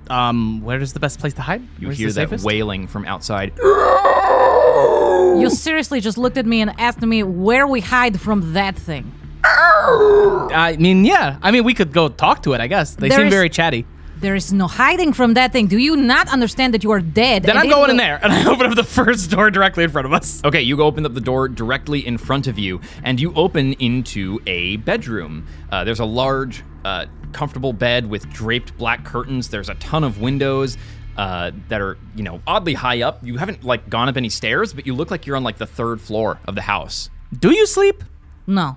Um, 0.08 0.62
where 0.62 0.80
is 0.80 0.92
the 0.94 1.00
best 1.00 1.18
place 1.18 1.34
to 1.34 1.42
hide? 1.42 1.62
You 1.78 1.88
Where's 1.88 1.98
hear 1.98 2.08
that 2.08 2.14
safest? 2.30 2.44
wailing 2.44 2.86
from 2.86 3.04
outside. 3.06 3.52
You 3.58 5.50
seriously 5.50 6.00
just 6.00 6.16
looked 6.16 6.38
at 6.38 6.46
me 6.46 6.60
and 6.62 6.72
asked 6.78 7.02
me 7.02 7.22
where 7.22 7.66
we 7.66 7.80
hide 7.80 8.20
from 8.20 8.54
that 8.54 8.76
thing. 8.76 9.12
I 9.44 10.76
mean, 10.78 11.04
yeah. 11.04 11.38
I 11.42 11.50
mean, 11.50 11.64
we 11.64 11.74
could 11.74 11.92
go 11.92 12.08
talk 12.08 12.42
to 12.44 12.52
it. 12.54 12.60
I 12.60 12.68
guess 12.68 12.94
they 12.94 13.08
There 13.08 13.18
seem 13.18 13.26
is- 13.26 13.32
very 13.34 13.50
chatty. 13.50 13.84
There 14.26 14.34
is 14.34 14.52
no 14.52 14.66
hiding 14.66 15.12
from 15.12 15.34
that 15.34 15.52
thing. 15.52 15.68
Do 15.68 15.78
you 15.78 15.94
not 15.94 16.28
understand 16.32 16.74
that 16.74 16.82
you 16.82 16.90
are 16.90 16.98
dead? 16.98 17.44
Then 17.44 17.50
and 17.50 17.60
I'm 17.60 17.66
it 17.66 17.70
going 17.70 17.90
in 17.90 17.96
there, 17.96 18.18
and 18.20 18.32
I 18.32 18.44
open 18.52 18.66
up 18.66 18.74
the 18.74 18.82
first 18.82 19.30
door 19.30 19.52
directly 19.52 19.84
in 19.84 19.90
front 19.90 20.04
of 20.04 20.12
us. 20.12 20.42
Okay, 20.44 20.62
you 20.62 20.82
open 20.82 21.06
up 21.06 21.14
the 21.14 21.20
door 21.20 21.46
directly 21.46 22.04
in 22.04 22.18
front 22.18 22.48
of 22.48 22.58
you, 22.58 22.80
and 23.04 23.20
you 23.20 23.32
open 23.34 23.74
into 23.74 24.40
a 24.48 24.78
bedroom. 24.78 25.46
Uh, 25.70 25.84
there's 25.84 26.00
a 26.00 26.04
large, 26.04 26.64
uh, 26.84 27.06
comfortable 27.30 27.72
bed 27.72 28.10
with 28.10 28.28
draped 28.30 28.76
black 28.76 29.04
curtains. 29.04 29.48
There's 29.48 29.68
a 29.68 29.76
ton 29.76 30.02
of 30.02 30.20
windows 30.20 30.76
uh, 31.16 31.52
that 31.68 31.80
are, 31.80 31.96
you 32.16 32.24
know, 32.24 32.42
oddly 32.48 32.74
high 32.74 33.02
up. 33.02 33.24
You 33.24 33.36
haven't 33.36 33.62
like 33.62 33.88
gone 33.88 34.08
up 34.08 34.16
any 34.16 34.28
stairs, 34.28 34.72
but 34.72 34.88
you 34.88 34.94
look 34.96 35.12
like 35.12 35.28
you're 35.28 35.36
on 35.36 35.44
like 35.44 35.58
the 35.58 35.68
third 35.68 36.00
floor 36.00 36.40
of 36.48 36.56
the 36.56 36.62
house. 36.62 37.10
Do 37.32 37.54
you 37.54 37.64
sleep? 37.64 38.02
No. 38.44 38.76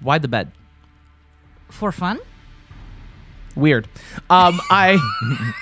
Why 0.00 0.18
the 0.18 0.26
bed? 0.26 0.50
For 1.70 1.92
fun? 1.92 2.18
Weird. 3.56 3.88
Um, 4.30 4.60
I. 4.70 4.98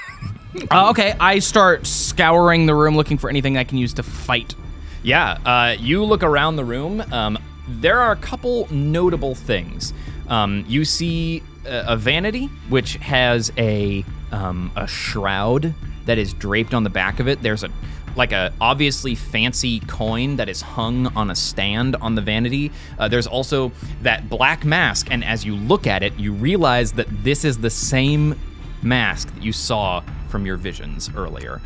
Uh, 0.70 0.90
okay, 0.90 1.14
I 1.18 1.38
start 1.38 1.86
scouring 1.86 2.66
the 2.66 2.74
room 2.74 2.94
looking 2.94 3.16
for 3.16 3.30
anything 3.30 3.56
I 3.56 3.64
can 3.64 3.78
use 3.78 3.94
to 3.94 4.02
fight. 4.02 4.54
Yeah, 5.02 5.38
uh, 5.46 5.76
you 5.78 6.04
look 6.04 6.22
around 6.22 6.56
the 6.56 6.64
room. 6.64 7.00
Um, 7.10 7.38
there 7.66 7.98
are 7.98 8.12
a 8.12 8.16
couple 8.16 8.70
notable 8.70 9.34
things. 9.34 9.94
Um, 10.28 10.64
you 10.68 10.84
see 10.84 11.42
a, 11.64 11.84
a 11.88 11.96
vanity 11.96 12.46
which 12.68 12.96
has 12.96 13.50
a 13.56 14.04
um, 14.30 14.70
a 14.76 14.86
shroud 14.86 15.74
that 16.06 16.18
is 16.18 16.34
draped 16.34 16.74
on 16.74 16.84
the 16.84 16.90
back 16.90 17.20
of 17.20 17.28
it. 17.28 17.42
There's 17.42 17.64
a 17.64 17.70
like 18.16 18.32
a 18.32 18.52
obviously 18.60 19.14
fancy 19.14 19.80
coin 19.80 20.36
that 20.36 20.48
is 20.48 20.60
hung 20.60 21.06
on 21.16 21.30
a 21.30 21.34
stand 21.34 21.96
on 21.96 22.14
the 22.14 22.22
vanity. 22.22 22.70
Uh, 22.98 23.08
there's 23.08 23.26
also 23.26 23.72
that 24.02 24.28
black 24.28 24.64
mask, 24.64 25.08
and 25.10 25.24
as 25.24 25.44
you 25.44 25.56
look 25.56 25.86
at 25.86 26.02
it, 26.02 26.14
you 26.18 26.32
realize 26.32 26.92
that 26.92 27.06
this 27.22 27.44
is 27.44 27.58
the 27.58 27.70
same 27.70 28.38
mask 28.82 29.32
that 29.34 29.42
you 29.42 29.52
saw 29.52 30.02
from 30.28 30.44
your 30.46 30.56
visions 30.56 31.10
earlier. 31.16 31.60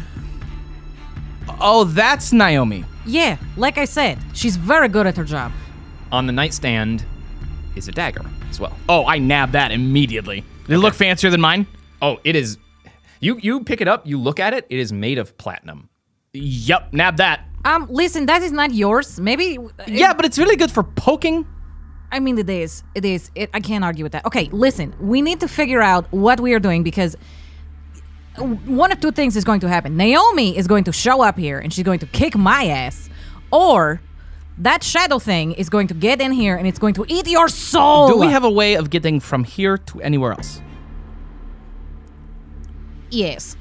Oh, 1.60 1.84
that's 1.84 2.32
Naomi. 2.32 2.84
Yeah, 3.06 3.38
like 3.56 3.78
I 3.78 3.84
said, 3.84 4.18
she's 4.34 4.56
very 4.56 4.88
good 4.88 5.06
at 5.06 5.16
her 5.16 5.24
job. 5.24 5.52
On 6.12 6.26
the 6.26 6.32
nightstand 6.32 7.04
is 7.76 7.88
a 7.88 7.92
dagger 7.92 8.24
as 8.50 8.60
well. 8.60 8.76
Oh, 8.88 9.06
I 9.06 9.18
nabbed 9.18 9.52
that 9.52 9.70
immediately. 9.70 10.44
Did 10.66 10.74
it 10.74 10.78
look 10.78 10.94
fancier 10.94 11.30
than 11.30 11.40
mine? 11.40 11.66
Oh, 12.02 12.18
it 12.24 12.36
is. 12.36 12.58
You 13.20 13.38
you 13.38 13.64
pick 13.64 13.80
it 13.80 13.88
up, 13.88 14.06
you 14.06 14.18
look 14.18 14.38
at 14.40 14.52
it. 14.52 14.66
It 14.68 14.78
is 14.78 14.92
made 14.92 15.18
of 15.18 15.38
platinum. 15.38 15.88
Yep, 16.38 16.92
nab 16.92 17.16
that. 17.16 17.44
Um, 17.64 17.88
listen, 17.90 18.26
that 18.26 18.42
is 18.42 18.52
not 18.52 18.72
yours. 18.72 19.18
Maybe. 19.18 19.58
Yeah, 19.86 20.14
but 20.14 20.24
it's 20.24 20.38
really 20.38 20.56
good 20.56 20.70
for 20.70 20.82
poking. 20.82 21.46
I 22.12 22.20
mean, 22.20 22.38
it 22.38 22.48
is. 22.48 22.84
It 22.94 23.04
is. 23.04 23.30
It, 23.34 23.50
I 23.52 23.60
can't 23.60 23.84
argue 23.84 24.04
with 24.04 24.12
that. 24.12 24.24
Okay, 24.24 24.48
listen. 24.52 24.94
We 25.00 25.20
need 25.20 25.40
to 25.40 25.48
figure 25.48 25.82
out 25.82 26.10
what 26.12 26.38
we 26.38 26.54
are 26.54 26.60
doing 26.60 26.84
because 26.84 27.16
one 28.36 28.92
of 28.92 29.00
two 29.00 29.10
things 29.10 29.36
is 29.36 29.44
going 29.44 29.60
to 29.60 29.68
happen. 29.68 29.96
Naomi 29.96 30.56
is 30.56 30.66
going 30.66 30.84
to 30.84 30.92
show 30.92 31.22
up 31.22 31.38
here 31.38 31.58
and 31.58 31.72
she's 31.72 31.84
going 31.84 31.98
to 32.00 32.06
kick 32.06 32.36
my 32.36 32.66
ass, 32.66 33.10
or 33.50 34.00
that 34.58 34.82
shadow 34.82 35.18
thing 35.18 35.52
is 35.52 35.68
going 35.68 35.88
to 35.88 35.94
get 35.94 36.20
in 36.20 36.32
here 36.32 36.56
and 36.56 36.66
it's 36.66 36.78
going 36.78 36.94
to 36.94 37.04
eat 37.08 37.26
your 37.26 37.48
soul. 37.48 38.08
Do 38.08 38.18
we 38.18 38.28
have 38.28 38.44
a 38.44 38.50
way 38.50 38.74
of 38.74 38.90
getting 38.90 39.20
from 39.20 39.44
here 39.44 39.76
to 39.78 40.00
anywhere 40.00 40.32
else? 40.32 40.62
Yes. 43.10 43.56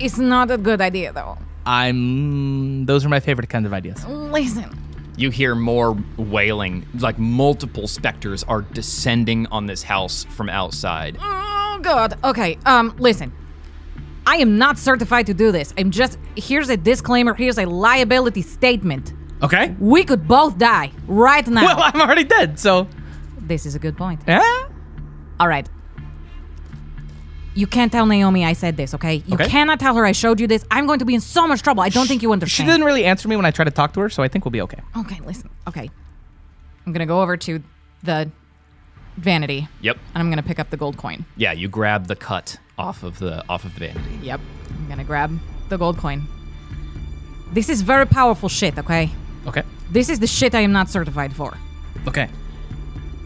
It's 0.00 0.18
not 0.18 0.50
a 0.50 0.58
good 0.58 0.80
idea 0.80 1.12
though. 1.12 1.38
I'm. 1.66 2.86
Those 2.86 3.04
are 3.04 3.08
my 3.08 3.20
favorite 3.20 3.48
kinds 3.48 3.66
of 3.66 3.72
ideas. 3.72 4.04
Listen. 4.06 4.78
You 5.16 5.30
hear 5.30 5.54
more 5.54 5.96
wailing, 6.16 6.86
like 6.98 7.18
multiple 7.18 7.86
specters 7.86 8.42
are 8.44 8.62
descending 8.62 9.46
on 9.46 9.66
this 9.66 9.84
house 9.84 10.24
from 10.24 10.48
outside. 10.48 11.16
Oh 11.20 11.78
god. 11.82 12.18
Okay. 12.24 12.58
Um 12.66 12.94
listen. 12.98 13.32
I 14.26 14.36
am 14.36 14.58
not 14.58 14.78
certified 14.78 15.26
to 15.26 15.34
do 15.34 15.52
this. 15.52 15.72
I'm 15.78 15.90
just 15.90 16.18
here's 16.36 16.68
a 16.68 16.76
disclaimer, 16.76 17.34
here's 17.34 17.58
a 17.58 17.66
liability 17.66 18.42
statement. 18.42 19.12
Okay. 19.42 19.76
We 19.78 20.02
could 20.04 20.26
both 20.26 20.58
die 20.58 20.90
right 21.06 21.46
now. 21.46 21.64
Well, 21.64 21.80
I'm 21.80 22.00
already 22.00 22.24
dead, 22.24 22.58
so. 22.58 22.88
this 23.38 23.66
is 23.66 23.74
a 23.74 23.78
good 23.78 23.96
point. 23.96 24.20
Yeah. 24.26 24.42
All 25.38 25.46
right. 25.48 25.68
You 27.56 27.66
can't 27.68 27.92
tell 27.92 28.04
Naomi 28.06 28.44
I 28.44 28.52
said 28.52 28.76
this, 28.76 28.94
okay? 28.94 29.22
You 29.26 29.34
Okay. 29.34 29.46
cannot 29.48 29.78
tell 29.78 29.94
her 29.94 30.04
I 30.04 30.10
showed 30.12 30.40
you 30.40 30.46
this. 30.48 30.64
I'm 30.72 30.86
going 30.86 30.98
to 30.98 31.04
be 31.04 31.14
in 31.14 31.20
so 31.20 31.46
much 31.46 31.62
trouble. 31.62 31.82
I 31.82 31.88
don't 31.88 32.06
think 32.08 32.20
you 32.22 32.32
understand. 32.32 32.50
She 32.56 32.62
understand. 32.62 32.80
didn't 32.80 32.86
really 32.86 33.04
answer 33.04 33.28
me 33.28 33.36
when 33.36 33.44
I 33.44 33.52
tried 33.52 33.66
to 33.66 33.70
talk 33.70 33.92
to 33.94 34.00
her, 34.00 34.10
so 34.10 34.22
I 34.24 34.28
think 34.28 34.44
we'll 34.44 34.50
be 34.50 34.62
okay. 34.62 34.80
Okay, 34.96 35.20
listen. 35.24 35.48
Okay. 35.68 35.88
I'm 36.86 36.92
going 36.92 37.00
to 37.00 37.06
go 37.06 37.22
over 37.22 37.36
to 37.36 37.62
the 38.02 38.30
vanity 39.16 39.68
Yep. 39.80 39.96
and 40.14 40.20
I'm 40.20 40.26
going 40.28 40.42
to 40.42 40.48
pick 40.48 40.58
up 40.58 40.70
the 40.70 40.76
gold 40.76 40.96
coin. 40.96 41.24
Yeah, 41.36 41.52
you 41.52 41.68
grab 41.68 42.08
the 42.08 42.16
cut 42.16 42.58
off 42.76 43.04
of 43.04 43.20
the 43.20 43.44
off 43.48 43.64
of 43.64 43.72
the 43.74 43.80
vanity. 43.86 44.18
Yep. 44.22 44.40
I'm 44.70 44.86
going 44.86 44.98
to 44.98 45.04
grab 45.04 45.38
the 45.68 45.78
gold 45.78 45.96
coin. 45.98 46.26
This 47.52 47.68
is 47.68 47.82
very 47.82 48.04
powerful 48.06 48.48
shit, 48.48 48.76
okay? 48.78 49.10
Okay. 49.46 49.62
This 49.92 50.08
is 50.08 50.18
the 50.18 50.26
shit 50.26 50.54
I 50.56 50.60
am 50.62 50.72
not 50.72 50.90
certified 50.90 51.32
for. 51.36 51.56
Okay. 52.08 52.28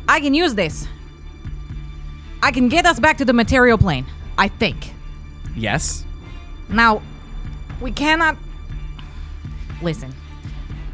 I 0.06 0.20
can 0.20 0.34
use 0.34 0.54
this. 0.54 0.86
I 2.42 2.52
can 2.52 2.68
get 2.68 2.84
us 2.86 3.00
back 3.00 3.16
to 3.18 3.24
the 3.24 3.32
material 3.32 3.78
plane, 3.78 4.06
I 4.38 4.48
think. 4.48 4.92
Yes. 5.57 6.05
Now, 6.68 7.03
we 7.81 7.90
cannot. 7.92 8.37
Listen. 9.83 10.14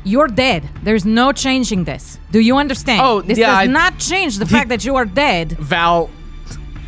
You're 0.02 0.28
dead. 0.28 0.68
There's 0.82 1.04
no 1.06 1.32
changing 1.32 1.84
this. 1.84 2.18
Do 2.30 2.40
you 2.40 2.56
understand? 2.56 3.00
Oh, 3.02 3.20
this 3.22 3.38
yeah, 3.38 3.46
does 3.46 3.68
I- 3.68 3.72
not 3.72 3.98
change 3.98 4.38
the 4.38 4.46
fact 4.46 4.68
that 4.70 4.84
you 4.84 4.96
are 4.96 5.04
dead. 5.06 5.52
Val, 5.52 6.10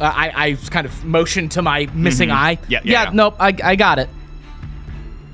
uh, 0.01 0.05
I 0.05 0.33
I 0.49 0.55
kind 0.71 0.87
of 0.87 1.05
motioned 1.05 1.53
to 1.53 1.63
my 1.63 1.87
missing 1.95 2.31
eye. 2.31 2.59
Yeah, 2.69 2.81
yeah, 2.85 3.05
yeah. 3.05 3.11
Nope. 3.13 3.37
I 3.41 3.55
I 3.65 3.77
got 3.77 3.99
it. 3.99 4.09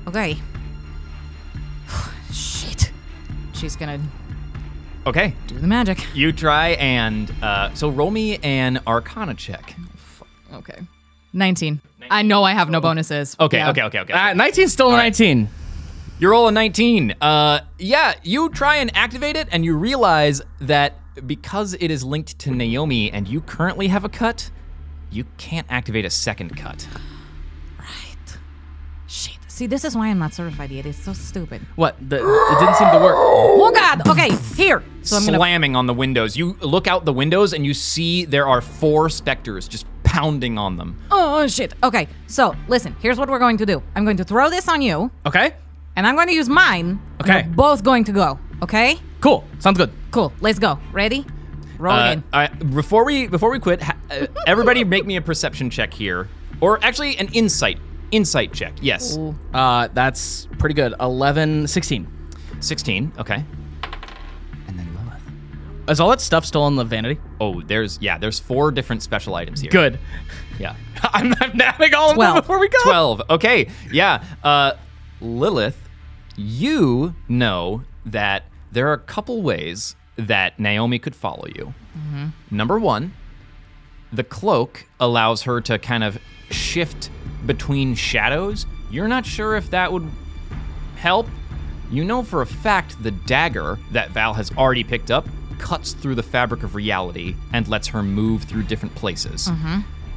Okay. 0.07 0.37
Shit. 2.31 2.91
She's 3.53 3.75
gonna 3.75 3.99
Okay. 5.05 5.33
do 5.47 5.59
the 5.59 5.67
magic. 5.67 5.97
You 6.15 6.31
try 6.31 6.69
and 6.79 7.29
uh, 7.41 7.73
so 7.73 7.89
roll 7.89 8.11
me 8.11 8.37
an 8.37 8.79
Arcana 8.87 9.33
check. 9.35 9.75
Okay. 10.53 10.79
19. 11.33 11.81
I 12.11 12.21
know 12.21 12.43
I 12.43 12.51
have 12.51 12.69
no 12.69 12.79
bonuses. 12.81 13.35
Okay, 13.39 13.57
Yeah. 13.57 13.69
okay, 13.71 13.83
okay, 13.83 13.99
okay. 13.99 14.13
Uh, 14.13 14.33
19 14.33 14.67
still 14.67 14.89
a 14.91 14.93
right. 14.93 15.03
19. 15.19 15.49
You 16.19 16.29
roll 16.29 16.47
a 16.47 16.51
19. 16.51 17.15
Uh, 17.19 17.59
yeah, 17.79 18.13
you 18.23 18.49
try 18.49 18.77
and 18.77 18.95
activate 18.95 19.35
it, 19.35 19.47
and 19.51 19.65
you 19.65 19.75
realize 19.75 20.41
that 20.61 20.93
because 21.27 21.73
it 21.79 21.89
is 21.91 22.03
linked 22.03 22.37
to 22.39 22.51
Naomi 22.51 23.11
and 23.11 23.27
you 23.27 23.41
currently 23.41 23.87
have 23.87 24.03
a 24.05 24.09
cut, 24.09 24.49
you 25.11 25.25
can't 25.37 25.67
activate 25.69 26.05
a 26.05 26.09
second 26.09 26.55
cut. 26.57 26.87
Right. 27.79 28.37
Shit. 29.07 29.37
See, 29.47 29.67
this 29.67 29.83
is 29.85 29.95
why 29.95 30.07
I'm 30.07 30.17
not 30.19 30.33
certified 30.33 30.71
yet. 30.71 30.85
It's 30.85 30.97
so 30.97 31.13
stupid. 31.13 31.61
What? 31.75 31.97
The, 32.09 32.15
it 32.17 32.59
didn't 32.59 32.75
seem 32.75 32.89
to 32.91 32.97
work. 32.99 33.15
Oh, 33.17 33.71
God. 33.73 34.07
Okay, 34.07 34.35
here. 34.55 34.83
So 35.03 35.17
I'm 35.17 35.25
gonna. 35.25 35.37
Slamming 35.37 35.75
on 35.75 35.85
the 35.85 35.93
windows. 35.93 36.35
You 36.35 36.53
look 36.61 36.87
out 36.87 37.05
the 37.05 37.13
windows 37.13 37.53
and 37.53 37.65
you 37.65 37.73
see 37.73 38.25
there 38.25 38.47
are 38.47 38.61
four 38.61 39.09
specters 39.09 39.67
just 39.67 39.85
pounding 40.17 40.57
on 40.59 40.77
them. 40.77 40.89
Oh 41.11 41.47
shit. 41.47 41.73
Okay, 41.83 42.07
so 42.27 42.55
listen. 42.67 42.95
Here's 43.01 43.17
what 43.17 43.29
we're 43.29 43.39
going 43.39 43.57
to 43.57 43.65
do. 43.65 43.81
I'm 43.95 44.03
going 44.05 44.17
to 44.17 44.23
throw 44.23 44.49
this 44.49 44.67
on 44.69 44.81
you, 44.81 45.09
Okay. 45.25 45.53
and 45.95 46.05
I'm 46.07 46.15
going 46.15 46.27
to 46.27 46.33
use 46.35 46.47
mine. 46.47 46.99
and 47.19 47.21
Okay. 47.21 47.47
We're 47.49 47.55
both 47.55 47.83
going 47.83 48.03
to 48.05 48.11
go. 48.11 48.39
Okay. 48.61 48.97
Cool. 49.21 49.43
Sounds 49.59 49.77
good. 49.77 49.89
Cool. 50.11 50.31
Let's 50.39 50.59
go. 50.59 50.77
Ready? 50.91 51.25
Roll 51.79 51.93
Uh, 51.93 52.11
again. 52.11 52.23
I, 52.31 52.47
before 52.47 53.03
we 53.05 53.27
before 53.27 53.49
we 53.51 53.59
quit, 53.59 53.81
ha- 53.81 53.97
uh, 54.11 54.27
everybody 54.45 54.83
make 54.83 55.05
me 55.05 55.15
a 55.17 55.21
perception 55.21 55.69
check 55.71 55.91
here, 55.93 56.27
or 56.61 56.77
actually 56.83 57.17
an 57.17 57.27
insight 57.33 57.79
insight 58.11 58.53
check. 58.53 58.73
Yes, 58.81 59.17
Uh, 59.53 59.87
that's 59.93 60.47
pretty 60.59 60.75
good. 60.75 60.93
11, 60.99 61.67
16. 61.67 62.07
sixteen. 62.59 63.11
Okay. 63.17 63.43
And 65.87 65.89
then 65.89 65.89
Lilith. 65.89 65.89
Is 65.89 65.99
all 65.99 66.09
that 66.09 66.21
stuff 66.21 66.45
still 66.45 66.63
on 66.63 66.75
the 66.75 66.83
vanity? 66.83 67.19
Oh, 67.39 67.61
there's 67.61 67.99
yeah, 68.01 68.17
there's 68.17 68.39
four 68.39 68.71
different 68.71 69.03
special 69.03 69.35
items 69.35 69.61
here. 69.61 69.71
Good. 69.71 69.99
Yeah. 70.59 70.75
I'm, 71.03 71.33
I'm 71.39 71.57
nabbing 71.57 71.93
all 71.93 72.11
of 72.11 72.17
them 72.17 72.35
before 72.35 72.59
we 72.59 72.69
go. 72.69 72.77
12. 72.83 73.21
Okay. 73.29 73.69
Yeah. 73.91 74.23
Uh, 74.43 74.73
Lilith, 75.21 75.89
you 76.35 77.13
know 77.27 77.83
that 78.05 78.43
there 78.71 78.87
are 78.89 78.93
a 78.93 78.99
couple 78.99 79.41
ways 79.41 79.95
that 80.15 80.59
Naomi 80.59 80.99
could 80.99 81.15
follow 81.15 81.47
you. 81.47 81.73
Number 82.51 82.79
one, 82.79 83.13
the 84.11 84.23
cloak 84.23 84.85
allows 84.99 85.43
her 85.43 85.61
to 85.61 85.77
kind 85.79 86.03
of 86.03 86.17
shift 86.49 87.09
between 87.45 87.95
shadows. 87.95 88.65
You're 88.91 89.07
not 89.07 89.25
sure 89.25 89.55
if 89.55 89.69
that 89.71 89.91
would 89.91 90.09
help. 90.95 91.27
You 91.91 92.03
know 92.03 92.23
for 92.23 92.41
a 92.41 92.45
fact 92.45 93.01
the 93.03 93.11
dagger 93.11 93.77
that 93.91 94.11
Val 94.11 94.33
has 94.33 94.51
already 94.57 94.83
picked 94.83 95.11
up 95.11 95.27
cuts 95.63 95.93
through 95.93 96.15
the 96.15 96.23
fabric 96.35 96.61
of 96.63 96.75
reality 96.75 97.35
and 97.53 97.67
lets 97.69 97.87
her 97.87 98.03
move 98.03 98.43
through 98.43 98.63
different 98.63 98.93
places. 98.95 99.49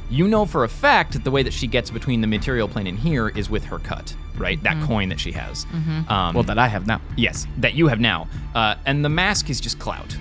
You 0.09 0.27
know 0.27 0.45
for 0.45 0.63
a 0.63 0.69
fact 0.69 1.13
that 1.13 1.23
the 1.23 1.31
way 1.31 1.43
that 1.43 1.53
she 1.53 1.67
gets 1.67 1.89
between 1.89 2.19
the 2.21 2.27
material 2.27 2.67
plane 2.67 2.87
and 2.87 2.97
here 2.99 3.27
is 3.29 3.49
with 3.49 3.63
her 3.65 3.79
cut, 3.79 4.15
right? 4.37 4.61
That 4.63 4.77
coin 4.83 5.09
that 5.09 5.19
she 5.19 5.31
has. 5.33 5.65
Um, 6.09 6.33
Well, 6.35 6.43
that 6.43 6.57
I 6.57 6.67
have 6.67 6.85
now. 6.87 6.99
Yes, 7.15 7.45
that 7.57 7.73
you 7.75 7.87
have 7.87 7.99
now. 7.99 8.27
Uh, 8.55 8.75
and 8.85 9.03
the 9.03 9.09
mask 9.09 9.49
is 9.49 9.59
just 9.61 9.79
clout. 9.79 10.17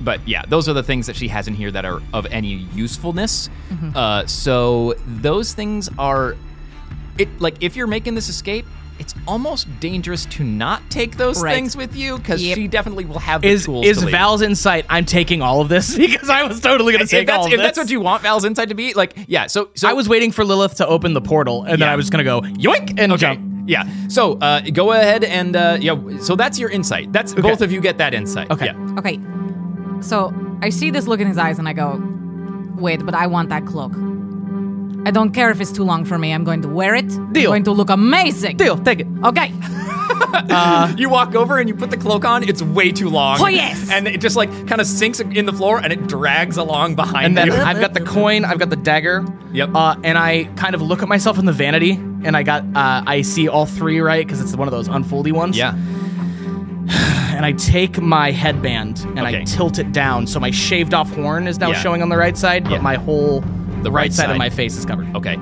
But 0.00 0.20
yeah, 0.28 0.42
those 0.46 0.68
are 0.68 0.74
the 0.74 0.82
things 0.82 1.06
that 1.06 1.16
she 1.16 1.28
has 1.28 1.48
in 1.48 1.54
here 1.54 1.70
that 1.70 1.84
are 1.86 2.00
of 2.12 2.26
any 2.26 2.54
usefulness. 2.74 3.48
Uh, 3.94 4.26
so 4.26 4.94
those 5.06 5.54
things 5.54 5.88
are, 5.98 6.36
it 7.16 7.28
like 7.40 7.56
if 7.62 7.76
you're 7.76 7.86
making 7.86 8.14
this 8.14 8.28
escape, 8.28 8.66
it's 8.98 9.14
almost 9.26 9.66
dangerous 9.80 10.24
to 10.26 10.44
not 10.44 10.82
take 10.90 11.16
those 11.16 11.42
Right. 11.42 11.54
things 11.54 11.76
with 11.76 11.94
you 11.96 12.18
because 12.18 12.42
Yep. 12.42 12.56
she 12.56 12.68
definitely 12.68 13.04
will 13.04 13.18
have 13.20 13.42
the 13.42 13.48
Is 13.48 13.64
tools. 13.66 13.86
is 13.86 13.98
to 13.98 14.04
leave. 14.06 14.12
Val's 14.12 14.42
insight? 14.42 14.84
I'm 14.88 15.04
taking 15.04 15.40
all 15.42 15.60
of 15.60 15.68
this 15.68 15.96
because 15.96 16.28
I 16.30 16.42
was 16.44 16.60
totally 16.60 16.92
gonna 16.92 17.04
If 17.04 17.10
take 17.10 17.30
all 17.32 17.46
of 17.46 17.52
if 17.52 17.58
this. 17.58 17.66
that's 17.66 17.78
what 17.78 17.90
you 17.90 18.00
want 18.00 18.22
Val's 18.22 18.44
insight 18.44 18.68
to 18.70 18.74
be, 18.74 18.94
like 18.94 19.14
yeah. 19.26 19.46
So 19.46 19.68
so 19.74 19.88
I 19.88 19.92
was 19.92 20.08
waiting 20.08 20.32
for 20.32 20.44
Lilith 20.44 20.74
to 20.76 20.86
open 20.86 21.12
the 21.14 21.20
portal, 21.20 21.64
and 21.64 21.80
then 21.80 21.88
I 21.88 21.96
was 21.96 22.10
gonna 22.10 22.24
go 22.24 22.40
yoink 22.42 22.98
and 22.98 23.12
Okay. 23.12 23.20
jump. 23.34 23.40
Yeah. 23.66 23.84
So 24.08 24.38
uh, 24.38 24.60
go 24.72 24.92
ahead 24.92 25.24
and 25.24 25.54
uh, 25.54 25.76
yeah. 25.80 25.94
So 26.20 26.34
that's 26.36 26.58
your 26.58 26.70
insight. 26.70 27.12
That's 27.12 27.34
both 27.34 27.60
of 27.60 27.70
you 27.70 27.80
get 27.80 27.98
that 27.98 28.14
insight. 28.14 28.50
Okay. 28.50 28.66
Yeah. 28.66 28.94
Okay. 28.98 29.18
So 30.00 30.32
I 30.62 30.70
see 30.70 30.90
this 30.90 31.06
look 31.06 31.20
in 31.20 31.26
his 31.26 31.38
eyes 31.38 31.58
and 31.58 31.68
I 31.68 31.72
go, 31.74 32.02
wait, 32.76 33.04
but 33.04 33.14
I 33.14 33.26
want 33.26 33.48
that 33.50 33.66
cloak. 33.66 33.92
I 35.06 35.10
don't 35.10 35.32
care 35.32 35.50
if 35.50 35.60
it's 35.60 35.72
too 35.72 35.84
long 35.84 36.04
for 36.04 36.18
me. 36.18 36.32
I'm 36.32 36.44
going 36.44 36.60
to 36.62 36.68
wear 36.68 36.94
it. 36.94 37.08
Deal. 37.32 37.50
I'm 37.50 37.62
going 37.62 37.64
to 37.64 37.72
look 37.72 37.90
amazing. 37.90 38.56
Deal, 38.56 38.76
take 38.78 39.00
it. 39.00 39.06
Okay. 39.24 39.52
You 40.96 41.08
walk 41.10 41.34
over 41.34 41.58
and 41.58 41.68
you 41.68 41.74
put 41.74 41.90
the 41.90 41.96
cloak 41.96 42.24
on. 42.24 42.42
It's 42.42 42.62
way 42.62 42.90
too 42.90 43.08
long. 43.10 43.38
Oh, 43.40 43.46
yes. 43.46 43.90
And 43.90 44.08
it 44.08 44.20
just 44.20 44.36
like 44.36 44.50
kind 44.66 44.80
of 44.80 44.86
sinks 44.86 45.20
in 45.20 45.46
the 45.46 45.52
floor 45.52 45.78
and 45.78 45.92
it 45.92 46.06
drags 46.08 46.56
along 46.56 46.96
behind 46.96 47.26
And 47.26 47.36
then 47.36 47.46
you. 47.48 47.52
I've 47.52 47.78
got 47.80 47.94
the 47.94 48.00
coin, 48.00 48.44
I've 48.44 48.58
got 48.58 48.70
the 48.70 48.76
dagger. 48.76 49.24
Yep. 49.52 49.70
Uh, 49.74 49.96
and 50.02 50.18
I 50.18 50.44
kind 50.56 50.74
of 50.74 50.82
look 50.82 51.02
at 51.02 51.08
myself 51.08 51.38
in 51.38 51.44
the 51.44 51.52
vanity, 51.52 51.92
and 51.92 52.36
I 52.36 52.42
got 52.42 52.62
uh, 52.74 53.02
I 53.06 53.22
see 53.22 53.48
all 53.48 53.66
three 53.66 54.00
right 54.00 54.26
because 54.26 54.40
it's 54.40 54.56
one 54.56 54.66
of 54.66 54.72
those 54.72 54.88
unfoldy 54.88 55.32
ones. 55.32 55.56
yeah. 55.56 55.74
And 57.36 57.44
I 57.46 57.52
take 57.52 58.00
my 58.00 58.32
headband 58.32 58.98
and 59.10 59.20
Okay. 59.20 59.40
I 59.42 59.44
tilt 59.44 59.78
it 59.78 59.92
down, 59.92 60.26
so 60.26 60.40
my 60.40 60.50
shaved 60.50 60.94
off 60.94 61.14
horn 61.14 61.46
is 61.46 61.58
now 61.60 61.68
Yeah. 61.70 61.80
showing 61.80 62.02
on 62.02 62.08
the 62.08 62.16
right 62.16 62.36
side, 62.36 62.64
but 62.64 62.72
Yeah. 62.72 62.80
my 62.80 62.96
whole 62.96 63.44
The 63.82 63.90
right, 63.90 64.02
right 64.02 64.12
side, 64.12 64.30
of 64.30 64.36
my 64.36 64.50
face 64.50 64.76
is 64.76 64.84
covered. 64.84 65.14
Okay. 65.16 65.38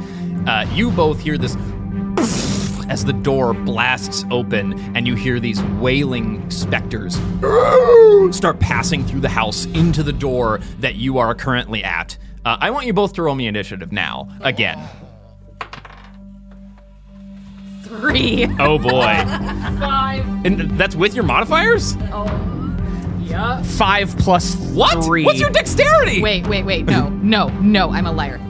Uh, 0.47 0.67
you 0.75 0.91
both 0.91 1.21
hear 1.21 1.37
this 1.39 1.57
as 2.89 3.05
the 3.05 3.13
door 3.13 3.53
blasts 3.53 4.25
open, 4.31 4.79
and 4.97 5.07
you 5.07 5.15
hear 5.15 5.41
these 5.41 5.63
wailing 5.81 6.49
specters 6.51 7.15
start 8.37 8.61
passing 8.61 9.05
through 9.05 9.21
the 9.21 9.29
house 9.29 9.67
into 9.67 10.03
the 10.03 10.13
door 10.13 10.61
that 10.81 10.95
you 10.95 11.19
are 11.19 11.35
currently 11.35 11.83
at. 11.83 12.17
Uh, 12.45 12.57
I 12.61 12.71
want 12.71 12.87
you 12.87 12.93
both 12.93 13.13
to 13.15 13.23
roll 13.23 13.35
me 13.35 13.49
initiative 13.49 13.91
now. 13.91 14.29
Again. 14.41 14.79
Three. 17.83 18.47
Oh 18.59 18.79
boy. 18.79 18.91
Five. 19.81 20.45
And 20.45 20.79
that's 20.79 20.95
with 20.95 21.15
your 21.15 21.25
modifiers? 21.25 21.97
Five 23.27 24.17
plus 24.19 24.57
What? 24.57 25.05
three. 25.05 25.25
What's 25.25 25.41
your 25.41 25.51
dexterity? 25.51 26.23
Wait, 26.23 26.47
wait, 26.47 26.65
wait. 26.65 26.87
No, 26.87 27.09
no, 27.23 27.49
no. 27.49 27.91
I'm 27.91 28.07
a 28.07 28.13
liar. 28.13 28.41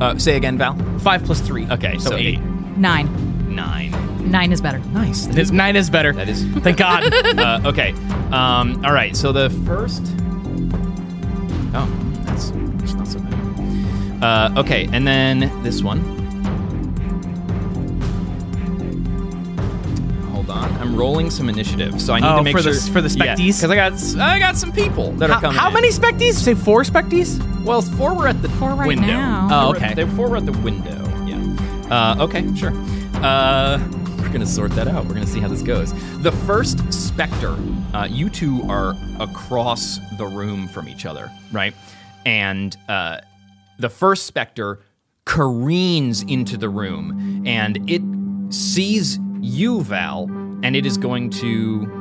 Uh, 0.00 0.16
say 0.18 0.36
again, 0.36 0.56
Val. 0.56 0.76
Five 1.00 1.24
plus 1.24 1.40
three. 1.40 1.66
Okay, 1.70 1.98
so, 1.98 2.16
eight. 2.16 2.40
Nine. 2.76 3.54
Nine. 3.54 4.30
Nine 4.30 4.52
is 4.52 4.60
better. 4.60 4.78
Nice. 4.78 5.26
It 5.26 5.38
is, 5.38 5.52
nine 5.52 5.76
is 5.76 5.90
better. 5.90 6.12
That 6.12 6.28
is. 6.28 6.44
Thank 6.58 6.78
God. 6.78 7.12
uh, 7.38 7.60
okay. 7.68 7.92
Um, 8.32 8.82
all 8.84 8.92
right. 8.92 9.14
So 9.16 9.32
the 9.32 9.50
first. 9.66 10.02
Oh, 11.74 11.86
that's, 12.24 12.50
that's 12.80 12.94
not 12.94 13.06
so 13.08 13.18
bad. 13.20 14.22
Uh, 14.22 14.60
okay, 14.60 14.88
and 14.92 15.06
then 15.06 15.62
this 15.62 15.82
one. 15.82 16.19
I'm 20.80 20.96
rolling 20.96 21.30
some 21.30 21.48
initiative, 21.48 22.00
so 22.00 22.14
I 22.14 22.20
need 22.20 22.26
Oh, 22.26 22.36
to 22.38 22.42
make 22.42 22.56
for 22.56 22.62
the- 22.62 22.72
sure 22.72 22.92
for 22.92 23.00
the 23.02 23.08
specties? 23.08 23.58
because 23.58 23.70
I 23.70 23.74
got 23.76 23.92
s- 23.92 24.16
I 24.16 24.38
got 24.38 24.56
some 24.56 24.72
people 24.72 25.12
that 25.12 25.30
are 25.30 25.40
coming. 25.40 25.58
how 25.58 25.68
in. 25.68 25.74
many 25.74 25.88
specties? 25.90 26.34
Say 26.34 26.54
four 26.54 26.82
specties? 26.82 27.38
Well, 27.64 27.82
four 27.82 28.14
were 28.14 28.26
at 28.28 28.40
the 28.42 28.48
Four 28.50 28.70
right 28.74 28.88
window. 28.88 29.06
now. 29.06 29.48
Oh, 29.50 29.60
Four 29.64 29.70
were- 29.72 29.76
okay. 29.76 29.94
They 29.94 30.04
four 30.06 30.28
were 30.30 30.36
at 30.38 30.46
the 30.46 30.52
window. 30.58 30.96
Yeah. 31.26 31.36
Uh, 32.18 32.24
okay, 32.24 32.44
sure. 32.56 32.72
Uh, 33.22 33.78
we're 34.18 34.30
gonna 34.30 34.46
sort 34.46 34.70
that 34.72 34.88
out. 34.88 35.04
We're 35.06 35.14
gonna 35.14 35.26
see 35.26 35.40
how 35.40 35.48
this 35.48 35.62
goes. 35.62 35.92
The 36.22 36.32
first 36.32 36.90
specter. 36.92 37.54
Uh, 37.92 38.06
you 38.10 38.28
two 38.30 38.62
are 38.68 38.96
across 39.18 39.98
the 40.16 40.26
room 40.26 40.68
from 40.68 40.88
each 40.88 41.04
other, 41.04 41.30
right? 41.52 41.74
And 42.24 42.76
uh, 42.88 43.18
the 43.78 43.88
first 43.90 44.26
specter 44.26 44.78
careens 45.26 46.22
into 46.22 46.56
the 46.56 46.68
room, 46.68 47.42
and 47.46 47.78
it 47.90 48.02
sees 48.52 49.18
you, 49.40 49.82
Val, 49.82 50.26
and 50.62 50.76
it 50.76 50.86
is 50.86 50.96
going 50.98 51.30
to. 51.30 51.96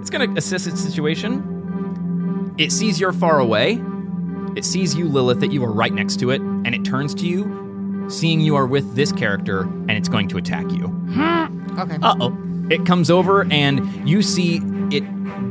It's 0.00 0.10
gonna 0.10 0.32
assess 0.36 0.66
its 0.66 0.80
situation. 0.80 2.54
It 2.58 2.72
sees 2.72 2.98
you're 2.98 3.12
far 3.12 3.38
away. 3.38 3.80
It 4.56 4.64
sees 4.64 4.94
you, 4.94 5.08
Lilith, 5.08 5.40
that 5.40 5.52
you 5.52 5.62
are 5.64 5.70
right 5.72 5.92
next 5.92 6.18
to 6.20 6.30
it, 6.30 6.40
and 6.40 6.74
it 6.74 6.84
turns 6.84 7.14
to 7.16 7.26
you, 7.26 8.06
seeing 8.08 8.40
you 8.40 8.56
are 8.56 8.66
with 8.66 8.94
this 8.94 9.12
character, 9.12 9.62
and 9.62 9.92
it's 9.92 10.08
going 10.08 10.28
to 10.28 10.38
attack 10.38 10.70
you. 10.72 10.86
Okay. 11.78 11.98
Uh 12.02 12.16
oh. 12.20 12.36
It 12.70 12.84
comes 12.84 13.10
over, 13.10 13.46
and 13.50 14.08
you 14.08 14.22
see 14.22 14.60
it 14.90 15.04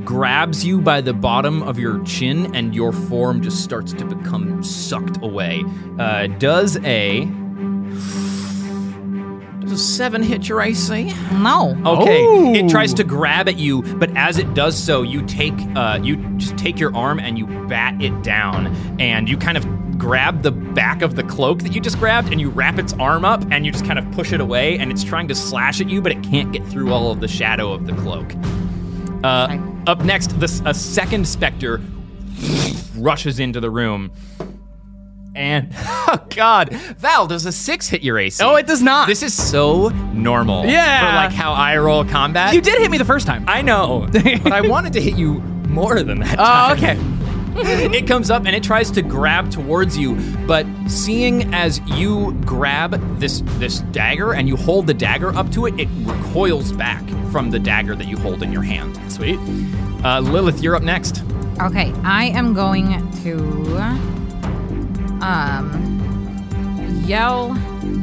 grabs 0.05 0.65
you 0.65 0.82
by 0.82 1.01
the 1.01 1.13
bottom 1.13 1.63
of 1.63 1.78
your 1.80 2.03
chin, 2.03 2.55
and 2.55 2.75
your 2.75 2.91
form 2.91 3.41
just 3.41 3.63
starts 3.63 3.93
to 3.93 4.05
become 4.05 4.63
sucked 4.63 5.23
away. 5.23 5.63
Uh, 5.99 6.28
does 6.28 6.78
a. 6.84 7.30
Does 9.68 9.82
a 9.82 9.84
seven 9.84 10.24
hit 10.24 10.47
your 10.47 10.61
AC? 10.61 11.13
No. 11.34 11.78
Okay, 11.86 12.24
Oh. 12.26 12.53
it 12.55 12.70
tries 12.70 12.93
to 12.95 13.03
grab 13.03 13.49
at 13.49 13.57
you, 13.59 13.82
but 13.97 14.15
as 14.15 14.38
it 14.38 14.53
does 14.53 14.78
so, 14.82 15.01
you 15.01 15.22
take 15.26 15.53
uh, 15.76 15.99
you 16.01 16.15
just 16.38 16.57
take 16.57 16.80
your 16.80 16.95
arm 16.95 17.20
and 17.20 17.38
you 17.38 17.45
bat 17.68 18.01
it 18.01 18.24
down, 18.24 18.68
and 18.99 19.28
you 19.28 19.36
kind 19.38 19.57
of 19.57 19.65
grab 19.97 20.41
the 20.43 20.51
back 20.51 21.01
of 21.01 21.15
the 21.15 21.24
cloak 21.24 21.59
that 21.63 21.74
you 21.76 21.82
just 21.82 21.99
grabbed, 21.99 22.32
and 22.32 22.39
you 22.39 22.49
wrap 22.49 22.80
its 22.80 22.93
arm 22.93 23.26
up, 23.26 23.43
and 23.51 23.65
you 23.65 23.72
just 23.74 23.84
kind 23.86 23.99
of 23.99 24.09
push 24.11 24.32
it 24.32 24.39
away, 24.39 24.78
and 24.78 24.89
it's 24.91 25.03
trying 25.03 25.28
to 25.28 25.36
slash 25.36 25.82
at 25.82 25.89
you, 25.89 26.01
but 26.01 26.11
it 26.13 26.24
can't 26.24 26.53
get 26.53 26.65
through 26.68 26.93
all 26.93 27.11
of 27.11 27.20
the 27.20 27.28
shadow 27.28 27.74
of 27.74 27.86
the 27.88 27.93
cloak. 27.93 28.34
Uh, 29.24 29.57
up 29.88 29.99
next, 30.05 30.39
this 30.39 30.61
a 30.65 30.74
second 30.74 31.28
specter 31.28 31.82
rushes 32.95 33.39
into 33.39 33.59
the 33.59 33.70
room. 33.70 34.11
And 35.38 35.71
oh 35.77 36.25
god, 36.29 36.73
Val, 36.97 37.27
does 37.27 37.45
a 37.45 37.51
six 37.51 37.88
hit 37.88 38.01
your 38.01 38.17
AC? 38.17 38.43
Oh, 38.43 38.55
it 38.55 38.65
does 38.65 38.81
not. 38.81 39.07
This 39.07 39.21
is 39.21 39.35
so 39.35 39.89
normal. 40.13 40.65
Yeah. 40.65 40.99
For 40.99 41.27
like 41.27 41.31
how 41.31 41.53
I 41.53 41.77
roll 41.77 42.03
combat. 42.03 42.55
You 42.55 42.61
did 42.61 42.79
hit 42.79 42.89
me 42.89 42.97
the 42.97 43.05
first 43.05 43.27
time. 43.27 43.45
I 43.47 43.61
know, 43.61 44.07
but 44.11 44.51
I 44.51 44.61
wanted 44.61 44.93
to 44.93 45.01
hit 45.01 45.15
you 45.15 45.35
more 45.69 46.01
than 46.01 46.21
that. 46.21 46.39
Oh, 46.39 46.75
time. 46.75 46.77
okay. 46.77 47.17
it 47.97 48.07
comes 48.07 48.31
up 48.31 48.45
and 48.45 48.55
it 48.55 48.63
tries 48.63 48.89
to 48.91 49.03
grab 49.03 49.51
towards 49.51 49.95
you, 49.95 50.15
but 50.47 50.65
seeing 50.88 51.53
as 51.53 51.81
you 51.88 52.33
grab 52.45 53.19
this 53.19 53.43
this 53.59 53.79
dagger 53.91 54.33
and 54.33 54.47
you 54.47 54.55
hold 54.55 54.88
the 54.88 54.93
dagger 54.93 55.35
up 55.35 55.51
to 55.51 55.67
it, 55.67 55.79
it 55.79 55.88
recoils 56.03 56.71
back 56.71 57.07
from 57.31 57.51
the 57.51 57.59
dagger 57.59 57.95
that 57.95 58.07
you 58.07 58.17
hold 58.17 58.41
in 58.41 58.51
your 58.51 58.63
hand. 58.63 58.99
Sweet. 59.11 59.38
Uh, 60.03 60.19
Lilith, 60.19 60.63
you're 60.63 60.75
up 60.75 60.83
next. 60.83 61.23
Okay, 61.61 61.91
I 62.03 62.25
am 62.25 62.53
going 62.53 63.11
to 63.23 63.77
um 65.22 67.03
yell 67.05 67.53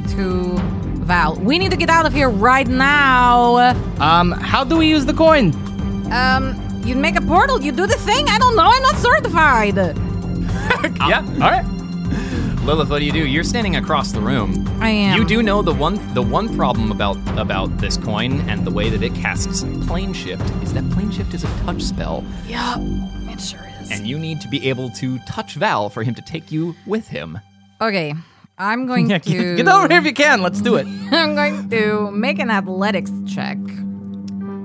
to 0.09 0.57
Val. 1.05 1.37
We 1.37 1.59
need 1.59 1.71
to 1.71 1.77
get 1.77 1.91
out 1.91 2.07
of 2.07 2.13
here 2.13 2.31
right 2.31 2.67
now. 2.67 3.75
Um, 4.01 4.33
how 4.33 4.65
do 4.65 4.77
we 4.77 4.89
use 4.89 5.05
the 5.05 5.13
coin? 5.13 5.53
Um, 6.13 6.61
you 6.85 6.97
make 6.97 7.17
a 7.17 7.21
portal. 7.21 7.63
You 7.63 7.73
do 7.73 7.87
the 7.87 7.97
thing. 7.97 8.29
I 8.29 8.39
don't 8.39 8.57
know. 8.57 8.65
I'm 8.65 8.83
not 8.83 8.97
certified. 8.97 9.77
yeah. 11.09 11.23
All 11.35 11.51
right. 11.51 11.65
Lilith, 12.65 12.89
what 12.89 13.01
do 13.01 13.05
you 13.05 13.13
do? 13.13 13.27
You're 13.27 13.45
standing 13.45 13.77
across 13.77 14.13
the 14.13 14.21
room. 14.21 14.67
I 14.81 14.89
am. 14.89 15.19
You 15.19 15.27
do 15.27 15.43
know 15.43 15.61
the 15.61 15.75
one 15.75 15.99
the 16.15 16.23
one 16.23 16.57
problem 16.57 16.91
about 16.91 17.19
about 17.39 17.77
this 17.77 17.99
coin 17.99 18.41
and 18.49 18.67
the 18.67 18.71
way 18.71 18.89
that 18.89 19.03
it 19.03 19.15
casts 19.15 19.65
plane 19.87 20.15
shift 20.15 20.43
is 20.63 20.73
that 20.73 20.89
plane 20.91 21.11
shift 21.11 21.35
is 21.35 21.45
a 21.45 21.47
touch 21.65 21.83
spell, 21.83 22.25
Yeah, 22.47 22.77
it 22.79 23.39
sure 23.41 23.64
is. 23.85 23.99
and 23.99 24.07
you 24.07 24.19
need 24.19 24.41
to 24.41 24.49
be 24.49 24.69
able 24.69 24.91
to 24.91 25.19
touch 25.21 25.55
Val 25.55 25.89
for 25.91 26.03
him 26.03 26.15
to 26.15 26.23
take 26.23 26.51
you 26.53 26.75
with 26.87 27.09
him. 27.09 27.39
Okay, 27.81 28.15
I'm 28.59 28.87
going 28.91 29.11
Yeah, 29.11 29.19
to 29.19 29.57
get 29.57 29.69
over 29.69 29.89
here 29.89 29.99
if 29.99 30.05
you 30.07 30.15
can. 30.15 30.43
Let's 30.43 30.61
do 30.61 30.77
it. 30.77 30.87
I'm 31.11 31.35
going 31.35 31.69
to 31.71 32.11
make 32.11 32.39
an 32.39 32.51
athletics 32.51 33.13
check. 33.27 33.59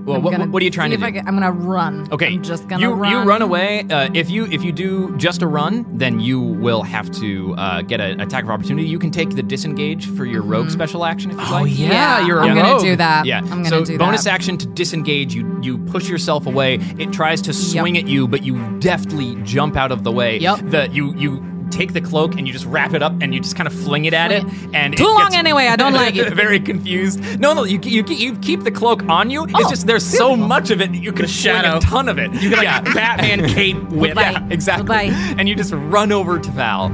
Well, 0.09 0.21
what, 0.21 0.49
what 0.49 0.61
are 0.61 0.65
you 0.65 0.71
trying 0.71 0.91
to 0.91 0.97
do? 0.97 1.03
I 1.05 1.07
I'm 1.07 1.35
gonna 1.35 1.51
run. 1.51 2.07
Okay, 2.11 2.33
I'm 2.33 2.43
just 2.43 2.67
gonna 2.67 2.81
you 2.81 2.91
run. 2.93 3.11
you 3.11 3.19
run 3.19 3.41
away. 3.41 3.85
Uh, 3.89 4.09
if 4.13 4.29
you 4.29 4.45
if 4.45 4.63
you 4.63 4.71
do 4.71 5.15
just 5.17 5.41
a 5.41 5.47
run, 5.47 5.85
then 5.97 6.19
you 6.19 6.39
will 6.39 6.83
have 6.83 7.11
to 7.11 7.55
uh, 7.57 7.81
get 7.81 8.01
an 8.01 8.19
attack 8.19 8.43
of 8.43 8.49
opportunity. 8.49 8.87
You 8.87 8.99
can 8.99 9.11
take 9.11 9.31
the 9.31 9.43
disengage 9.43 10.07
for 10.07 10.25
your 10.25 10.41
rogue 10.41 10.69
special 10.69 11.05
action 11.05 11.31
if 11.31 11.37
you'd 11.37 11.49
like. 11.49 11.71
Mm-hmm. 11.71 11.91
yeah, 11.91 12.25
you're. 12.25 12.41
I'm 12.41 12.55
gonna 12.55 12.79
do 12.79 12.95
that. 12.95 13.25
Yeah. 13.25 13.39
I'm 13.39 13.63
gonna 13.63 13.69
so 13.69 13.85
do 13.85 13.97
bonus 13.97 14.23
that. 14.23 14.33
action 14.33 14.57
to 14.57 14.67
disengage. 14.67 15.33
You 15.33 15.59
you 15.61 15.77
push 15.77 16.09
yourself 16.09 16.45
away. 16.47 16.75
It 16.97 17.11
tries 17.11 17.41
to 17.43 17.53
swing 17.53 17.97
at 17.97 18.07
you, 18.07 18.27
but 18.27 18.43
you 18.43 18.79
deftly 18.79 19.35
jump 19.43 19.75
out 19.77 19.91
of 19.91 20.03
the 20.03 20.11
way. 20.11 20.37
Yep. 20.39 20.59
The 20.69 20.89
you 20.89 21.13
you. 21.15 21.48
Take 21.71 21.93
the 21.93 22.01
cloak 22.01 22.35
and 22.35 22.45
you 22.47 22.53
just 22.53 22.65
wrap 22.65 22.93
it 22.93 23.01
up 23.03 23.13
and 23.21 23.33
you 23.33 23.39
just 23.39 23.55
kind 23.55 23.67
of 23.67 23.73
fling 23.73 24.05
it 24.05 24.13
at 24.13 24.31
it 24.31 24.43
and 24.73 24.95
Too 24.97 25.03
it 25.03 25.07
long 25.07 25.25
gets 25.25 25.35
anyway, 25.37 25.67
I 25.67 25.75
don't 25.75 25.93
like 25.93 26.15
it. 26.17 26.33
Very 26.33 26.59
confused. 26.59 27.39
No, 27.39 27.53
no, 27.53 27.63
you 27.63 27.79
you, 27.83 28.03
you 28.07 28.35
keep 28.37 28.63
the 28.63 28.71
cloak 28.71 29.03
on 29.09 29.29
you. 29.29 29.41
Oh, 29.41 29.59
it's 29.59 29.69
just 29.69 29.87
there's 29.87 30.05
so 30.05 30.35
much 30.35 30.71
of 30.71 30.81
it 30.81 30.91
you 30.91 31.11
can 31.11 31.25
fling 31.25 31.27
shadow. 31.27 31.77
a 31.77 31.79
ton 31.81 32.09
of 32.09 32.17
it. 32.19 32.31
You 32.33 32.49
got 32.49 32.63
yeah. 32.63 32.79
like 32.81 32.93
Batman 32.93 33.47
cape 33.53 33.77
whip. 33.89 34.15
Yeah, 34.15 34.45
exactly. 34.49 34.83
Goodbye. 35.09 35.35
And 35.37 35.47
you 35.47 35.55
just 35.55 35.71
run 35.73 36.11
over 36.11 36.39
to 36.39 36.51
Val. 36.51 36.91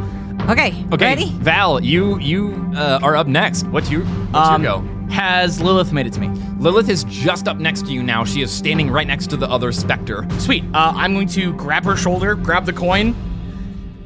Okay, 0.49 0.85
Okay, 0.91 1.05
ready? 1.05 1.29
Val, 1.39 1.81
you 1.83 2.19
you 2.19 2.53
uh, 2.75 2.99
are 3.01 3.15
up 3.15 3.27
next. 3.27 3.65
What's 3.67 3.89
your 3.89 4.03
what's 4.03 4.49
Um, 4.49 4.63
your 4.63 4.81
go? 4.81 4.87
Has 5.09 5.61
Lilith 5.61 5.93
made 5.93 6.07
it 6.07 6.13
to 6.13 6.19
me? 6.19 6.27
Lilith 6.59 6.89
is 6.89 7.03
just 7.05 7.47
up 7.47 7.57
next 7.57 7.85
to 7.85 7.91
you 7.93 8.01
now. 8.03 8.23
She 8.25 8.41
is 8.41 8.51
standing 8.51 8.89
right 8.89 9.07
next 9.07 9.27
to 9.31 9.37
the 9.37 9.47
other 9.49 9.71
specter. 9.71 10.25
Sweet. 10.39 10.63
Uh, 10.73 10.93
I'm 10.95 11.13
going 11.13 11.27
to 11.29 11.53
grab 11.53 11.85
her 11.85 11.95
shoulder, 11.95 12.33
grab 12.35 12.65
the 12.65 12.73
coin, 12.73 13.15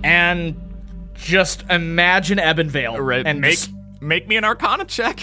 and 0.03 0.55
just 1.15 1.63
imagine 1.69 2.37
Ebonvale. 2.37 2.97
Right, 2.99 3.25
And 3.25 3.41
make 3.41 3.53
s- 3.53 3.69
make 4.01 4.27
me 4.27 4.35
an 4.37 4.43
Arcana 4.45 4.85
check. 4.85 5.19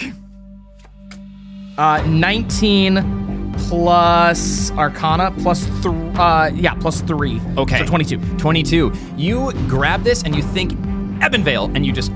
uh, 1.77 2.01
19 2.07 3.53
plus 3.57 4.71
Arcana 4.71 5.31
plus 5.41 5.65
three. 5.81 6.09
Uh, 6.15 6.49
yeah, 6.53 6.73
plus 6.75 7.01
three. 7.01 7.41
Okay, 7.57 7.79
So 7.79 7.85
22. 7.85 8.19
22. 8.37 8.91
You 9.15 9.51
grab 9.67 10.03
this 10.03 10.23
and 10.23 10.35
you 10.35 10.41
think 10.43 10.73
Ebonvale, 11.21 11.75
and 11.75 11.85
you 11.85 11.91
just 11.91 12.11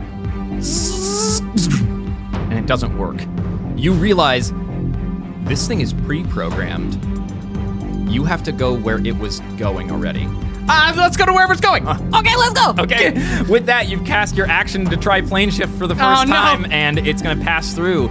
and 2.49 2.53
it 2.53 2.65
doesn't 2.67 2.97
work. 2.97 3.21
You 3.75 3.93
realize 3.93 4.53
this 5.45 5.67
thing 5.67 5.81
is 5.81 5.93
pre-programmed. 5.93 6.93
You 8.11 8.23
have 8.25 8.43
to 8.43 8.51
go 8.51 8.73
where 8.75 8.99
it 9.05 9.17
was 9.17 9.39
going 9.57 9.91
already. 9.91 10.27
Uh, 10.69 10.93
let's 10.97 11.17
go 11.17 11.25
to 11.25 11.33
wherever 11.33 11.51
it's 11.51 11.61
going. 11.61 11.87
Okay, 11.87 12.35
let's 12.37 12.53
go. 12.53 12.73
Okay. 12.83 13.11
With 13.49 13.65
that, 13.65 13.89
you've 13.89 14.05
cast 14.05 14.35
your 14.35 14.47
action 14.47 14.85
to 14.85 14.97
try 14.97 15.21
plane 15.21 15.49
shift 15.49 15.73
for 15.77 15.87
the 15.87 15.95
first 15.95 16.21
Oh, 16.21 16.23
no. 16.25 16.33
time, 16.33 16.71
and 16.71 16.99
it's 16.99 17.21
going 17.21 17.37
to 17.37 17.43
pass 17.43 17.73
through. 17.73 18.07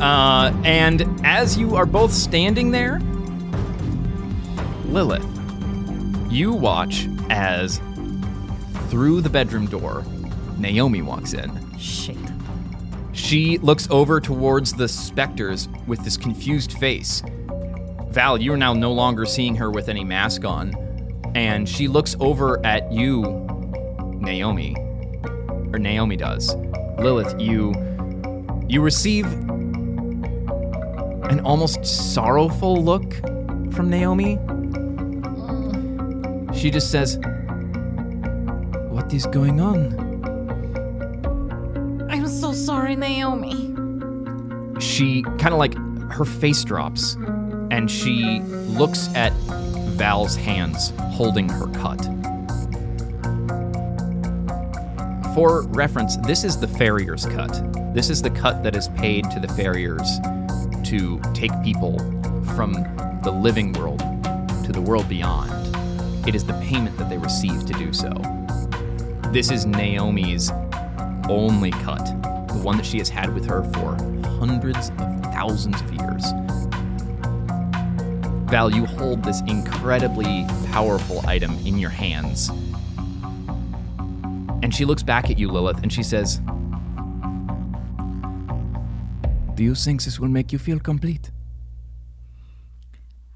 Uh, 0.00 0.52
and 0.64 1.02
as 1.24 1.58
you 1.58 1.76
are 1.76 1.86
both 1.86 2.12
standing 2.12 2.70
there, 2.70 3.00
Lilith, 4.86 5.24
you 6.30 6.52
watch 6.52 7.08
as 7.30 7.78
through 8.88 9.20
the 9.20 9.28
bedroom 9.28 9.66
door, 9.66 10.04
Naomi 10.56 11.02
walks 11.02 11.34
in. 11.34 11.78
Shit. 11.78 12.16
She 13.12 13.58
looks 13.58 13.88
over 13.90 14.20
towards 14.20 14.72
the 14.72 14.88
specters 14.88 15.68
with 15.86 16.02
this 16.04 16.16
confused 16.16 16.72
face. 16.78 17.22
Val, 18.10 18.40
you 18.40 18.52
are 18.52 18.56
now 18.56 18.72
no 18.72 18.92
longer 18.92 19.26
seeing 19.26 19.54
her 19.56 19.70
with 19.70 19.88
any 19.88 20.04
mask 20.04 20.44
on. 20.44 20.72
And 21.34 21.68
she 21.68 21.88
looks 21.88 22.16
over 22.20 22.64
at 22.64 22.90
you, 22.92 23.22
Naomi. 24.20 24.74
Or 25.72 25.78
Naomi 25.78 26.16
does. 26.16 26.54
Lilith, 26.98 27.40
you 27.40 27.74
you 28.68 28.80
receive 28.82 29.24
an 31.30 31.40
almost 31.44 31.84
sorrowful 31.86 32.82
look 32.82 33.14
from 33.72 33.88
Naomi. 33.90 34.38
She 36.54 36.70
just 36.70 36.90
says, 36.90 37.18
"What 38.90 39.12
is 39.12 39.26
going 39.26 39.60
on?" 39.60 40.06
I'm 42.10 42.26
so 42.26 42.52
sorry, 42.52 42.96
Naomi. 42.96 43.74
she 44.80 45.22
kind 45.22 45.52
of 45.52 45.58
like 45.58 45.74
her 46.12 46.24
face 46.24 46.62
drops 46.64 47.16
and 47.70 47.90
she 47.90 48.40
looks 48.78 49.08
at 49.14 49.32
Val's 49.98 50.36
hands 50.36 50.92
holding 51.10 51.48
her 51.48 51.66
cut. 51.66 52.00
For 55.34 55.62
reference, 55.66 56.16
this 56.18 56.44
is 56.44 56.56
the 56.56 56.68
farrier's 56.68 57.26
cut. 57.26 57.60
This 57.94 58.08
is 58.08 58.22
the 58.22 58.30
cut 58.30 58.62
that 58.62 58.76
is 58.76 58.88
paid 58.90 59.28
to 59.32 59.40
the 59.40 59.48
farriers 59.48 60.20
to 60.84 61.20
take 61.34 61.50
people 61.64 61.98
from 62.54 62.72
the 63.24 63.30
living 63.30 63.72
world 63.72 63.98
to 64.64 64.72
the 64.72 64.80
world 64.80 65.08
beyond. 65.08 65.50
It 66.28 66.36
is 66.36 66.44
the 66.44 66.54
payment 66.54 66.96
that 66.98 67.08
they 67.08 67.18
receive 67.18 67.66
to 67.66 67.72
do 67.72 67.92
so. 67.92 68.12
This 69.32 69.50
is 69.50 69.66
Naomi's 69.66 70.50
only 71.28 71.72
cut, 71.72 72.04
the 72.48 72.60
one 72.62 72.76
that 72.76 72.86
she 72.86 72.98
has 72.98 73.08
had 73.08 73.34
with 73.34 73.46
her 73.46 73.64
for 73.74 73.96
hundreds 74.38 74.90
of 74.90 75.22
thousands 75.32 75.80
of 75.80 75.92
years. 75.92 76.24
Val, 78.50 78.70
you 78.72 78.86
hold 78.86 79.22
this 79.22 79.42
incredibly 79.42 80.46
powerful 80.72 81.20
item 81.28 81.52
in 81.66 81.78
your 81.78 81.90
hands. 81.90 82.48
And 84.62 84.74
she 84.74 84.84
looks 84.84 85.02
back 85.02 85.30
at 85.30 85.38
you, 85.38 85.50
Lilith, 85.50 85.82
and 85.82 85.92
she 85.92 86.02
says, 86.02 86.40
Do 89.54 89.62
you 89.64 89.74
think 89.74 90.02
this 90.04 90.18
will 90.18 90.28
make 90.28 90.52
you 90.52 90.58
feel 90.58 90.78
complete? 90.78 91.30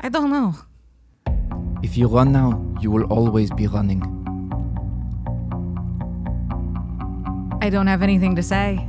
I 0.00 0.08
don't 0.08 0.30
know. 0.30 0.54
If 1.82 1.96
you 1.96 2.08
run 2.08 2.32
now, 2.32 2.50
you 2.80 2.90
will 2.90 3.04
always 3.04 3.50
be 3.50 3.66
running. 3.66 4.00
I 7.60 7.68
don't 7.70 7.86
have 7.86 8.02
anything 8.02 8.34
to 8.36 8.42
say. 8.42 8.88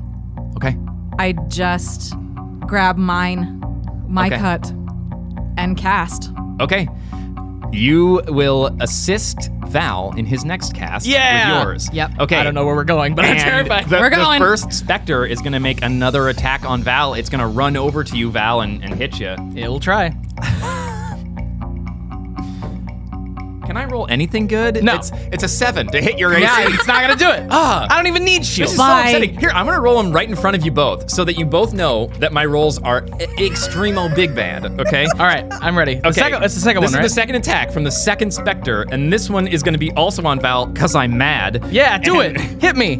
Okay? 0.56 0.78
I 1.20 1.34
just 1.48 2.14
grab 2.62 2.98
mine, 2.98 3.62
my 4.08 4.28
Okay. 4.28 4.38
cut, 4.38 4.72
and 5.58 5.78
cast. 5.78 6.32
Okay. 6.60 6.88
You 7.72 8.22
will 8.28 8.68
assist 8.82 9.50
Val 9.68 10.14
in 10.16 10.26
his 10.28 10.46
next 10.46 10.76
cast 10.76 11.08
Yeah. 11.08 11.58
with 11.58 11.64
yours. 11.68 11.90
Yep. 11.92 12.12
Okay. 12.20 12.38
I 12.38 12.44
don't 12.44 12.54
know 12.54 12.66
where 12.66 12.76
we're 12.76 12.84
going, 12.84 13.16
but 13.16 13.26
I'm 13.26 13.32
And 13.32 13.40
terrified. 13.40 13.90
The, 13.90 13.98
We're 13.98 14.10
the 14.12 14.16
going. 14.18 14.40
first 14.40 14.72
specter 14.72 15.26
is 15.26 15.40
going 15.40 15.54
to 15.54 15.60
make 15.60 15.82
another 15.84 16.30
attack 16.30 16.66
on 16.70 16.84
Val. 16.84 17.16
It's 17.16 17.30
going 17.30 17.42
to 17.42 17.48
run 17.48 17.76
over 17.76 18.04
to 18.04 18.16
you, 18.18 18.30
Val, 18.30 18.62
and, 18.62 18.84
and 18.84 18.94
hit 18.94 19.20
you. 19.20 19.36
It'll 19.56 19.80
try. 19.80 20.16
roll 23.94 24.08
anything 24.10 24.48
good? 24.48 24.84
No. 24.84 24.96
It's, 24.96 25.12
it's 25.32 25.44
a 25.44 25.48
seven 25.48 25.88
to 25.88 26.02
hit 26.02 26.18
your 26.20 26.34
AC. 26.34 26.42
Yeah, 26.42 26.66
it's 26.68 26.88
not 26.88 27.02
gonna 27.02 27.16
do 27.16 27.30
it. 27.30 27.48
Ah. 27.52 27.88
I 27.90 27.96
don't 27.96 28.08
even 28.08 28.26
need 28.26 28.42
This 28.42 28.50
shield. 28.50 28.70
is 28.72 28.78
Bye. 28.78 29.04
so 29.12 29.18
upsetting. 29.18 29.40
Here, 29.40 29.52
I'm 29.52 29.66
gonna 29.66 29.80
roll 29.80 30.02
them 30.02 30.12
right 30.12 30.28
in 30.28 30.36
front 30.36 30.56
of 30.58 30.66
you 30.66 30.72
both, 30.72 31.10
so 31.10 31.24
that 31.24 31.38
you 31.38 31.46
both 31.46 31.74
know 31.74 32.08
that 32.20 32.34
my 32.34 32.44
rolls 32.46 32.80
are 32.82 33.06
e- 33.06 33.50
extremo 33.50 34.14
big 34.16 34.36
bad. 34.36 34.66
Okay. 34.82 35.06
All 35.20 35.26
right, 35.26 35.46
I'm 35.62 35.78
ready. 35.78 35.96
The 35.96 36.08
Okay, 36.10 36.20
second, 36.22 36.42
that's 36.42 36.56
the 36.56 36.60
second 36.62 36.82
this 36.82 36.92
one, 36.92 37.00
right? 37.00 37.06
is 37.06 37.12
the 37.12 37.22
second 37.22 37.36
attack 37.36 37.72
from 37.72 37.84
the 37.84 37.92
second 37.92 38.34
specter, 38.34 38.84
and 38.92 39.12
this 39.14 39.30
one 39.30 39.48
is 39.48 39.62
going 39.64 39.74
to 39.74 39.80
be 39.80 39.92
also 39.94 40.24
on 40.26 40.40
Val 40.40 40.66
because 40.66 40.96
I'm 40.96 41.18
mad. 41.18 41.64
yeah, 41.72 41.98
do 41.98 42.20
And- 42.22 42.36
it. 42.36 42.62
Hit 42.62 42.76
me. 42.76 42.96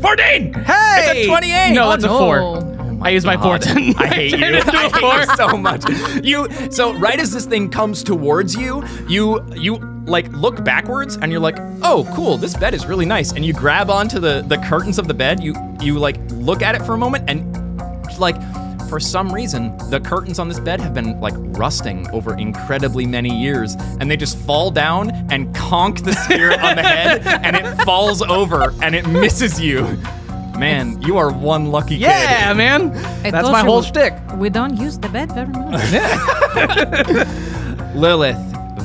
14! 0.00 0.52
Hey! 0.54 0.96
It's 0.98 1.26
a 1.26 1.26
28! 1.28 1.72
No, 1.74 1.86
Oh, 1.86 1.90
that's 1.90 2.04
no. 2.04 2.14
a 2.16 2.18
four. 2.18 3.00
I 3.02 3.10
use 3.10 3.24
my 3.24 3.36
God, 3.36 3.64
fortune. 3.64 3.94
I 3.96 4.06
hate 4.08 4.30
you. 4.32 4.38
Turn 4.38 4.54
it 4.54 4.64
into 4.66 4.76
I 4.76 4.84
a 4.86 4.90
hate 4.90 5.28
you 5.30 5.36
so 5.36 5.56
much. 5.56 5.84
You 6.24 6.48
so 6.70 6.92
right 6.94 7.18
as 7.18 7.32
this 7.32 7.46
thing 7.46 7.70
comes 7.70 8.02
towards 8.02 8.54
you, 8.54 8.84
you 9.08 9.40
you 9.54 9.99
like 10.10 10.28
look 10.32 10.62
backwards 10.64 11.16
and 11.16 11.30
you're 11.32 11.40
like, 11.40 11.56
oh 11.82 12.10
cool, 12.14 12.36
this 12.36 12.56
bed 12.56 12.74
is 12.74 12.86
really 12.86 13.06
nice. 13.06 13.32
And 13.32 13.44
you 13.44 13.52
grab 13.52 13.90
onto 13.90 14.18
the 14.18 14.42
the 14.46 14.58
curtains 14.58 14.98
of 14.98 15.08
the 15.08 15.14
bed. 15.14 15.42
You 15.42 15.54
you 15.80 15.98
like 15.98 16.16
look 16.32 16.62
at 16.62 16.74
it 16.74 16.82
for 16.82 16.94
a 16.94 16.98
moment 16.98 17.28
and 17.30 17.56
like 18.18 18.36
for 18.90 18.98
some 18.98 19.32
reason, 19.32 19.76
the 19.88 20.00
curtains 20.00 20.40
on 20.40 20.48
this 20.48 20.58
bed 20.58 20.80
have 20.80 20.92
been 20.92 21.20
like 21.20 21.34
rusting 21.56 22.10
over 22.10 22.36
incredibly 22.36 23.06
many 23.06 23.30
years, 23.40 23.76
and 24.00 24.10
they 24.10 24.16
just 24.16 24.36
fall 24.38 24.72
down 24.72 25.10
and 25.30 25.54
conk 25.54 26.02
the 26.02 26.12
spirit 26.12 26.58
on 26.60 26.74
the 26.74 26.82
head, 26.82 27.24
and 27.44 27.54
it 27.54 27.84
falls 27.84 28.20
over 28.20 28.74
and 28.82 28.96
it 28.96 29.06
misses 29.06 29.60
you. 29.60 29.82
Man, 30.58 31.00
you 31.02 31.18
are 31.18 31.32
one 31.32 31.66
lucky 31.70 31.98
kid. 31.98 32.00
Yeah, 32.00 32.52
man. 32.52 32.90
I 33.24 33.30
That's 33.30 33.48
my 33.48 33.62
whole 33.62 33.78
we- 33.80 33.86
shtick. 33.86 34.12
We 34.36 34.50
don't 34.50 34.76
use 34.76 34.98
the 34.98 35.08
bed 35.08 35.30
very 35.32 35.46
much. 35.46 35.80
Lilith, 37.94 38.36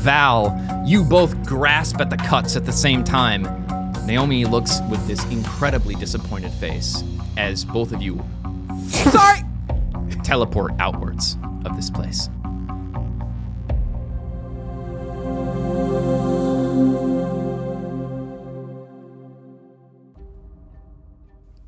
Val, 0.06 0.56
you 0.86 1.04
both 1.04 1.44
grasp 1.48 2.00
at 2.00 2.12
the 2.12 2.18
cuts 2.18 2.56
at 2.56 2.64
the 2.64 2.72
same 2.72 3.04
time. 3.04 3.42
Naomi 4.06 4.46
looks 4.46 4.80
with 4.88 5.04
this 5.08 5.26
incredibly 5.32 5.96
disappointed 5.96 6.52
face 6.52 7.04
as 7.38 7.66
both 7.66 7.92
of 7.92 8.04
you 8.04 8.24
sorry 8.88 9.40
teleport 10.24 10.74
outwards 10.78 11.38
of 11.66 11.76
this 11.76 11.90
place. 11.90 12.30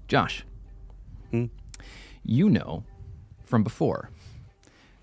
Josh, 0.08 0.46
you 2.24 2.50
know 2.52 2.84
from 3.42 3.64
before 3.64 4.12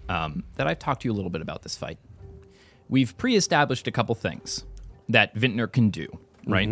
um, 0.08 0.44
that 0.54 0.68
I've 0.68 0.78
talked 0.78 1.02
to 1.02 1.08
you 1.08 1.12
a 1.12 1.16
little 1.16 1.30
bit 1.30 1.40
about 1.40 1.62
this 1.62 1.76
fight. 1.76 1.98
We've 2.88 3.16
pre 3.16 3.36
established 3.36 3.86
a 3.86 3.90
couple 3.90 4.14
things 4.14 4.64
that 5.08 5.34
Vintner 5.34 5.70
can 5.70 5.90
do, 5.90 6.06
right? 6.46 6.68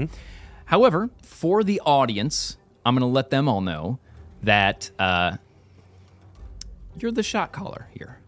However, 0.67 1.11
for 1.23 1.65
the 1.65 1.81
audience, 1.85 2.57
I'm 2.85 2.95
going 2.95 3.01
to 3.01 3.07
let 3.07 3.31
them 3.31 3.49
all 3.49 3.61
know 3.61 3.99
that 4.43 4.91
uh, 4.99 5.37
you're 6.99 7.13
the 7.13 7.23
shot 7.23 7.53
caller 7.53 7.89
here. 7.93 8.19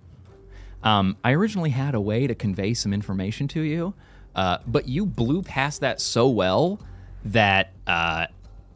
Um, 0.82 1.16
I 1.24 1.32
originally 1.32 1.70
had 1.70 1.95
a 1.95 2.01
way 2.01 2.26
to 2.26 2.35
convey 2.35 2.74
some 2.74 2.93
information 2.93 3.49
to 3.49 3.62
you, 3.62 3.95
uh, 4.35 4.59
but 4.66 4.87
you 4.89 5.07
blew 5.07 5.43
past 5.43 5.80
that 5.80 6.01
so 6.01 6.28
well 6.28 6.78
that 7.24 7.72
uh, 7.87 8.26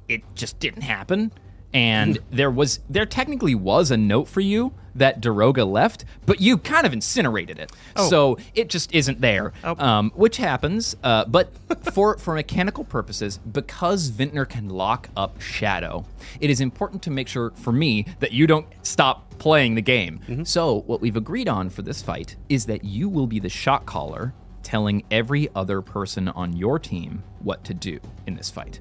it 0.08 0.22
just 0.34 0.58
didn't 0.58 0.82
happen. 0.82 1.32
And 1.72 2.18
there 2.30 2.50
was 2.50 2.80
there 2.88 3.06
technically 3.06 3.54
was 3.54 3.90
a 3.90 3.96
note 3.96 4.28
for 4.28 4.40
you 4.40 4.72
that 4.94 5.20
Daroga 5.20 5.70
left, 5.70 6.04
but 6.26 6.40
you 6.40 6.58
kind 6.58 6.84
of 6.84 6.92
incinerated 6.92 7.58
it, 7.58 7.70
so 8.08 8.36
it 8.54 8.68
just 8.68 8.92
isn't 8.92 9.20
there. 9.20 9.52
Um, 9.80 10.10
which 10.16 10.38
happens, 10.38 10.96
uh, 11.04 11.24
but 11.26 11.50
for 11.92 12.18
for 12.18 12.34
mechanical 12.34 12.82
purposes, 12.84 13.38
because 13.38 14.08
Vintner 14.08 14.44
can 14.44 14.68
lock 14.68 15.08
up 15.16 15.40
Shadow, 15.40 16.04
it 16.40 16.50
is 16.50 16.60
important 16.60 17.02
to 17.02 17.10
make 17.10 17.28
sure 17.28 17.52
for 17.54 17.72
me 17.72 18.06
that 18.20 18.32
you 18.32 18.46
don't 18.48 18.66
stop 18.82 19.38
playing 19.38 19.76
the 19.76 19.82
game. 19.82 20.20
So 20.44 20.80
what 20.86 21.00
we've 21.00 21.16
agreed 21.16 21.48
on 21.48 21.70
for 21.70 21.82
this 21.82 22.02
fight 22.02 22.34
is 22.48 22.66
that 22.66 22.82
you 22.84 23.08
will 23.08 23.28
be 23.28 23.38
the 23.38 23.48
shot 23.48 23.86
caller, 23.86 24.34
telling 24.64 25.04
every 25.12 25.48
other 25.54 25.80
person 25.80 26.26
on 26.28 26.56
your 26.56 26.78
team 26.80 27.22
what 27.38 27.62
to 27.64 27.74
do 27.74 28.00
in 28.26 28.34
this 28.34 28.50
fight 28.50 28.80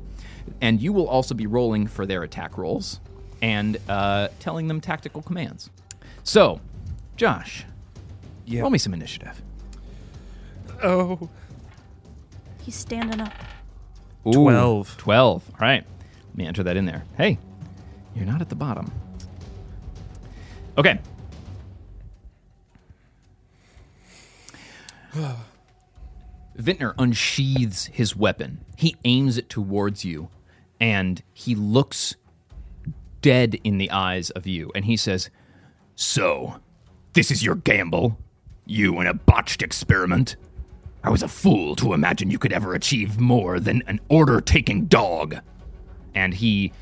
and 0.61 0.81
you 0.81 0.93
will 0.93 1.07
also 1.07 1.33
be 1.35 1.45
rolling 1.47 1.87
for 1.87 2.05
their 2.05 2.23
attack 2.23 2.57
rolls 2.57 2.99
and 3.41 3.77
uh, 3.89 4.29
telling 4.39 4.67
them 4.67 4.81
tactical 4.81 5.21
commands. 5.21 5.69
So, 6.23 6.59
Josh, 7.15 7.65
Yeah. 8.45 8.61
roll 8.61 8.69
me 8.69 8.77
some 8.77 8.93
initiative. 8.93 9.41
Oh. 10.83 11.29
He's 12.63 12.75
standing 12.75 13.21
up. 13.21 13.33
Ooh, 14.27 14.33
12. 14.33 14.97
12. 14.97 15.43
All 15.53 15.55
right. 15.59 15.83
Let 16.29 16.37
me 16.37 16.45
enter 16.45 16.63
that 16.63 16.75
in 16.77 16.85
there. 16.85 17.03
Hey, 17.17 17.37
you're 18.15 18.25
not 18.25 18.41
at 18.41 18.49
the 18.49 18.55
bottom. 18.55 18.91
Okay. 20.77 20.99
Vintner 26.57 26.93
unsheathes 26.97 27.85
his 27.87 28.15
weapon. 28.15 28.59
He 28.75 28.95
aims 29.05 29.37
it 29.37 29.49
towards 29.49 30.03
you, 30.03 30.29
and 30.79 31.21
he 31.33 31.55
looks 31.55 32.15
dead 33.21 33.59
in 33.63 33.77
the 33.77 33.91
eyes 33.91 34.29
of 34.31 34.47
you, 34.47 34.71
and 34.75 34.85
he 34.85 34.97
says, 34.97 35.29
So, 35.95 36.59
this 37.13 37.31
is 37.31 37.43
your 37.43 37.55
gamble? 37.55 38.17
You 38.65 38.99
and 38.99 39.07
a 39.07 39.13
botched 39.13 39.61
experiment? 39.61 40.35
I 41.03 41.09
was 41.09 41.23
a 41.23 41.27
fool 41.27 41.75
to 41.77 41.93
imagine 41.93 42.31
you 42.31 42.39
could 42.39 42.51
ever 42.51 42.73
achieve 42.73 43.19
more 43.19 43.59
than 43.59 43.81
an 43.87 43.99
order 44.09 44.41
taking 44.41 44.85
dog. 44.85 45.37
And 46.13 46.33
he 46.33 46.73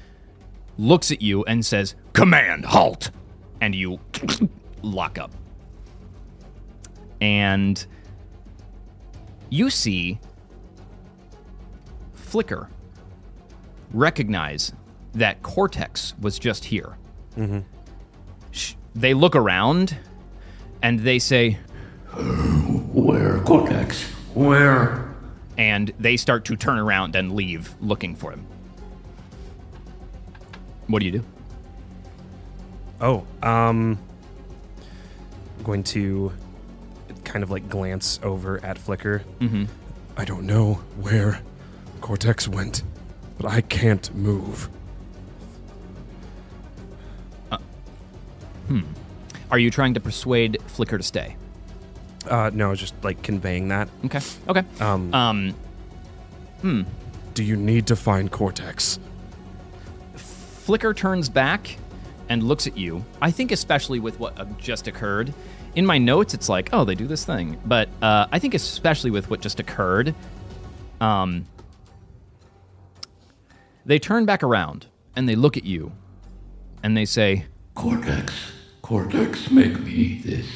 looks 0.78 1.12
at 1.12 1.22
you 1.22 1.43
and 1.43 1.66
says, 1.66 1.96
Command, 2.14 2.66
halt! 2.66 3.12
And 3.62 3.76
you 3.76 4.00
lock 4.82 5.18
up. 5.18 5.32
And 7.22 7.86
you 9.50 9.70
see 9.70 10.20
Flicker 12.14 12.70
recognize 13.96 14.74
that 15.14 15.41
Cortex 15.41 16.14
was 16.20 16.38
just 16.38 16.66
here. 16.66 16.98
Mm-hmm. 17.38 17.60
Sh- 18.52 18.74
They 18.93 19.14
look 19.14 19.36
around 19.36 19.96
and 20.82 21.00
they 21.00 21.20
say, 21.20 21.54
Where, 22.14 23.39
Cortex? 23.41 24.04
Where? 24.34 25.14
And 25.58 25.93
they 26.00 26.18
start 26.18 26.46
to 26.46 26.56
turn 26.58 26.78
around 26.78 27.16
and 27.16 27.34
leave 27.34 27.74
looking 27.80 28.16
for 28.16 28.32
him. 28.32 28.46
What 30.88 31.00
do 31.00 31.06
you 31.06 31.12
do? 31.14 31.24
Oh, 33.02 33.26
um, 33.41 33.98
I'm 35.58 35.64
going 35.64 35.84
to 35.84 36.32
kind 37.24 37.43
of 37.43 37.52
like 37.52 37.68
glance 37.70 38.20
over 38.24 38.64
at 38.64 38.78
Flicker. 38.78 39.24
Mhm. 39.39 39.68
I 40.18 40.26
don't 40.26 40.46
know 40.46 40.76
where 41.00 41.39
Cortex 42.02 42.48
went, 42.48 42.84
but 43.38 43.51
I 43.51 43.61
can't 43.61 44.13
move. 44.15 44.69
Hmm. 48.67 48.81
Are 49.51 49.59
you 49.59 49.69
trying 49.69 49.93
to 49.93 49.99
persuade 49.99 50.57
Flicker 50.67 50.97
to 50.97 51.03
stay? 51.03 51.36
Uh, 52.27 52.49
no, 52.53 52.73
just 52.73 52.95
like 53.03 53.21
conveying 53.21 53.67
that. 53.67 53.88
Okay. 54.05 54.19
Okay. 54.49 54.63
Um, 54.79 55.13
Um. 55.13 55.55
Hmm. 56.61 56.81
Do 57.36 57.43
you 57.43 57.55
need 57.55 57.86
to 57.88 57.95
find 57.95 58.31
Cortex? 58.31 58.99
Flicker 60.15 60.93
turns 60.93 61.29
back 61.29 61.77
and 62.27 62.41
looks 62.41 62.65
at 62.65 62.75
you. 62.75 63.05
I 63.21 63.29
think, 63.29 63.51
especially 63.51 63.99
with 63.99 64.19
what 64.19 64.39
uh, 64.39 64.45
just 64.57 64.88
occurred. 64.88 65.31
In 65.75 65.86
my 65.86 65.97
notes, 65.99 66.33
it's 66.33 66.49
like, 66.49 66.69
oh, 66.73 66.86
they 66.86 66.95
do 66.95 67.05
this 67.05 67.25
thing. 67.25 67.59
But 67.65 67.89
uh, 68.01 68.27
I 68.31 68.39
think, 68.39 68.55
especially 68.55 69.11
with 69.11 69.29
what 69.29 69.41
just 69.41 69.59
occurred, 69.59 70.15
um, 71.01 71.45
they 73.86 73.99
turn 73.99 74.25
back 74.25 74.43
around 74.43 74.88
and 75.15 75.27
they 75.29 75.36
look 75.36 75.57
at 75.57 75.63
you 75.65 75.91
and 76.83 76.95
they 76.95 77.05
say, 77.05 77.45
Cortex, 77.73 78.51
Cortex, 78.81 79.51
make 79.51 79.79
me 79.79 80.21
this. 80.23 80.47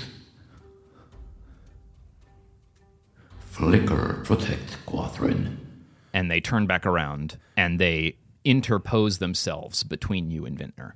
Flicker, 3.39 4.21
protect 4.23 4.77
Quathrin. 4.86 5.57
and 6.13 6.32
they 6.32 6.39
turn 6.39 6.65
back 6.65 6.86
around 6.86 7.38
and 7.57 7.80
they 7.80 8.15
interpose 8.45 9.17
themselves 9.17 9.84
between 9.84 10.32
you 10.32 10.45
and 10.45 10.57
Vintner. 10.57 10.95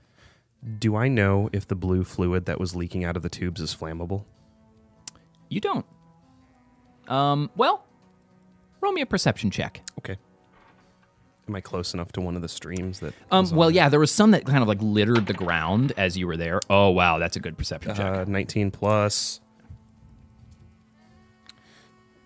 do 0.80 0.96
I 0.96 1.10
know 1.10 1.50
if 1.52 1.68
the 1.68 1.76
blue 1.76 2.04
fluid 2.06 2.46
that 2.46 2.58
was 2.60 2.74
leaking 2.76 3.04
out 3.04 3.18
of 3.18 3.22
the 3.22 3.30
tubes 3.30 3.60
is 3.60 3.76
flammable? 3.76 4.24
You 5.50 5.60
don't. 5.60 5.86
Um, 7.10 7.52
well, 7.58 7.86
roll 8.80 8.94
me 8.94 9.02
a 9.02 9.06
perception 9.06 9.52
check. 9.52 9.82
Okay. 10.00 10.16
Am 11.48 11.56
I 11.56 11.62
close 11.62 11.94
enough 11.94 12.12
to 12.14 12.22
one 12.22 12.36
of 12.36 12.42
the 12.42 12.48
streams 12.48 13.02
that? 13.02 13.14
Um, 13.32 13.50
well, 13.52 13.70
yeah, 13.70 13.90
there 13.90 14.00
was 14.00 14.12
some 14.12 14.32
that 14.32 14.46
kind 14.46 14.62
of 14.62 14.68
like 14.68 14.82
littered 14.82 15.28
the 15.28 15.34
ground 15.34 15.92
as 15.98 16.18
you 16.18 16.26
were 16.26 16.38
there. 16.38 16.62
Oh, 16.70 16.90
wow, 16.90 17.18
that's 17.18 17.36
a 17.36 17.40
good 17.42 17.58
perception 17.58 17.96
check. 17.96 18.06
Uh, 18.06 18.26
19 18.26 18.72
plus 18.72 19.42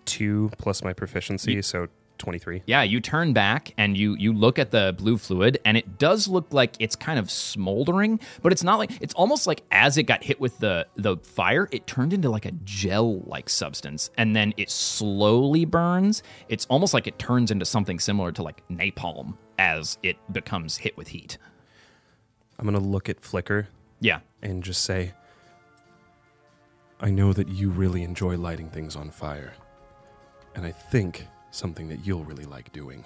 two 0.06 0.50
plus 0.58 0.84
my 0.84 0.94
proficiency, 0.94 1.62
so 1.62 1.88
23. 2.18 2.64
Yeah, 2.66 2.84
you 2.84 3.00
turn 3.00 3.34
back 3.34 3.74
and 3.78 3.98
you 3.98 4.16
you 4.16 4.34
look 4.34 4.60
at 4.60 4.72
the 4.72 4.94
blue 4.98 5.18
fluid, 5.18 5.60
and 5.66 5.78
it 5.78 5.98
does 5.98 6.28
look 6.28 6.54
like 6.54 6.76
it's 6.80 6.96
kind 6.96 7.20
of 7.20 7.30
smoldering, 7.30 8.20
but 8.42 8.52
it's 8.52 8.64
not 8.64 8.80
like 8.80 8.92
it's 9.02 9.14
almost 9.14 9.48
like 9.48 9.64
as 9.72 9.98
it 9.98 10.04
got 10.04 10.24
hit 10.24 10.40
with 10.40 10.58
the 10.60 10.88
the 10.96 11.18
fire, 11.18 11.68
it 11.72 11.88
turned 11.88 12.14
into 12.14 12.30
like 12.30 12.46
a 12.46 12.52
gel 12.64 13.22
like 13.22 13.50
substance, 13.50 14.10
and 14.18 14.36
then 14.36 14.54
it 14.58 14.70
slowly 14.70 15.66
burns. 15.66 16.24
It's 16.50 16.66
almost 16.68 16.94
like 16.94 17.08
it 17.08 17.20
turns 17.20 17.52
into 17.52 17.66
something 17.66 18.00
similar 18.00 18.32
to 18.34 18.44
like 18.44 18.68
napalm 18.70 19.38
as 19.60 19.98
it 20.04 20.18
becomes 20.32 20.78
hit 20.78 20.96
with 20.98 21.08
heat. 21.10 21.38
I'm 22.60 22.66
gonna 22.66 22.80
look 22.80 23.10
at 23.10 23.22
Flicker. 23.22 23.68
Yeah. 24.00 24.20
And 24.42 24.64
just 24.64 24.84
say, 24.84 25.14
I 27.00 27.10
know 27.10 27.34
that 27.34 27.48
you 27.50 27.70
really 27.70 28.04
enjoy 28.04 28.38
lighting 28.38 28.70
things 28.70 28.96
on 28.96 29.12
fire. 29.12 29.54
And 30.56 30.66
I 30.66 30.72
think 30.72 31.28
something 31.58 31.90
that 31.90 32.06
you'll 32.06 32.24
really 32.24 32.46
like 32.46 32.72
doing 32.72 33.04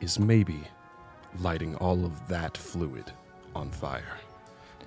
is 0.00 0.18
maybe 0.18 0.60
lighting 1.40 1.74
all 1.76 2.04
of 2.04 2.28
that 2.28 2.56
fluid 2.56 3.04
on 3.54 3.70
fire. 3.70 4.18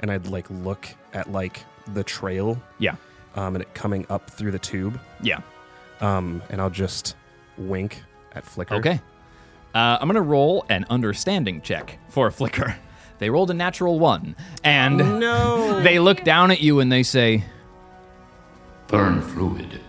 and 0.02 0.12
I'd 0.12 0.28
like 0.28 0.50
look 0.50 0.88
at 1.14 1.32
like 1.32 1.64
the 1.94 2.04
trail. 2.04 2.62
Yeah. 2.80 2.96
Um, 3.36 3.56
and 3.56 3.62
it 3.62 3.74
coming 3.74 4.06
up 4.10 4.30
through 4.30 4.52
the 4.52 4.60
tube. 4.60 5.00
Yeah. 5.22 5.40
Um, 6.02 6.42
and 6.50 6.60
I'll 6.60 6.70
just 6.70 7.16
wink 7.58 8.02
at 8.34 8.46
Flicker. 8.46 8.76
Okay. 8.76 9.00
Uh, 9.74 9.98
I'm 10.00 10.08
going 10.08 10.16
to 10.16 10.22
roll 10.22 10.66
an 10.70 10.86
understanding 10.90 11.62
check 11.62 12.00
for 12.10 12.30
Flicker. 12.32 12.76
They 13.20 13.30
rolled 13.30 13.50
a 13.52 13.54
natural 13.54 14.00
one. 14.00 14.36
And 14.64 14.98
no. 14.98 15.80
they 15.84 16.00
look 16.00 16.24
down 16.24 16.52
at 16.52 16.62
you 16.62 16.80
and 16.82 16.92
they 16.92 17.04
say, 17.04 17.46
Burn 18.88 19.22
fluid. 19.22 19.80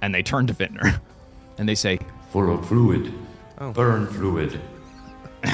And 0.00 0.14
they 0.14 0.22
turn 0.22 0.46
to 0.46 0.54
Vintner 0.54 1.00
and 1.58 1.68
they 1.68 1.74
say, 1.74 1.98
For 2.30 2.50
a 2.50 2.62
fluid. 2.62 3.12
Oh. 3.58 3.72
Burn 3.72 4.06
fluid. 4.06 4.60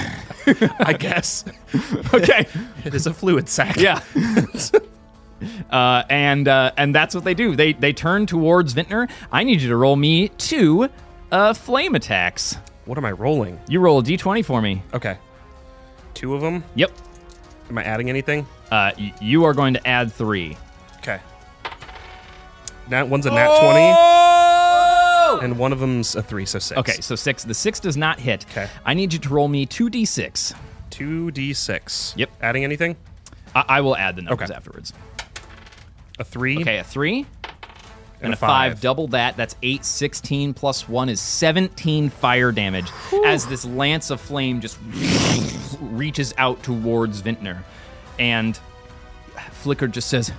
I 0.80 0.94
guess. 0.98 1.44
okay. 2.14 2.46
It 2.84 2.94
is 2.94 3.06
a 3.06 3.14
fluid 3.14 3.48
sack. 3.48 3.76
Yeah. 3.76 4.00
uh, 5.70 6.02
and 6.08 6.48
uh, 6.48 6.72
and 6.76 6.94
that's 6.94 7.14
what 7.14 7.24
they 7.24 7.34
do. 7.34 7.54
They 7.54 7.72
they 7.74 7.92
turn 7.92 8.26
towards 8.26 8.74
Vintner. 8.74 9.08
I 9.30 9.44
need 9.44 9.60
you 9.60 9.68
to 9.68 9.76
roll 9.76 9.96
me 9.96 10.28
two 10.30 10.88
uh, 11.30 11.54
flame 11.54 11.94
attacks. 11.94 12.56
What 12.86 12.98
am 12.98 13.04
I 13.04 13.12
rolling? 13.12 13.60
You 13.68 13.80
roll 13.80 14.00
a 14.00 14.02
d20 14.02 14.44
for 14.44 14.60
me. 14.60 14.82
Okay. 14.92 15.16
Two 16.14 16.34
of 16.34 16.40
them? 16.40 16.64
Yep. 16.74 16.90
Am 17.70 17.78
I 17.78 17.84
adding 17.84 18.10
anything? 18.10 18.46
Uh, 18.70 18.90
y- 18.98 19.14
you 19.20 19.44
are 19.44 19.54
going 19.54 19.74
to 19.74 19.86
add 19.86 20.12
three. 20.12 20.56
Okay. 20.98 21.20
Nat 22.88 23.08
one's 23.08 23.26
a 23.26 23.30
nat 23.30 23.46
Oh! 23.48 24.71
20. 25.38 25.44
And 25.44 25.58
one 25.58 25.72
of 25.72 25.80
them's 25.80 26.14
a 26.16 26.22
three, 26.22 26.44
so 26.46 26.58
six. 26.58 26.78
Okay, 26.78 27.00
so 27.00 27.14
six. 27.14 27.44
The 27.44 27.54
six 27.54 27.80
does 27.80 27.96
not 27.96 28.18
hit. 28.20 28.44
Okay. 28.50 28.68
I 28.84 28.94
need 28.94 29.12
you 29.12 29.18
to 29.20 29.28
roll 29.28 29.48
me 29.48 29.66
two 29.66 29.88
d6. 29.90 30.54
2d6. 30.90 32.14
Yep. 32.16 32.30
Adding 32.40 32.64
anything? 32.64 32.96
I, 33.54 33.64
I 33.68 33.80
will 33.80 33.96
add 33.96 34.16
the 34.16 34.22
numbers 34.22 34.50
Okay. 34.50 34.56
afterwards. 34.56 34.92
A 36.18 36.24
three. 36.24 36.60
Okay, 36.60 36.78
a 36.78 36.84
three. 36.84 37.26
And, 37.44 38.30
And 38.30 38.32
a 38.34 38.36
a 38.36 38.36
five. 38.36 38.72
five. 38.74 38.80
double 38.80 39.08
that. 39.08 39.36
That's 39.36 39.56
8, 39.62 39.84
16 39.84 40.54
plus 40.54 40.88
1 40.88 41.08
is 41.08 41.20
17 41.20 42.08
fire 42.10 42.52
damage 42.52 42.88
as 43.24 43.46
this 43.46 43.64
lance 43.64 44.10
of 44.10 44.20
flame 44.20 44.60
just 44.60 44.78
reaches 45.80 46.32
out 46.38 46.62
towards 46.62 47.20
Vintner. 47.20 47.64
And 48.18 48.58
Flicker 49.50 49.88
just 49.88 50.08
says, 50.08 50.30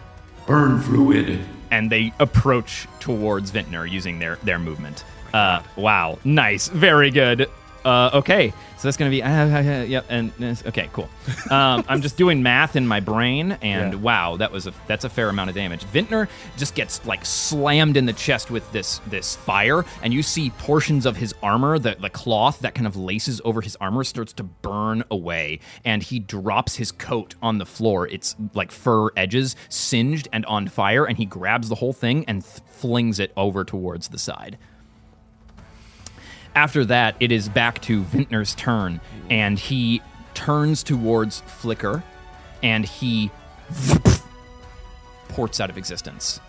Burn 0.47 0.79
fluid. 0.81 1.39
And 1.73 1.89
they 1.89 2.13
approach 2.19 2.87
towards 2.99 3.49
Vintner 3.49 3.89
using 3.89 4.19
their, 4.19 4.35
their 4.43 4.59
movement. 4.59 5.03
Uh, 5.33 5.63
wow. 5.75 6.19
Nice. 6.23 6.67
Very 6.67 7.09
good. 7.09 7.49
Uh, 7.85 8.09
okay, 8.13 8.49
so 8.77 8.87
that's 8.87 8.95
gonna 8.97 9.09
be 9.11 9.21
uh, 9.21 9.29
uh, 9.29 9.83
yep, 9.83 10.05
and 10.09 10.31
okay, 10.67 10.89
cool. 10.93 11.09
Um, 11.49 11.83
I'm 11.87 12.01
just 12.01 12.15
doing 12.17 12.41
math 12.41 12.75
in 12.75 12.87
my 12.87 12.99
brain, 12.99 13.57
and 13.61 13.93
Yeah. 13.93 13.99
wow, 13.99 14.37
that 14.37 14.51
was 14.51 14.67
a 14.67 14.73
that's 14.87 15.03
a 15.03 15.09
fair 15.09 15.27
amount 15.29 15.49
of 15.49 15.55
damage. 15.55 15.83
Vintner 15.85 16.27
just 16.57 16.75
gets 16.75 17.05
like 17.05 17.25
slammed 17.25 17.97
in 17.97 18.05
the 18.05 18.13
chest 18.13 18.49
with 18.51 18.69
this 18.71 18.99
this 19.07 19.35
fire, 19.35 19.83
and 20.01 20.13
you 20.13 20.23
see 20.23 20.49
portions 20.51 21.05
of 21.05 21.17
his 21.17 21.33
armor, 21.43 21.77
the 21.77 21.95
the 21.99 22.09
cloth 22.09 22.59
that 22.59 22.73
kind 22.73 22.87
of 22.87 22.95
laces 22.95 23.41
over 23.43 23.59
his 23.61 23.75
armor, 23.77 24.03
starts 24.05 24.33
to 24.33 24.43
burn 24.43 25.03
away, 25.11 25.59
and 25.83 26.03
he 26.03 26.19
drops 26.19 26.75
his 26.75 26.91
coat 26.91 27.35
on 27.41 27.57
the 27.57 27.65
floor. 27.65 28.07
It's 28.07 28.35
like 28.53 28.71
fur 28.71 29.09
edges 29.17 29.55
singed 29.69 30.27
and 30.31 30.45
on 30.45 30.67
fire, 30.69 31.03
and 31.05 31.17
he 31.17 31.25
grabs 31.25 31.67
the 31.69 31.75
whole 31.75 31.93
thing 31.93 32.23
and 32.29 32.43
th- 32.43 32.61
flings 32.67 33.19
it 33.19 33.33
over 33.35 33.63
towards 33.65 34.07
the 34.09 34.17
side. 34.19 34.57
After 36.55 36.85
that, 36.85 37.15
it 37.19 37.31
is 37.31 37.49
back 37.49 37.81
to 37.83 38.03
Vintner's 38.03 38.53
turn, 38.55 39.01
and 39.29 39.57
he 39.57 40.01
turns 40.33 40.83
towards 40.83 41.41
Flicker, 41.41 42.03
and 42.61 42.85
he 42.85 43.31
ports 45.29 45.59
out 45.59 45.69
of 45.69 45.77
existence 45.77 46.39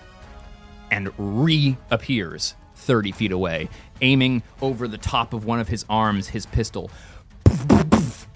and 0.91 1.11
reappears 1.17 2.55
30 2.77 3.13
feet 3.13 3.33
away, 3.33 3.69
aiming 4.03 4.43
over 4.61 4.87
the 4.87 4.99
top 4.99 5.33
of 5.33 5.45
one 5.45 5.59
of 5.59 5.69
his 5.69 5.85
arms, 5.89 6.29
his 6.29 6.45
pistol. 6.47 6.91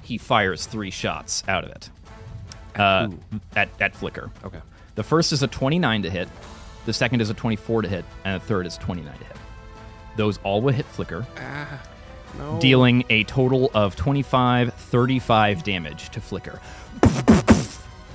He 0.03 0.17
fires 0.17 0.65
three 0.65 0.91
shots 0.91 1.45
out 1.49 1.65
of 1.65 1.71
it 1.71 1.91
uh, 2.77 3.09
at, 3.55 3.69
at 3.81 3.95
Flicker. 3.95 4.31
Okay. 4.45 4.61
The 4.95 5.03
first 5.03 5.33
is 5.33 5.43
a 5.43 5.47
29 5.47 6.03
to 6.03 6.11
hit, 6.11 6.29
the 6.87 6.93
second 6.93 7.21
is 7.21 7.31
a 7.31 7.35
24 7.35 7.83
to 7.83 7.89
hit, 7.89 8.05
and 8.25 8.41
the 8.41 8.45
third 8.47 8.67
is 8.67 8.79
29 8.79 9.13
to 9.13 9.25
hit. 9.25 9.37
Those 10.19 10.39
all 10.43 10.61
will 10.61 10.73
hit 10.75 10.85
Flicker, 10.85 11.25
ah, 11.39 11.81
No. 12.37 12.59
dealing 12.61 13.05
a 13.09 13.23
total 13.25 13.71
of 13.73 13.95
25, 13.95 14.75
35 14.75 15.63
damage 15.63 16.11
to 16.11 16.21
Flicker. 16.21 16.61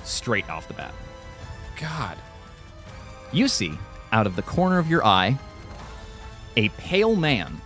Straight 0.04 0.48
off 0.50 0.68
the 0.68 0.74
bat. 0.74 0.92
God. 1.80 2.18
You 3.32 3.48
see, 3.48 3.72
out 4.12 4.26
of 4.26 4.36
the 4.36 4.42
corner 4.42 4.78
of 4.78 4.88
your 4.88 5.02
eye, 5.04 5.38
a 6.58 6.68
pale 6.70 7.16
man 7.16 7.58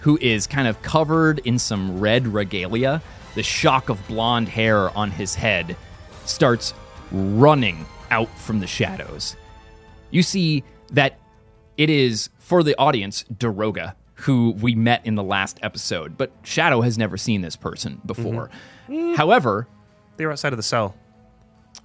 who 0.00 0.18
is 0.20 0.48
kind 0.48 0.66
of 0.66 0.82
covered 0.82 1.38
in 1.44 1.56
some 1.58 2.00
red 2.00 2.26
regalia. 2.26 3.00
The 3.36 3.44
shock 3.44 3.88
of 3.90 4.04
blonde 4.08 4.48
hair 4.48 4.90
on 4.98 5.12
his 5.12 5.36
head 5.36 5.76
starts 6.24 6.74
running 7.12 7.86
out 8.10 8.28
from 8.40 8.58
the 8.58 8.66
shadows. 8.66 9.36
You 10.10 10.24
see 10.24 10.64
that 10.90 11.20
it 11.76 11.88
is, 11.88 12.28
for 12.52 12.62
the 12.62 12.76
audience, 12.76 13.24
Daroga, 13.32 13.94
who 14.12 14.50
we 14.60 14.74
met 14.74 15.06
in 15.06 15.14
the 15.14 15.22
last 15.22 15.58
episode, 15.62 16.18
but 16.18 16.30
Shadow 16.42 16.82
has 16.82 16.98
never 16.98 17.16
seen 17.16 17.40
this 17.40 17.56
person 17.56 18.02
before. 18.04 18.50
However, 19.16 19.68
They 20.18 20.26
were 20.26 20.32
outside 20.32 20.52
of 20.52 20.58
the 20.58 20.62
cell. 20.62 20.94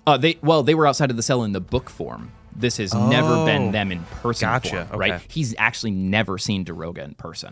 uh, 0.05 0.17
they 0.17 0.37
well, 0.41 0.63
they 0.63 0.75
were 0.75 0.85
outside 0.85 1.09
of 1.09 1.15
the 1.15 1.23
cell 1.23 1.41
in 1.45 1.53
the 1.53 1.61
book 1.61 1.89
form. 1.89 2.33
This 2.57 2.77
has 2.77 2.93
never 2.93 3.45
been 3.45 3.69
Oh. 3.69 3.71
them 3.71 3.91
in 3.91 4.03
person. 4.21 4.49
Gotcha, 4.49 4.85
form, 4.85 4.99
right? 4.99 5.13
okay. 5.13 5.23
He's 5.29 5.53
actually 5.57 5.91
never 5.91 6.37
seen 6.37 6.65
Daroga 6.65 7.03
in 7.05 7.13
person. 7.13 7.51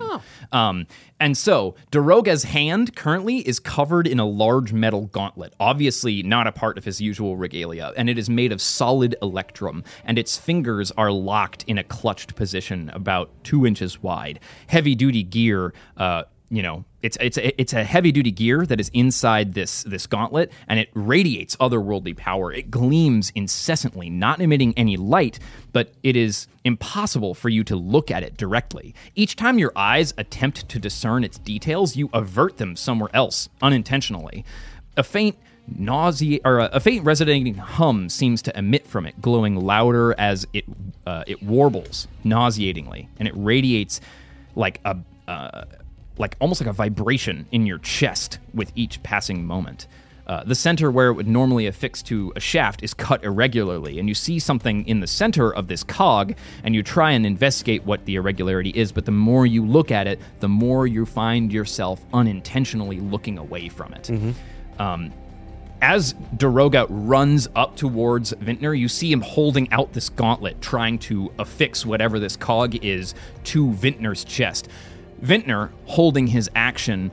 Um, 0.52 0.88
and 1.20 1.38
so 1.38 1.76
Daroga's 1.92 2.44
hand 2.44 2.96
currently 2.96 3.38
is 3.48 3.60
covered 3.60 4.08
in 4.08 4.20
a 4.20 4.26
large 4.26 4.74
metal 4.74 5.06
gauntlet, 5.08 5.54
obviously 5.60 6.24
not 6.24 6.48
a 6.48 6.52
part 6.52 6.78
of 6.78 6.86
his 6.86 7.00
usual 7.00 7.38
regalia, 7.38 7.94
and 7.96 8.10
it 8.10 8.18
is 8.18 8.30
made 8.30 8.52
of 8.52 8.62
solid 8.62 9.16
electrum, 9.22 9.84
and 10.04 10.18
its 10.18 10.38
fingers 10.38 10.92
are 10.98 11.12
locked 11.12 11.64
in 11.68 11.78
a 11.78 11.84
clutched 11.84 12.36
position 12.36 12.90
about 12.94 13.30
two 13.44 13.66
inches 13.66 14.02
wide. 14.02 14.40
Heavy 14.68 14.96
duty 14.96 15.24
gear. 15.24 15.74
Uh, 15.98 16.24
you 16.50 16.62
know 16.62 16.86
it's 17.02 17.18
it's 17.20 17.38
a, 17.38 17.62
it's 17.62 17.74
a 17.74 17.84
heavy 17.84 18.12
duty 18.12 18.32
gear 18.32 18.66
that 18.66 18.80
is 18.80 18.90
inside 18.94 19.54
this 19.54 19.84
this 19.84 20.08
gauntlet 20.08 20.52
and 20.68 20.80
it 20.80 20.90
radiates 20.94 21.56
otherworldly 21.58 22.16
power. 22.16 22.52
It 22.52 22.72
gleams 22.72 23.32
incessantly 23.36 24.10
not 24.10 24.42
emitting 24.42 24.74
any 24.78 24.98
light 24.98 25.40
but 25.74 25.94
it 26.04 26.16
is 26.16 26.48
impossible 26.64 27.34
for 27.34 27.50
you 27.50 27.64
to 27.66 27.76
look 27.76 28.12
at 28.12 28.24
it 28.24 28.38
directly. 28.38 28.96
Each 29.16 29.36
time 29.36 29.60
your 29.60 29.72
eyes 29.76 30.14
attempt 30.18 30.70
to 30.70 30.80
discern 30.80 31.24
its 31.24 31.38
details 31.38 31.96
you 31.96 32.10
avert 32.14 32.58
them 32.58 32.76
somewhere 32.76 33.10
else 33.14 33.50
unintentionally. 33.62 34.46
A 34.98 35.04
faint 35.04 35.38
nausea 35.68 36.40
or 36.46 36.60
a, 36.60 36.66
a 36.74 36.80
faint 36.80 37.04
resonating 37.04 37.56
hum 37.56 38.08
seems 38.08 38.42
to 38.44 38.58
emit 38.58 38.86
from 38.86 39.06
it 39.06 39.20
glowing 39.20 39.56
louder 39.56 40.14
as 40.18 40.46
it 40.54 40.66
uh, 41.08 41.24
it 41.26 41.42
warbles 41.42 42.08
nauseatingly 42.24 43.10
and 43.20 43.28
it 43.28 43.34
radiates 43.36 44.00
like 44.56 44.80
a 44.86 44.98
uh, 45.28 45.66
like 46.18 46.36
almost 46.40 46.62
like 46.62 46.70
a 46.70 46.74
vibration 46.74 47.46
in 47.52 47.66
your 47.66 47.80
chest 47.80 48.40
with 48.54 48.72
each 48.76 49.02
passing 49.04 49.46
moment. 49.46 49.88
Uh, 50.28 50.44
the 50.44 50.56
center 50.56 50.90
where 50.90 51.10
it 51.10 51.14
would 51.14 51.28
normally 51.28 51.68
affix 51.68 52.02
to 52.02 52.34
a 52.36 52.40
shaft 52.40 52.82
is 52.82 52.96
cut 52.96 53.24
irregularly, 53.24 54.00
and 54.00 54.10
you 54.10 54.16
see 54.16 54.40
something 54.40 54.88
in 54.88 55.00
the 55.00 55.06
center 55.06 55.54
of 55.54 55.68
this 55.68 55.84
cog, 55.84 56.34
and 56.64 56.74
you 56.74 56.82
try 56.82 57.12
and 57.12 57.28
investigate 57.28 57.86
what 57.86 58.06
the 58.06 58.16
irregularity 58.16 58.72
is. 58.72 58.92
But 58.92 59.06
the 59.06 59.12
more 59.12 59.46
you 59.46 59.64
look 59.64 59.92
at 59.92 60.08
it, 60.08 60.20
the 60.40 60.50
more 60.50 60.88
you 60.88 61.06
find 61.06 61.54
yourself 61.54 62.04
unintentionally 62.12 63.00
looking 63.00 63.38
away 63.38 63.70
from 63.70 63.94
it. 63.94 64.10
Um, 64.80 65.14
as 65.82 66.16
Daroga 66.36 66.88
runs 66.90 67.48
up 67.56 67.76
towards 67.76 68.34
Vintner, 68.34 68.74
you 68.74 68.88
see 68.88 69.12
him 69.12 69.22
holding 69.22 69.72
out 69.72 69.94
this 69.94 70.10
gauntlet, 70.10 70.60
trying 70.60 70.98
to 71.00 71.32
affix 71.38 71.86
whatever 71.86 72.18
this 72.18 72.36
cog 72.36 72.84
is 72.84 73.14
to 73.44 73.72
Vintner's 73.74 74.24
chest. 74.24 74.70
Vintner, 75.20 75.72
holding 75.86 76.28
his 76.28 76.50
action, 76.56 77.12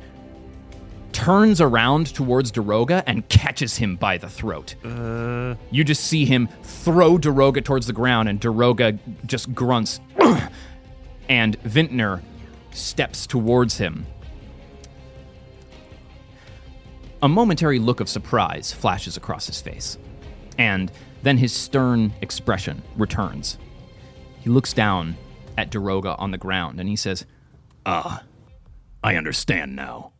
turns 1.12 1.60
around 1.60 2.06
towards 2.14 2.50
Daroga 2.50 3.02
and 3.06 3.28
catches 3.28 3.76
him 3.76 3.96
by 3.96 4.18
the 4.18 4.28
throat. 4.28 4.74
Uh. 4.84 5.54
You 5.70 5.84
just 5.84 6.04
see 6.04 6.24
him 6.24 6.48
throw 6.62 7.18
Daroga 7.18 7.62
towards 7.62 7.86
the 7.86 7.92
ground, 7.92 8.28
and 8.28 8.40
Daroga 8.40 8.98
just 9.26 9.54
grunts. 9.54 10.00
and 11.28 11.60
Vintner 11.62 12.22
steps 12.72 13.26
towards 13.26 13.78
him. 13.78 14.06
A 17.22 17.28
momentary 17.28 17.78
look 17.78 18.00
of 18.00 18.08
surprise 18.08 18.72
flashes 18.72 19.16
across 19.16 19.46
his 19.46 19.60
face, 19.60 19.96
and 20.58 20.90
then 21.22 21.38
his 21.38 21.52
stern 21.52 22.12
expression 22.20 22.82
returns. 22.96 23.58
He 24.40 24.50
looks 24.50 24.72
down 24.72 25.16
at 25.56 25.70
Daroga 25.70 26.16
on 26.18 26.32
the 26.32 26.38
ground 26.38 26.80
and 26.80 26.88
he 26.88 26.96
says, 26.96 27.24
Ah, 27.84 28.22
I 29.02 29.16
understand 29.16 29.74
now. 29.74 30.12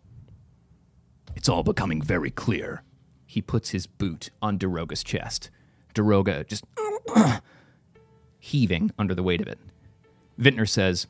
It's 1.37 1.49
all 1.49 1.63
becoming 1.63 2.03
very 2.03 2.31
clear. 2.31 2.83
he 3.27 3.41
puts 3.41 3.71
his 3.71 3.87
boot 3.87 4.29
on 4.43 4.59
Daroga's 4.59 5.03
chest. 5.03 5.49
Daroga 5.95 6.47
just 6.47 6.65
heaving 8.39 8.91
under 8.99 9.15
the 9.15 9.23
weight 9.23 9.41
of 9.41 9.49
it. 9.49 9.59
Vintner 10.39 10.69
says, 10.69 11.07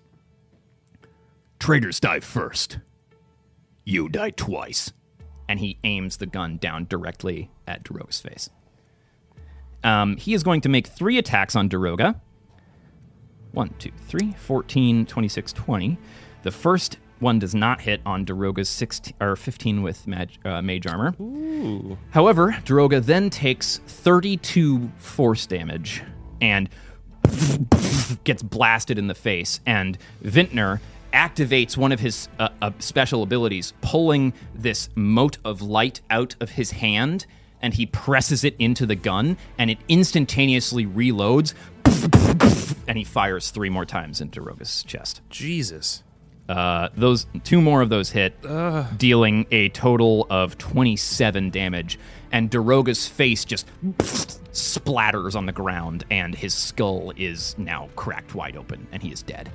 Traitors 1.59 1.99
die 1.99 2.21
first. 2.21 2.79
You 3.85 4.09
die 4.09 4.31
twice. 4.31 4.93
And 5.49 5.59
he 5.59 5.79
aims 5.83 6.19
the 6.19 6.27
gun 6.27 6.59
down 6.59 6.87
directly 6.89 7.51
at 7.67 7.83
Daroga's 7.83 8.21
face. 8.21 8.49
Um, 9.83 10.17
he 10.17 10.33
is 10.33 10.45
going 10.45 10.61
to 10.61 10.69
make 10.69 10.87
three 10.87 11.19
attacks 11.19 11.57
on 11.57 11.69
Daroga. 11.69 12.21
1, 13.51 13.75
2, 13.81 13.91
3, 14.07 14.33
14, 14.33 15.07
26, 15.07 15.53
20. 15.53 15.99
The 16.43 16.51
first 16.51 16.99
one 17.21 17.39
does 17.39 17.55
not 17.55 17.81
hit 17.81 18.01
on 18.05 18.27
Daroga's 18.27 18.69
16, 18.69 19.15
or 19.21 19.37
15 19.37 19.83
with 19.83 20.07
mag, 20.07 20.31
uh, 20.45 20.61
mage 20.61 20.87
armor. 20.87 21.15
Ooh. 21.21 21.97
However, 22.11 22.57
Daroga 22.65 23.05
then 23.05 23.31
takes 23.31 23.79
32 23.87 24.91
force 24.99 25.47
damage 25.47 26.03
and 26.41 26.69
gets 28.25 28.43
blasted 28.43 28.99
in 28.99 29.07
the 29.07 29.15
face. 29.15 29.61
And 29.65 29.97
Vintner 30.23 30.81
activates 31.13 31.77
one 31.77 31.93
of 31.93 32.01
his 32.01 32.29
uh, 32.39 32.49
uh, 32.61 32.73
special 32.79 33.23
abilities, 33.23 33.73
pulling 33.81 34.33
this 34.55 34.89
mote 34.95 35.39
of 35.45 35.63
light 35.63 36.01
out 36.11 36.35
of 36.41 36.51
his 36.51 36.73
hand, 36.73 37.27
and 37.61 37.75
he 37.75 37.87
presses 37.87 38.43
it 38.43 38.57
into 38.59 38.87
the 38.87 38.97
gun, 38.97 39.37
and 39.59 39.71
it 39.71 39.79
instantaneously 39.89 40.87
reloads. 40.87 41.55
And 42.89 42.99
he 42.99 43.05
fires 43.05 43.51
three 43.51 43.71
more 43.71 43.85
times 43.85 44.21
into 44.21 44.41
Daroga's 44.41 44.83
chest. 44.83 45.21
Jesus. 45.31 46.03
Uh, 46.53 46.89
those 46.95 47.27
two 47.45 47.63
more 47.63 47.81
of 47.81 47.89
those 47.89 48.11
hit, 48.11 48.35
dealing 48.99 49.47
a 49.51 49.71
total 49.71 50.27
of 50.29 50.59
27 50.59 51.49
damage, 51.51 51.99
and 52.31 52.51
Daroga's 52.51 53.09
face 53.09 53.45
just 53.45 53.67
splatters 54.53 55.35
on 55.35 55.47
the 55.47 55.53
ground, 55.53 56.05
and 56.11 56.35
his 56.35 56.53
skull 56.53 57.13
is 57.17 57.57
now 57.57 57.89
cracked 57.97 58.35
wide 58.35 58.57
open, 58.57 58.87
and 58.93 59.03
he 59.03 59.11
is 59.11 59.23
dead. 59.23 59.51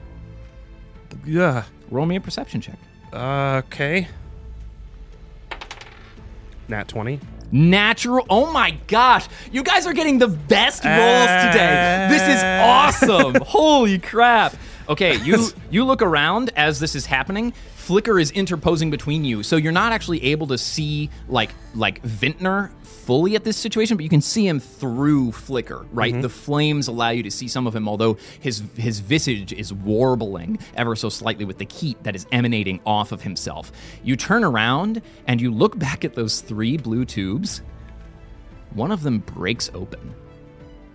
Yeah. 1.24 1.66
Roll 1.92 2.06
me 2.08 2.16
a 2.16 2.22
perception 2.22 2.62
check. 2.62 2.80
Okay. 3.14 4.08
Nat 6.68 6.88
20. 6.88 7.20
Natural. 7.52 8.26
Oh 8.30 8.52
my 8.52 8.72
gosh. 8.88 9.28
You 9.52 9.64
guys 9.64 9.88
are 9.88 9.94
getting 9.94 10.18
the 10.18 10.28
best 10.28 10.84
rolls 10.84 11.28
today. 11.28 12.08
This 12.10 12.24
is 12.24 12.44
awesome. 12.44 13.36
Holy 13.46 14.00
crap. 14.00 14.54
Okay, 14.90 15.16
you 15.24 15.48
you 15.70 15.84
look 15.86 16.02
around 16.02 16.52
as 16.56 16.80
this 16.80 16.96
is 16.96 17.06
happening. 17.06 17.54
Flicker 17.76 18.20
is 18.20 18.32
interposing 18.32 18.90
between 18.90 19.24
you, 19.24 19.44
so 19.44 19.56
you're 19.56 19.72
not 19.72 19.94
actually 19.94 20.24
able 20.26 20.48
to 20.48 20.58
see 20.58 21.10
like 21.28 21.52
like 21.76 22.02
Vintner 22.04 22.72
fully 22.84 23.36
at 23.38 23.44
this 23.46 23.56
situation, 23.56 23.96
but 23.96 24.04
you 24.04 24.10
can 24.10 24.20
see 24.20 24.46
him 24.46 24.60
through 24.60 25.32
Flicker, 25.32 25.86
right? 25.94 26.14
Mhm. 26.14 26.22
The 26.22 26.30
flames 26.30 26.90
allow 26.90 27.10
you 27.12 27.24
to 27.24 27.32
see 27.32 27.48
some 27.48 27.66
of 27.66 27.74
him, 27.76 27.88
although 27.88 28.18
his 28.42 28.64
his 28.76 29.00
visage 29.00 29.54
is 29.54 29.74
warbling 29.74 30.60
ever 30.76 30.96
so 30.96 31.08
slightly 31.10 31.46
with 31.46 31.58
the 31.58 31.68
heat 31.74 32.02
that 32.04 32.16
is 32.16 32.26
emanating 32.34 32.82
off 32.86 33.12
of 33.14 33.22
himself. 33.22 33.72
You 34.04 34.16
turn 34.18 34.44
around 34.44 35.02
and 35.26 35.40
you 35.40 35.52
look 35.52 35.80
back 35.80 36.04
at 36.04 36.16
those 36.16 36.42
three 36.42 36.76
blue 36.78 37.06
tubes. 37.06 37.62
One 38.74 38.92
of 38.92 39.04
them 39.04 39.20
breaks 39.20 39.72
open. 39.74 40.14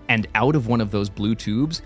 And 0.09 0.27
out 0.35 0.55
of 0.55 0.67
one 0.67 0.83
of 0.83 0.91
those 0.91 1.09
blue 1.09 1.35
tubes, 1.35 1.81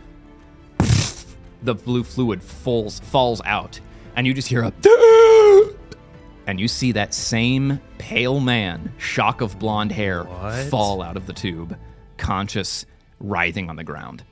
the 1.67 1.75
blue 1.75 2.03
fluid 2.05 2.43
falls 2.43 3.01
falls 3.01 3.43
out. 3.45 3.79
And 4.17 4.27
you 4.27 4.33
just 4.33 4.49
hear 4.49 4.63
a 4.63 4.73
and 6.47 6.59
you 6.59 6.69
see 6.69 6.93
that 6.93 7.13
same 7.13 7.81
pale 7.99 8.41
man, 8.41 8.93
shock 8.99 9.41
of 9.41 9.59
blonde 9.59 9.93
hair, 9.93 10.25
What? 10.25 10.67
fall 10.69 11.03
out 11.03 11.17
of 11.17 11.27
the 11.27 11.33
tube, 11.33 11.77
conscious, 12.17 12.87
writhing 13.21 13.69
on 13.69 13.77
the 13.77 13.85
ground. 13.85 14.25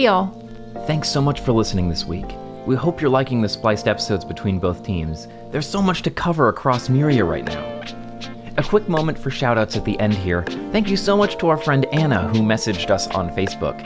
Hey, 0.00 0.06
y'all. 0.06 0.32
Thanks 0.86 1.10
so 1.10 1.20
much 1.20 1.40
for 1.40 1.52
listening 1.52 1.90
this 1.90 2.06
week. 2.06 2.24
We 2.64 2.74
hope 2.74 3.02
you're 3.02 3.10
liking 3.10 3.42
the 3.42 3.50
spliced 3.50 3.86
episodes 3.86 4.24
between 4.24 4.58
both 4.58 4.82
teams. 4.82 5.28
There's 5.50 5.68
so 5.68 5.82
much 5.82 6.00
to 6.04 6.10
cover 6.10 6.48
across 6.48 6.88
Myria 6.88 7.28
right 7.28 7.44
now. 7.44 7.82
A 8.56 8.62
quick 8.62 8.88
moment 8.88 9.18
for 9.18 9.28
shoutouts 9.28 9.76
at 9.76 9.84
the 9.84 10.00
end 10.00 10.14
here. 10.14 10.44
Thank 10.72 10.88
you 10.88 10.96
so 10.96 11.18
much 11.18 11.36
to 11.36 11.48
our 11.48 11.58
friend 11.58 11.84
Anna 11.92 12.28
who 12.28 12.38
messaged 12.38 12.88
us 12.88 13.08
on 13.08 13.28
Facebook. 13.36 13.76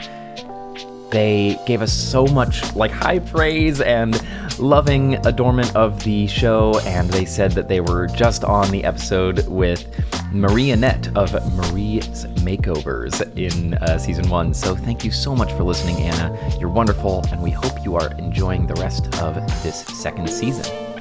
They 1.15 1.57
gave 1.65 1.81
us 1.81 1.93
so 1.93 2.27
much 2.27 2.75
like 2.75 2.91
high 2.91 3.19
praise 3.19 3.79
and 3.79 4.21
loving 4.59 5.15
adornment 5.25 5.73
of 5.73 6.03
the 6.03 6.27
show, 6.27 6.77
and 6.79 7.09
they 7.09 7.23
said 7.23 7.53
that 7.53 7.69
they 7.69 7.79
were 7.79 8.07
just 8.07 8.43
on 8.43 8.69
the 8.69 8.83
episode 8.83 9.47
with 9.47 9.87
Marie 10.33 10.71
Annette 10.71 11.07
of 11.15 11.31
Marie's 11.55 12.25
Makeovers 12.43 13.21
in 13.37 13.75
uh, 13.75 13.97
season 13.97 14.27
one. 14.27 14.53
So 14.53 14.75
thank 14.75 15.05
you 15.05 15.11
so 15.11 15.33
much 15.33 15.53
for 15.53 15.63
listening, 15.63 15.95
Anna. 16.01 16.57
You're 16.59 16.67
wonderful, 16.67 17.23
and 17.31 17.41
we 17.41 17.49
hope 17.49 17.81
you 17.85 17.95
are 17.95 18.11
enjoying 18.17 18.67
the 18.67 18.75
rest 18.75 19.05
of 19.21 19.35
this 19.63 19.85
second 19.85 20.29
season. 20.29 20.94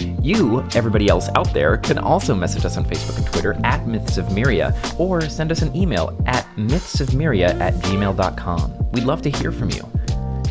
You, 0.00 0.66
everybody 0.74 1.08
else 1.08 1.28
out 1.34 1.52
there, 1.52 1.76
can 1.78 1.98
also 1.98 2.34
message 2.34 2.64
us 2.64 2.76
on 2.76 2.84
Facebook 2.84 3.16
and 3.18 3.26
Twitter 3.26 3.56
at 3.64 3.86
Myths 3.86 4.18
of 4.18 4.26
Myria 4.26 4.74
or 4.98 5.20
send 5.22 5.52
us 5.52 5.62
an 5.62 5.74
email 5.76 6.16
at 6.26 6.46
mythsofmyria 6.56 7.60
at 7.60 7.74
gmail.com. 7.74 8.90
We'd 8.92 9.04
love 9.04 9.22
to 9.22 9.30
hear 9.30 9.52
from 9.52 9.70
you. 9.70 9.82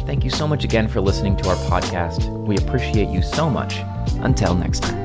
Thank 0.06 0.24
you 0.24 0.30
so 0.30 0.48
much 0.48 0.64
again 0.64 0.88
for 0.88 1.02
listening 1.02 1.36
to 1.38 1.50
our 1.50 1.56
podcast. 1.56 2.30
We 2.46 2.58
appreciate 2.58 3.10
you 3.10 3.22
so 3.22 3.50
much. 3.50 3.78
Until 4.20 4.56
next 4.56 4.84
time. 4.84 5.05